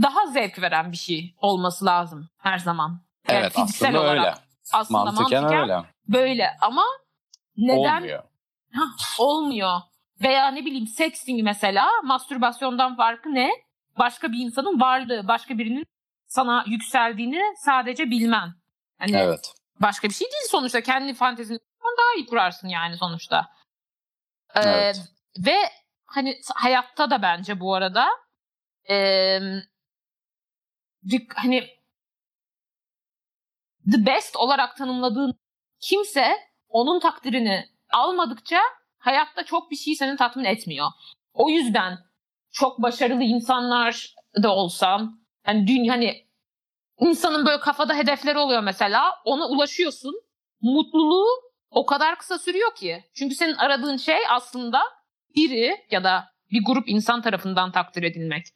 daha 0.02 0.26
zevk 0.26 0.62
veren 0.62 0.92
bir 0.92 0.96
şey 0.96 1.34
olması 1.40 1.84
lazım 1.84 2.28
her 2.38 2.58
zaman. 2.58 3.00
Yani 3.28 3.38
Evet 3.40 3.52
fiziksel 3.52 3.88
aslında 3.88 4.02
olarak. 4.02 4.18
öyle. 4.26 4.34
Aslında 4.72 5.04
Mantıken, 5.04 5.42
mantıken, 5.42 5.62
öyle. 5.62 5.82
böyle 6.08 6.50
ama 6.60 6.84
neden 7.56 7.96
Olmuyor. 7.96 8.22
olmuyor? 9.18 9.80
Veya 10.22 10.48
ne 10.48 10.64
bileyim 10.64 10.86
sexting 10.86 11.42
mesela 11.42 11.88
mastürbasyondan 12.04 12.96
farkı 12.96 13.34
ne? 13.34 13.50
Başka 13.98 14.32
bir 14.32 14.38
insanın 14.38 14.80
varlığı, 14.80 15.28
başka 15.28 15.58
birinin 15.58 15.86
sana 16.26 16.64
yükseldiğini 16.66 17.42
sadece 17.64 18.10
bilmen. 18.10 18.52
Hani 18.98 19.16
Evet. 19.16 19.52
başka 19.80 20.08
bir 20.08 20.14
şey 20.14 20.26
değil 20.32 20.48
sonuçta. 20.50 20.80
Kendi 20.80 21.14
fantezini 21.14 21.58
daha 21.98 22.14
iyi 22.16 22.26
kurarsın 22.26 22.68
yani 22.68 22.96
sonuçta. 22.96 23.52
Ee, 24.54 24.60
Evet. 24.60 25.00
Ve 25.46 25.56
hani 26.06 26.40
hayatta 26.54 27.10
da 27.10 27.22
bence 27.22 27.60
bu 27.60 27.74
arada 27.74 28.08
bir- 31.02 31.26
hani 31.34 31.68
the 33.92 34.06
best 34.06 34.36
olarak 34.36 34.76
tanımladığın 34.76 35.38
kimse 35.80 36.36
onun 36.68 37.00
takdirini 37.00 37.68
almadıkça 37.92 38.60
hayatta 39.06 39.44
çok 39.44 39.70
bir 39.70 39.76
şey 39.76 39.94
seni 39.94 40.16
tatmin 40.16 40.44
etmiyor. 40.44 40.86
O 41.34 41.50
yüzden 41.50 41.98
çok 42.50 42.82
başarılı 42.82 43.22
insanlar 43.22 44.14
da 44.42 44.54
olsan 44.54 45.20
hani 45.44 45.66
dün 45.66 45.88
hani 45.88 46.26
insanın 47.00 47.46
böyle 47.46 47.60
kafada 47.60 47.94
hedefleri 47.94 48.38
oluyor 48.38 48.62
mesela 48.62 49.14
ona 49.24 49.48
ulaşıyorsun 49.48 50.14
mutluluğu 50.60 51.26
o 51.70 51.86
kadar 51.86 52.18
kısa 52.18 52.38
sürüyor 52.38 52.74
ki. 52.74 53.04
Çünkü 53.14 53.34
senin 53.34 53.54
aradığın 53.54 53.96
şey 53.96 54.18
aslında 54.30 54.82
biri 55.36 55.76
ya 55.90 56.04
da 56.04 56.24
bir 56.52 56.64
grup 56.64 56.88
insan 56.88 57.22
tarafından 57.22 57.72
takdir 57.72 58.02
edilmek. 58.02 58.46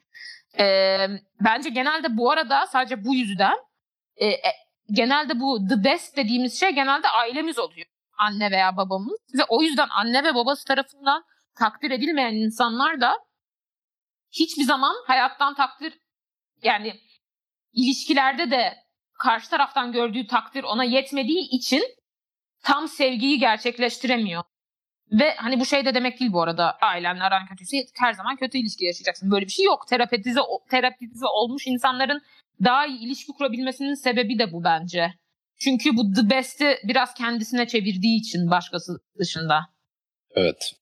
Ee, 0.58 1.06
bence 1.40 1.70
genelde 1.70 2.16
bu 2.16 2.30
arada 2.30 2.66
sadece 2.66 3.04
bu 3.04 3.14
yüzden 3.14 3.56
e, 4.22 4.30
genelde 4.90 5.40
bu 5.40 5.68
the 5.68 5.84
best 5.84 6.16
dediğimiz 6.16 6.60
şey 6.60 6.70
genelde 6.70 7.08
ailemiz 7.08 7.58
oluyor. 7.58 7.86
Anne 8.20 8.50
veya 8.50 8.76
babamız. 8.76 9.18
Ve 9.38 9.44
o 9.48 9.62
yüzden 9.62 9.88
anne 9.90 10.24
ve 10.24 10.34
babası 10.34 10.64
tarafından 10.64 11.24
takdir 11.54 11.90
edilmeyen 11.90 12.34
insanlar 12.34 13.00
da 13.00 13.18
hiçbir 14.30 14.62
zaman 14.62 14.94
hayattan 15.06 15.54
takdir 15.54 15.98
yani 16.62 17.00
ilişkilerde 17.72 18.50
de 18.50 18.76
karşı 19.18 19.50
taraftan 19.50 19.92
gördüğü 19.92 20.26
takdir 20.26 20.62
ona 20.62 20.84
yetmediği 20.84 21.48
için 21.48 21.82
tam 22.62 22.88
sevgiyi 22.88 23.38
gerçekleştiremiyor. 23.38 24.42
Ve 25.12 25.34
hani 25.34 25.60
bu 25.60 25.66
şey 25.66 25.84
de 25.84 25.94
demek 25.94 26.20
değil 26.20 26.32
bu 26.32 26.42
arada 26.42 26.78
ailenle 26.80 27.22
aran 27.22 27.46
kötüyse 27.46 27.76
her 28.00 28.12
zaman 28.12 28.36
kötü 28.36 28.58
ilişki 28.58 28.84
yaşayacaksın. 28.84 29.30
Böyle 29.30 29.46
bir 29.46 29.50
şey 29.50 29.64
yok. 29.64 29.86
Terapetize, 29.88 30.40
terapetize 30.70 31.26
olmuş 31.26 31.66
insanların 31.66 32.22
daha 32.64 32.86
iyi 32.86 32.98
ilişki 32.98 33.32
kurabilmesinin 33.32 33.94
sebebi 33.94 34.38
de 34.38 34.52
bu 34.52 34.64
bence. 34.64 35.14
Çünkü 35.60 35.96
bu 35.96 36.12
the 36.12 36.30
best'i 36.30 36.78
biraz 36.84 37.14
kendisine 37.14 37.66
çevirdiği 37.68 38.20
için 38.20 38.50
başkası 38.50 39.00
dışında. 39.18 39.60
Evet. 40.34 40.72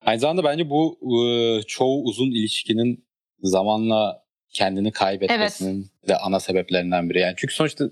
Aynı 0.00 0.20
zamanda 0.20 0.44
bence 0.44 0.70
bu 0.70 0.98
e, 1.02 1.62
çoğu 1.62 2.04
uzun 2.04 2.30
ilişkinin 2.30 3.06
zamanla 3.42 4.24
kendini 4.48 4.92
kaybetmesinin 4.92 5.90
de 6.08 6.16
ana 6.16 6.40
sebeplerinden 6.40 7.10
biri. 7.10 7.20
Yani 7.20 7.34
çünkü 7.36 7.54
sonuçta 7.54 7.84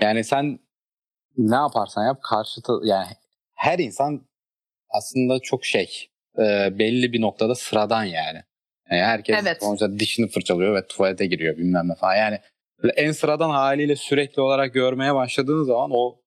yani 0.00 0.24
sen 0.24 0.58
ne 1.36 1.56
yaparsan 1.56 2.04
yap 2.06 2.22
karşı 2.22 2.60
yani 2.84 3.06
her 3.54 3.78
insan 3.78 4.26
aslında 4.88 5.40
çok 5.40 5.64
şey 5.64 6.10
e, 6.38 6.78
belli 6.78 7.12
bir 7.12 7.20
noktada 7.20 7.54
sıradan 7.54 8.04
yani. 8.04 8.42
Yani 8.90 9.02
herkes 9.02 9.36
Evet. 9.42 9.58
sonuçta 9.60 9.98
dişini 9.98 10.28
fırçalıyor 10.28 10.76
ve 10.76 10.86
tuvalete 10.86 11.26
giriyor 11.26 11.56
bilmem 11.56 11.88
ne 11.88 11.94
falan. 11.94 12.16
Yani 12.16 12.38
en 12.88 13.12
sıradan 13.12 13.50
haliyle 13.50 13.96
sürekli 13.96 14.42
olarak 14.42 14.74
görmeye 14.74 15.14
başladığın 15.14 15.64
zaman 15.64 15.90
o 15.92 16.20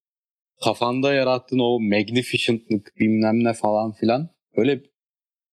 kafanda 0.63 1.13
yarattığın 1.13 1.59
o 1.59 1.79
magnificentlık 1.79 2.97
bilmem 2.99 3.43
ne 3.43 3.53
falan 3.53 3.91
filan 3.91 4.29
böyle 4.57 4.81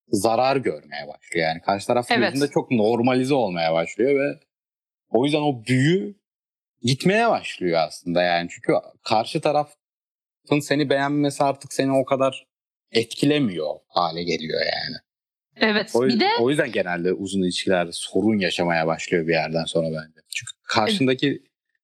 zarar 0.09 0.57
görmeye 0.57 1.09
başlıyor. 1.09 1.49
Yani 1.49 1.61
karşı 1.61 1.87
taraf 1.87 2.07
Evet. 2.11 2.33
gözünde 2.33 2.51
çok 2.51 2.71
normalize 2.71 3.35
olmaya 3.35 3.75
başlıyor 3.75 4.21
ve 4.21 4.41
o 5.11 5.25
yüzden 5.25 5.41
o 5.41 5.65
büyü 5.65 6.21
gitmeye 6.83 7.29
başlıyor 7.29 7.79
aslında 7.79 8.23
yani. 8.23 8.49
Çünkü 8.51 8.73
karşı 9.05 9.41
tarafın 9.41 10.61
seni 10.61 10.91
beğenmesi 10.91 11.45
artık 11.45 11.73
seni 11.73 11.93
o 11.93 12.05
kadar 12.05 12.47
etkilemiyor 12.93 13.75
hale 13.89 14.23
geliyor 14.25 14.61
yani. 14.61 14.97
Evet. 15.57 15.91
O, 15.95 16.07
bir 16.07 16.21
de 16.21 16.29
o 16.41 16.51
yüzden 16.51 16.73
genelde 16.73 17.13
uzun 17.13 17.43
ilişkilerde 17.43 17.91
sorun 17.93 18.39
yaşamaya 18.39 18.87
başlıyor 18.87 19.27
bir 19.27 19.33
yerden 19.33 19.65
sonra 19.65 19.87
bence. 19.87 20.21
Çünkü 20.35 20.53
karşındaki 20.63 21.43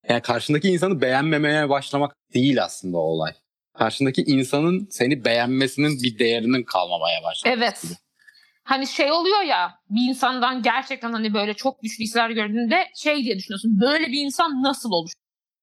yani 0.08 0.22
karşındaki 0.22 0.68
insanı 0.68 1.00
beğenmemeye 1.00 1.68
başlamak 1.68 2.16
değil 2.34 2.64
aslında 2.64 2.98
o 2.98 3.00
olay. 3.00 3.32
Karşındaki 3.78 4.22
insanın 4.22 4.88
seni 4.90 5.24
beğenmesinin 5.24 6.02
bir 6.02 6.18
değerinin 6.18 6.62
kalmamaya 6.62 7.22
başlaması. 7.22 7.58
Evet. 7.58 7.82
gibi. 7.82 7.92
Hani 8.64 8.86
şey 8.86 9.12
oluyor 9.12 9.42
ya 9.42 9.74
bir 9.90 10.08
insandan 10.08 10.62
gerçekten 10.62 11.12
hani 11.12 11.34
böyle 11.34 11.54
çok 11.54 11.82
güçlü 11.82 12.04
hisler 12.04 12.30
gördüğünde 12.30 12.84
şey 12.94 13.24
diye 13.24 13.36
düşünüyorsun. 13.36 13.80
Böyle 13.80 14.06
bir 14.06 14.20
insan 14.24 14.62
nasıl 14.62 14.90
olur? 14.90 15.10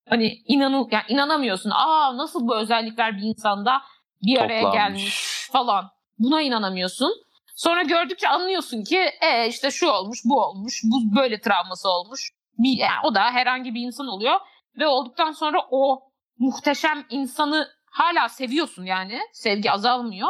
Hani 0.09 0.37
inanı 0.47 0.87
yani 0.91 1.03
inanamıyorsun. 1.09 1.69
Aa 1.69 2.17
nasıl 2.17 2.47
bu 2.47 2.57
özellikler 2.57 3.17
bir 3.17 3.21
insanda 3.21 3.81
bir 4.21 4.37
araya 4.37 4.61
Toplanmış. 4.61 4.77
gelmiş 4.77 5.47
falan. 5.51 5.89
Buna 6.19 6.41
inanamıyorsun. 6.41 7.13
Sonra 7.53 7.83
gördükçe 7.83 8.27
anlıyorsun 8.27 8.83
ki 8.83 8.99
e 9.21 9.47
işte 9.47 9.71
şu 9.71 9.87
olmuş, 9.87 10.19
bu 10.25 10.41
olmuş, 10.41 10.81
bu 10.83 11.15
böyle 11.15 11.41
travması 11.41 11.89
olmuş. 11.89 12.31
Bir, 12.57 12.77
yani 12.77 12.99
o 13.03 13.15
da 13.15 13.31
herhangi 13.31 13.73
bir 13.73 13.81
insan 13.81 14.07
oluyor 14.07 14.39
ve 14.79 14.87
olduktan 14.87 15.31
sonra 15.31 15.67
o 15.71 16.11
muhteşem 16.37 17.05
insanı 17.09 17.67
hala 17.85 18.29
seviyorsun 18.29 18.85
yani. 18.85 19.19
Sevgi 19.33 19.71
azalmıyor. 19.71 20.29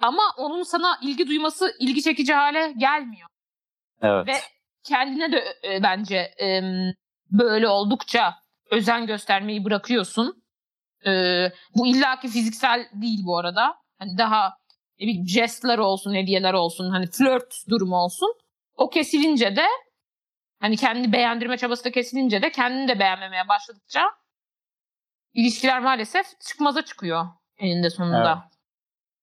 Ama 0.00 0.22
onun 0.38 0.62
sana 0.62 0.98
ilgi 1.02 1.26
duyması 1.26 1.76
ilgi 1.80 2.02
çekici 2.02 2.34
hale 2.34 2.72
gelmiyor. 2.72 3.28
Evet. 4.02 4.26
Ve 4.26 4.32
kendine 4.84 5.32
de 5.32 5.44
e, 5.64 5.82
bence 5.82 6.16
e, 6.40 6.62
böyle 7.30 7.68
oldukça 7.68 8.34
özen 8.70 9.06
göstermeyi 9.06 9.64
bırakıyorsun. 9.64 10.42
E, 11.06 11.12
bu 11.76 11.86
illaki 11.86 12.28
fiziksel 12.28 12.88
değil 12.94 13.20
bu 13.24 13.38
arada. 13.38 13.76
Hani 13.98 14.18
daha 14.18 14.59
ne 15.00 15.06
bileyim 15.06 15.28
jestler 15.28 15.78
olsun, 15.78 16.14
hediyeler 16.14 16.54
olsun, 16.54 16.90
hani 16.90 17.06
flört 17.06 17.54
durumu 17.68 17.96
olsun. 17.96 18.34
O 18.76 18.90
kesilince 18.90 19.56
de 19.56 19.64
hani 20.60 20.76
kendini 20.76 21.12
beğendirme 21.12 21.56
çabası 21.56 21.84
da 21.84 21.90
kesilince 21.90 22.42
de 22.42 22.52
kendini 22.52 22.88
de 22.88 22.98
beğenmemeye 22.98 23.48
başladıkça 23.48 24.02
ilişkiler 25.34 25.80
maalesef 25.82 26.26
çıkmaza 26.48 26.82
çıkıyor 26.84 27.26
eninde 27.58 27.90
sonunda. 27.90 28.32
Evet. 28.44 28.52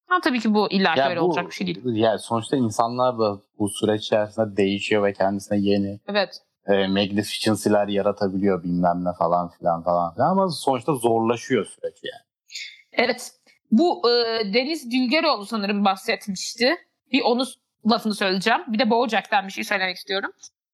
Ama 0.09 0.21
tabii 0.21 0.39
ki 0.39 0.53
bu 0.53 0.71
illaki 0.71 0.99
Ya 0.99 1.09
öyle 1.09 1.21
bu- 1.21 1.25
olacak 1.25 1.45
bir 1.47 1.51
şey 1.51 1.67
değil. 1.67 1.81
Yani 1.85 2.19
sonuçta 2.19 2.57
insanlar 2.57 3.19
da 3.19 3.39
bu 3.59 3.69
süreç 3.69 4.01
içerisinde 4.05 4.57
değişiyor 4.57 5.03
ve 5.03 5.13
kendisine 5.13 5.57
yeni 5.57 5.99
Evet. 6.07 6.41
e, 6.67 6.87
magnificency'ler 6.87 7.87
yaratabiliyor 7.87 8.63
bilmem 8.63 9.05
ne 9.05 9.13
falan 9.19 9.49
filan 9.49 9.83
falan 9.83 10.13
filan 10.13 10.29
ama 10.29 10.49
sonuçta 10.49 10.93
zorlaşıyor 10.93 11.65
süreç 11.65 11.97
yani. 12.03 12.23
Evet. 12.91 13.31
Bu 13.71 14.09
e, 14.09 14.13
Deniz 14.53 14.91
Dülgeroğlu 14.91 15.45
sanırım 15.45 15.85
bahsetmişti. 15.85 16.75
Bir 17.11 17.21
onu 17.21 17.45
lafını 17.89 18.15
söyleyeceğim. 18.15 18.61
Bir 18.67 18.79
de 18.79 18.89
Bojack'tan 18.89 19.47
bir 19.47 19.51
şey 19.51 19.63
söylemek 19.63 19.97
istiyorum. 19.97 20.31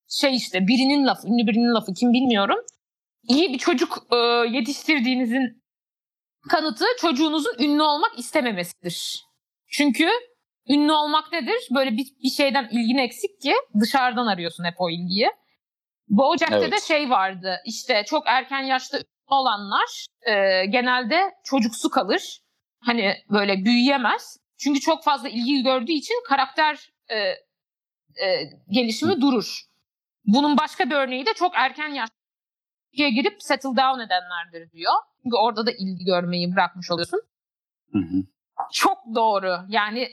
Şey 0.08 0.36
işte 0.36 0.68
birinin 0.68 1.06
lafı, 1.08 1.28
ünlü 1.28 1.48
birinin 1.48 1.74
lafı 1.76 1.94
kim 1.94 2.14
bilmiyorum. 2.14 2.58
İyi 3.24 3.54
bir 3.54 3.58
çocuk 3.58 4.08
e, 4.12 4.16
yetiştirdiğinizin 4.58 5.64
kanıtı 6.50 6.86
çocuğunuzun 7.02 7.56
ünlü 7.60 7.82
olmak 7.82 8.20
istememesidir. 8.20 9.24
Çünkü 9.68 10.10
ünlü 10.70 10.92
olmak 10.92 11.32
nedir? 11.32 11.68
Böyle 11.76 11.92
bir, 11.92 12.08
bir 12.24 12.30
şeyden 12.30 12.68
ilgin 12.72 12.98
eksik 12.98 13.42
ki 13.42 13.54
dışarıdan 13.80 14.28
arıyorsun 14.28 14.64
hep 14.64 14.76
o 14.78 14.90
ilgiyi. 14.90 15.30
Bojack'te 16.08 16.58
Evet. 16.58 16.72
de 16.72 16.80
şey 16.80 17.10
vardı. 17.10 17.58
İşte 17.66 18.04
çok 18.08 18.24
erken 18.28 18.62
yaşta 18.62 18.98
olanlar 19.28 20.06
e, 20.22 20.66
genelde 20.66 21.20
çocuksu 21.44 21.90
kalır. 21.90 22.40
Hani 22.86 23.16
böyle 23.30 23.66
büyüyemez. 23.66 24.38
Çünkü 24.58 24.80
çok 24.80 25.04
fazla 25.04 25.30
ilgi 25.30 25.64
gördüğü 25.64 25.92
için 25.92 26.16
karakter 26.28 26.92
e, 27.10 27.18
e, 28.26 28.50
gelişimi 28.70 29.22
durur. 29.22 29.62
Bunun 30.26 30.58
başka 30.58 30.90
bir 30.90 30.96
örneği 30.96 31.26
de 31.26 31.34
çok 31.36 31.52
erken 31.56 31.90
yaşta 31.90 32.16
girip 32.94 33.44
settle 33.44 33.70
down 33.70 34.00
edenlerdir 34.00 34.72
diyor. 34.72 34.94
Çünkü 35.24 35.36
orada 35.36 35.66
da 35.66 35.72
ilgi 35.72 36.06
görmeyi 36.06 36.54
bırakmış 36.54 36.92
oluyorsun. 36.92 37.22
Hı 37.92 38.00
hı. 38.00 38.24
Çok 38.74 38.98
doğru. 39.16 39.60
Yani 39.70 40.10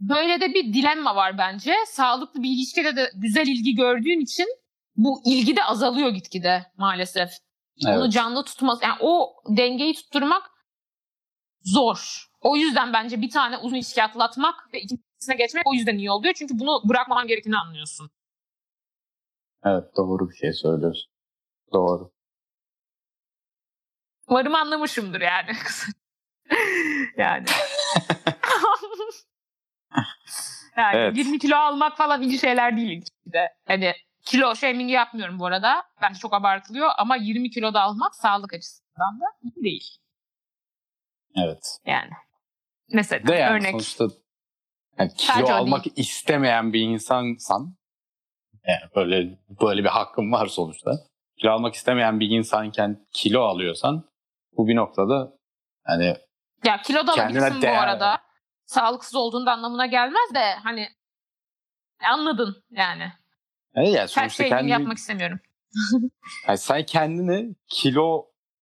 böyle 0.00 0.40
de 0.40 0.54
bir 0.54 0.74
dilemma 0.74 1.16
var 1.16 1.38
bence. 1.38 1.74
Sağlıklı 1.86 2.42
bir 2.42 2.50
ilişkide 2.50 2.96
de 2.96 3.10
güzel 3.14 3.46
ilgi 3.46 3.74
gördüğün 3.74 4.20
için 4.20 4.46
bu 4.96 5.22
ilgi 5.26 5.56
de 5.56 5.64
azalıyor 5.64 6.10
gitgide 6.10 6.66
maalesef. 6.76 7.30
Onu 7.86 8.02
Evet. 8.02 8.12
canlı 8.12 8.44
tutması, 8.44 8.84
yani 8.84 8.96
o 9.00 9.34
dengeyi 9.48 9.94
tutturmak 9.94 10.51
zor. 11.64 12.28
O 12.40 12.56
yüzden 12.56 12.92
bence 12.92 13.20
bir 13.20 13.30
tane 13.30 13.58
uzun 13.58 13.76
ilişki 13.76 14.02
atlatmak 14.02 14.72
ve 14.74 14.80
ikincisine 14.80 15.34
geçmek 15.36 15.66
o 15.66 15.74
yüzden 15.74 15.98
iyi 15.98 16.10
oluyor. 16.10 16.34
Çünkü 16.34 16.58
bunu 16.58 16.80
bırakmaman 16.88 17.26
gerektiğini 17.26 17.58
anlıyorsun. 17.58 18.10
evet 19.64 19.84
doğru 19.96 20.30
bir 20.30 20.34
şey 20.34 20.52
söylüyorsun. 20.52 21.12
Doğru. 21.72 22.12
Umarım 24.28 24.54
anlamışımdır 24.54 25.20
yani. 25.20 25.50
yani. 27.16 27.46
yani 30.76 30.96
Evet. 30.96 31.16
20 31.16 31.38
kilo 31.38 31.56
almak 31.56 31.96
falan 31.96 32.22
iyi 32.22 32.38
şeyler 32.38 32.76
değil 32.76 32.88
ilişkide. 32.88 33.48
Hani 33.66 33.92
kilo 34.24 34.54
shaming 34.54 34.90
yapmıyorum 34.90 35.38
bu 35.38 35.46
arada. 35.46 35.82
Bence 36.02 36.18
çok 36.18 36.34
abartılıyor 36.34 36.90
ama 36.98 37.16
20 37.16 37.50
kilo 37.50 37.74
da 37.74 37.80
almak 37.80 38.14
sağlık 38.14 38.52
açısından 38.54 39.20
da 39.20 39.24
iyi 39.42 39.64
değil. 39.64 40.01
Evet. 41.36 41.78
Yani. 41.86 42.10
Mesela 42.92 43.26
De 43.26 43.34
yani 43.34 43.56
örnek. 43.56 43.70
sonuçta 43.70 44.04
yani 44.98 45.10
Sadece 45.10 45.44
kilo 45.44 45.54
o 45.54 45.56
almak 45.56 45.98
istemeyen 45.98 46.72
bir 46.72 46.80
insansan 46.80 47.76
yani 48.66 48.90
böyle 48.96 49.38
böyle 49.60 49.84
bir 49.84 49.88
hakkın 49.88 50.32
var 50.32 50.46
sonuçta. 50.46 50.90
Kilo 51.38 51.50
almak 51.50 51.74
istemeyen 51.74 52.20
bir 52.20 52.28
insanken 52.28 53.06
kilo 53.12 53.40
alıyorsan 53.40 54.04
bu 54.56 54.68
bir 54.68 54.76
noktada 54.76 55.32
hani 55.84 56.16
Ya 56.64 56.82
kilo 56.82 57.06
da 57.06 57.12
alabilirsin 57.12 57.56
bu 57.56 57.62
değer 57.62 57.82
arada. 57.82 58.20
Sağlıksız 58.66 59.14
olduğunda 59.14 59.52
anlamına 59.52 59.86
gelmez 59.86 60.34
de 60.34 60.54
hani 60.54 60.88
anladın 62.10 62.64
yani. 62.70 63.12
yani 63.74 63.90
yani 63.90 64.08
sonuçta 64.08 64.42
şeyi 64.42 64.48
kendi, 64.48 64.70
yapmak 64.70 64.98
istemiyorum. 64.98 65.40
yani 66.48 66.58
sen 66.58 66.84
kendini 66.86 67.54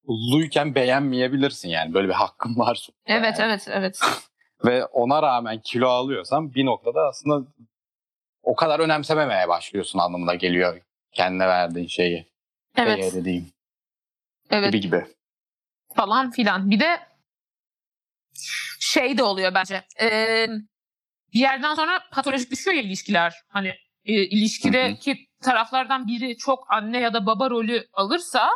kiloluyken 0.06 0.74
beğenmeyebilirsin 0.74 1.68
yani 1.68 1.94
böyle 1.94 2.08
bir 2.08 2.12
hakkın 2.14 2.56
var 2.58 2.88
Evet 3.06 3.38
yani. 3.38 3.52
evet 3.52 3.68
evet. 3.70 4.00
Ve 4.64 4.84
ona 4.84 5.22
rağmen 5.22 5.60
kilo 5.60 5.88
alıyorsan 5.88 6.54
bir 6.54 6.66
noktada 6.66 7.00
aslında 7.08 7.46
o 8.42 8.54
kadar 8.56 8.80
önemsememeye 8.80 9.48
başlıyorsun 9.48 9.98
anlamına 9.98 10.34
geliyor 10.34 10.80
kendine 11.12 11.46
verdiğin 11.48 11.86
şeyi. 11.86 12.30
Evet. 12.76 12.98
Değeri 12.98 13.24
diyeyim. 13.24 13.52
Evet 14.50 14.72
Gibi 14.72 14.80
gibi. 14.80 15.06
falan 15.94 16.30
filan. 16.30 16.70
Bir 16.70 16.80
de 16.80 17.00
şey 18.80 19.18
de 19.18 19.22
oluyor 19.22 19.54
bence. 19.54 19.84
Ee, 20.00 20.46
bir 21.34 21.40
yerden 21.40 21.74
sonra 21.74 22.02
patolojik 22.12 22.50
düşüyor 22.50 22.76
ya 22.76 22.82
ilişkiler. 22.82 23.34
Hani 23.48 23.68
e, 24.04 24.12
ilişkideki 24.12 25.26
taraflardan 25.42 26.06
biri 26.06 26.36
çok 26.36 26.72
anne 26.72 27.00
ya 27.00 27.14
da 27.14 27.26
baba 27.26 27.50
rolü 27.50 27.86
alırsa 27.92 28.50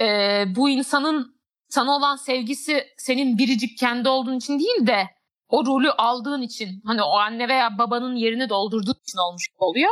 e, 0.00 0.44
bu 0.56 0.68
insanın 0.68 1.36
sana 1.68 1.96
olan 1.96 2.16
sevgisi 2.16 2.86
senin 2.96 3.38
biricik 3.38 3.78
kendi 3.78 4.08
olduğun 4.08 4.36
için 4.36 4.58
değil 4.58 4.86
de 4.86 5.08
o 5.48 5.66
rolü 5.66 5.90
aldığın 5.90 6.42
için 6.42 6.82
hani 6.86 7.02
o 7.02 7.18
anne 7.18 7.48
veya 7.48 7.78
babanın 7.78 8.14
yerini 8.14 8.48
doldurduğun 8.48 9.00
için 9.02 9.18
olmuş 9.18 9.48
oluyor. 9.58 9.90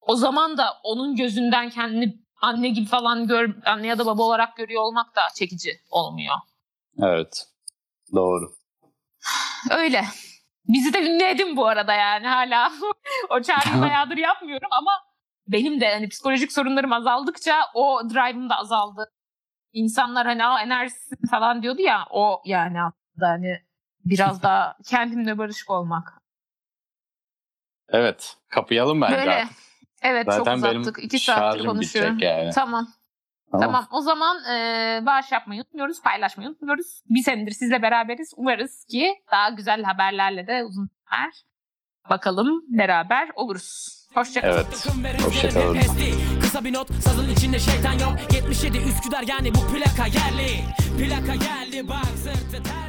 O 0.00 0.16
zaman 0.16 0.56
da 0.56 0.72
onun 0.82 1.16
gözünden 1.16 1.70
kendini 1.70 2.24
anne 2.40 2.68
gibi 2.68 2.86
falan 2.86 3.26
gör, 3.26 3.56
anne 3.64 3.86
ya 3.86 3.98
da 3.98 4.06
baba 4.06 4.22
olarak 4.22 4.56
görüyor 4.56 4.82
olmak 4.82 5.16
da 5.16 5.20
çekici 5.34 5.80
olmuyor. 5.90 6.34
Evet. 7.02 7.46
Doğru. 8.14 8.52
Öyle. 9.70 10.04
Bizi 10.68 10.92
de 10.92 10.98
ünlü 10.98 11.24
edin 11.24 11.56
bu 11.56 11.66
arada 11.66 11.94
yani 11.94 12.26
hala. 12.26 12.72
o 13.30 13.42
çağrıyı 13.42 13.82
bayağıdır 13.82 14.16
yapmıyorum 14.16 14.68
ama 14.70 14.92
benim 15.48 15.80
de 15.80 15.92
hani 15.94 16.08
psikolojik 16.08 16.52
sorunlarım 16.52 16.92
azaldıkça 16.92 17.56
o 17.74 18.10
drive'ım 18.10 18.50
da 18.50 18.56
azaldı. 18.56 19.10
İnsanlar 19.74 20.26
hani 20.26 20.44
"Aa, 20.46 20.60
enerjisi 20.62 21.16
falan 21.30 21.62
diyordu 21.62 21.82
ya 21.82 22.04
o 22.10 22.42
yani 22.44 22.82
aslında 22.82 23.28
hani 23.28 23.62
biraz 24.04 24.42
daha 24.42 24.76
kendimle 24.86 25.38
barışık 25.38 25.70
olmak. 25.70 26.12
Evet. 27.88 28.36
Kapayalım 28.48 29.00
bence 29.00 29.16
Böyle. 29.16 29.34
artık. 29.34 29.56
Evet 30.02 30.26
Zaten 30.26 30.56
çok 30.60 30.70
uzattık. 30.70 31.04
İki 31.04 31.18
saattir 31.18 31.66
konuşuyorum. 31.66 32.18
yani. 32.18 32.50
Tamam. 32.54 32.88
Tamam. 33.52 33.88
O 33.92 34.00
zaman 34.00 34.44
e, 34.44 35.00
bağış 35.06 35.32
yapmayı 35.32 35.60
unutmuyoruz, 35.60 36.02
paylaşmayı 36.02 36.48
unutmuyoruz. 36.48 37.02
Bir 37.10 37.22
senedir 37.22 37.50
sizle 37.52 37.82
beraberiz. 37.82 38.32
Umarız 38.36 38.84
ki 38.84 39.14
daha 39.32 39.48
güzel 39.50 39.82
haberlerle 39.82 40.46
de 40.46 40.64
uzun 40.64 40.86
sürer. 40.86 41.44
Bakalım 42.10 42.62
beraber 42.68 43.28
oluruz. 43.34 43.88
Hoşçakalın. 44.14 44.54
Evet. 44.54 44.84
Takım 44.84 46.33
Kısa 46.54 46.64
bir 46.64 46.72
not 46.72 46.88
sazın 47.04 47.30
içinde 47.30 47.58
şeytan 47.58 47.92
yok. 47.92 48.12
77 48.34 48.78
Üsküdar 48.78 49.24
yani 49.28 49.54
bu 49.54 49.60
plaka 49.60 50.06
yerli. 50.06 50.64
Plaka 50.98 51.34
geldi 51.34 51.88
bak 51.88 52.06
sırtı 52.22 52.62
terli 52.62 52.83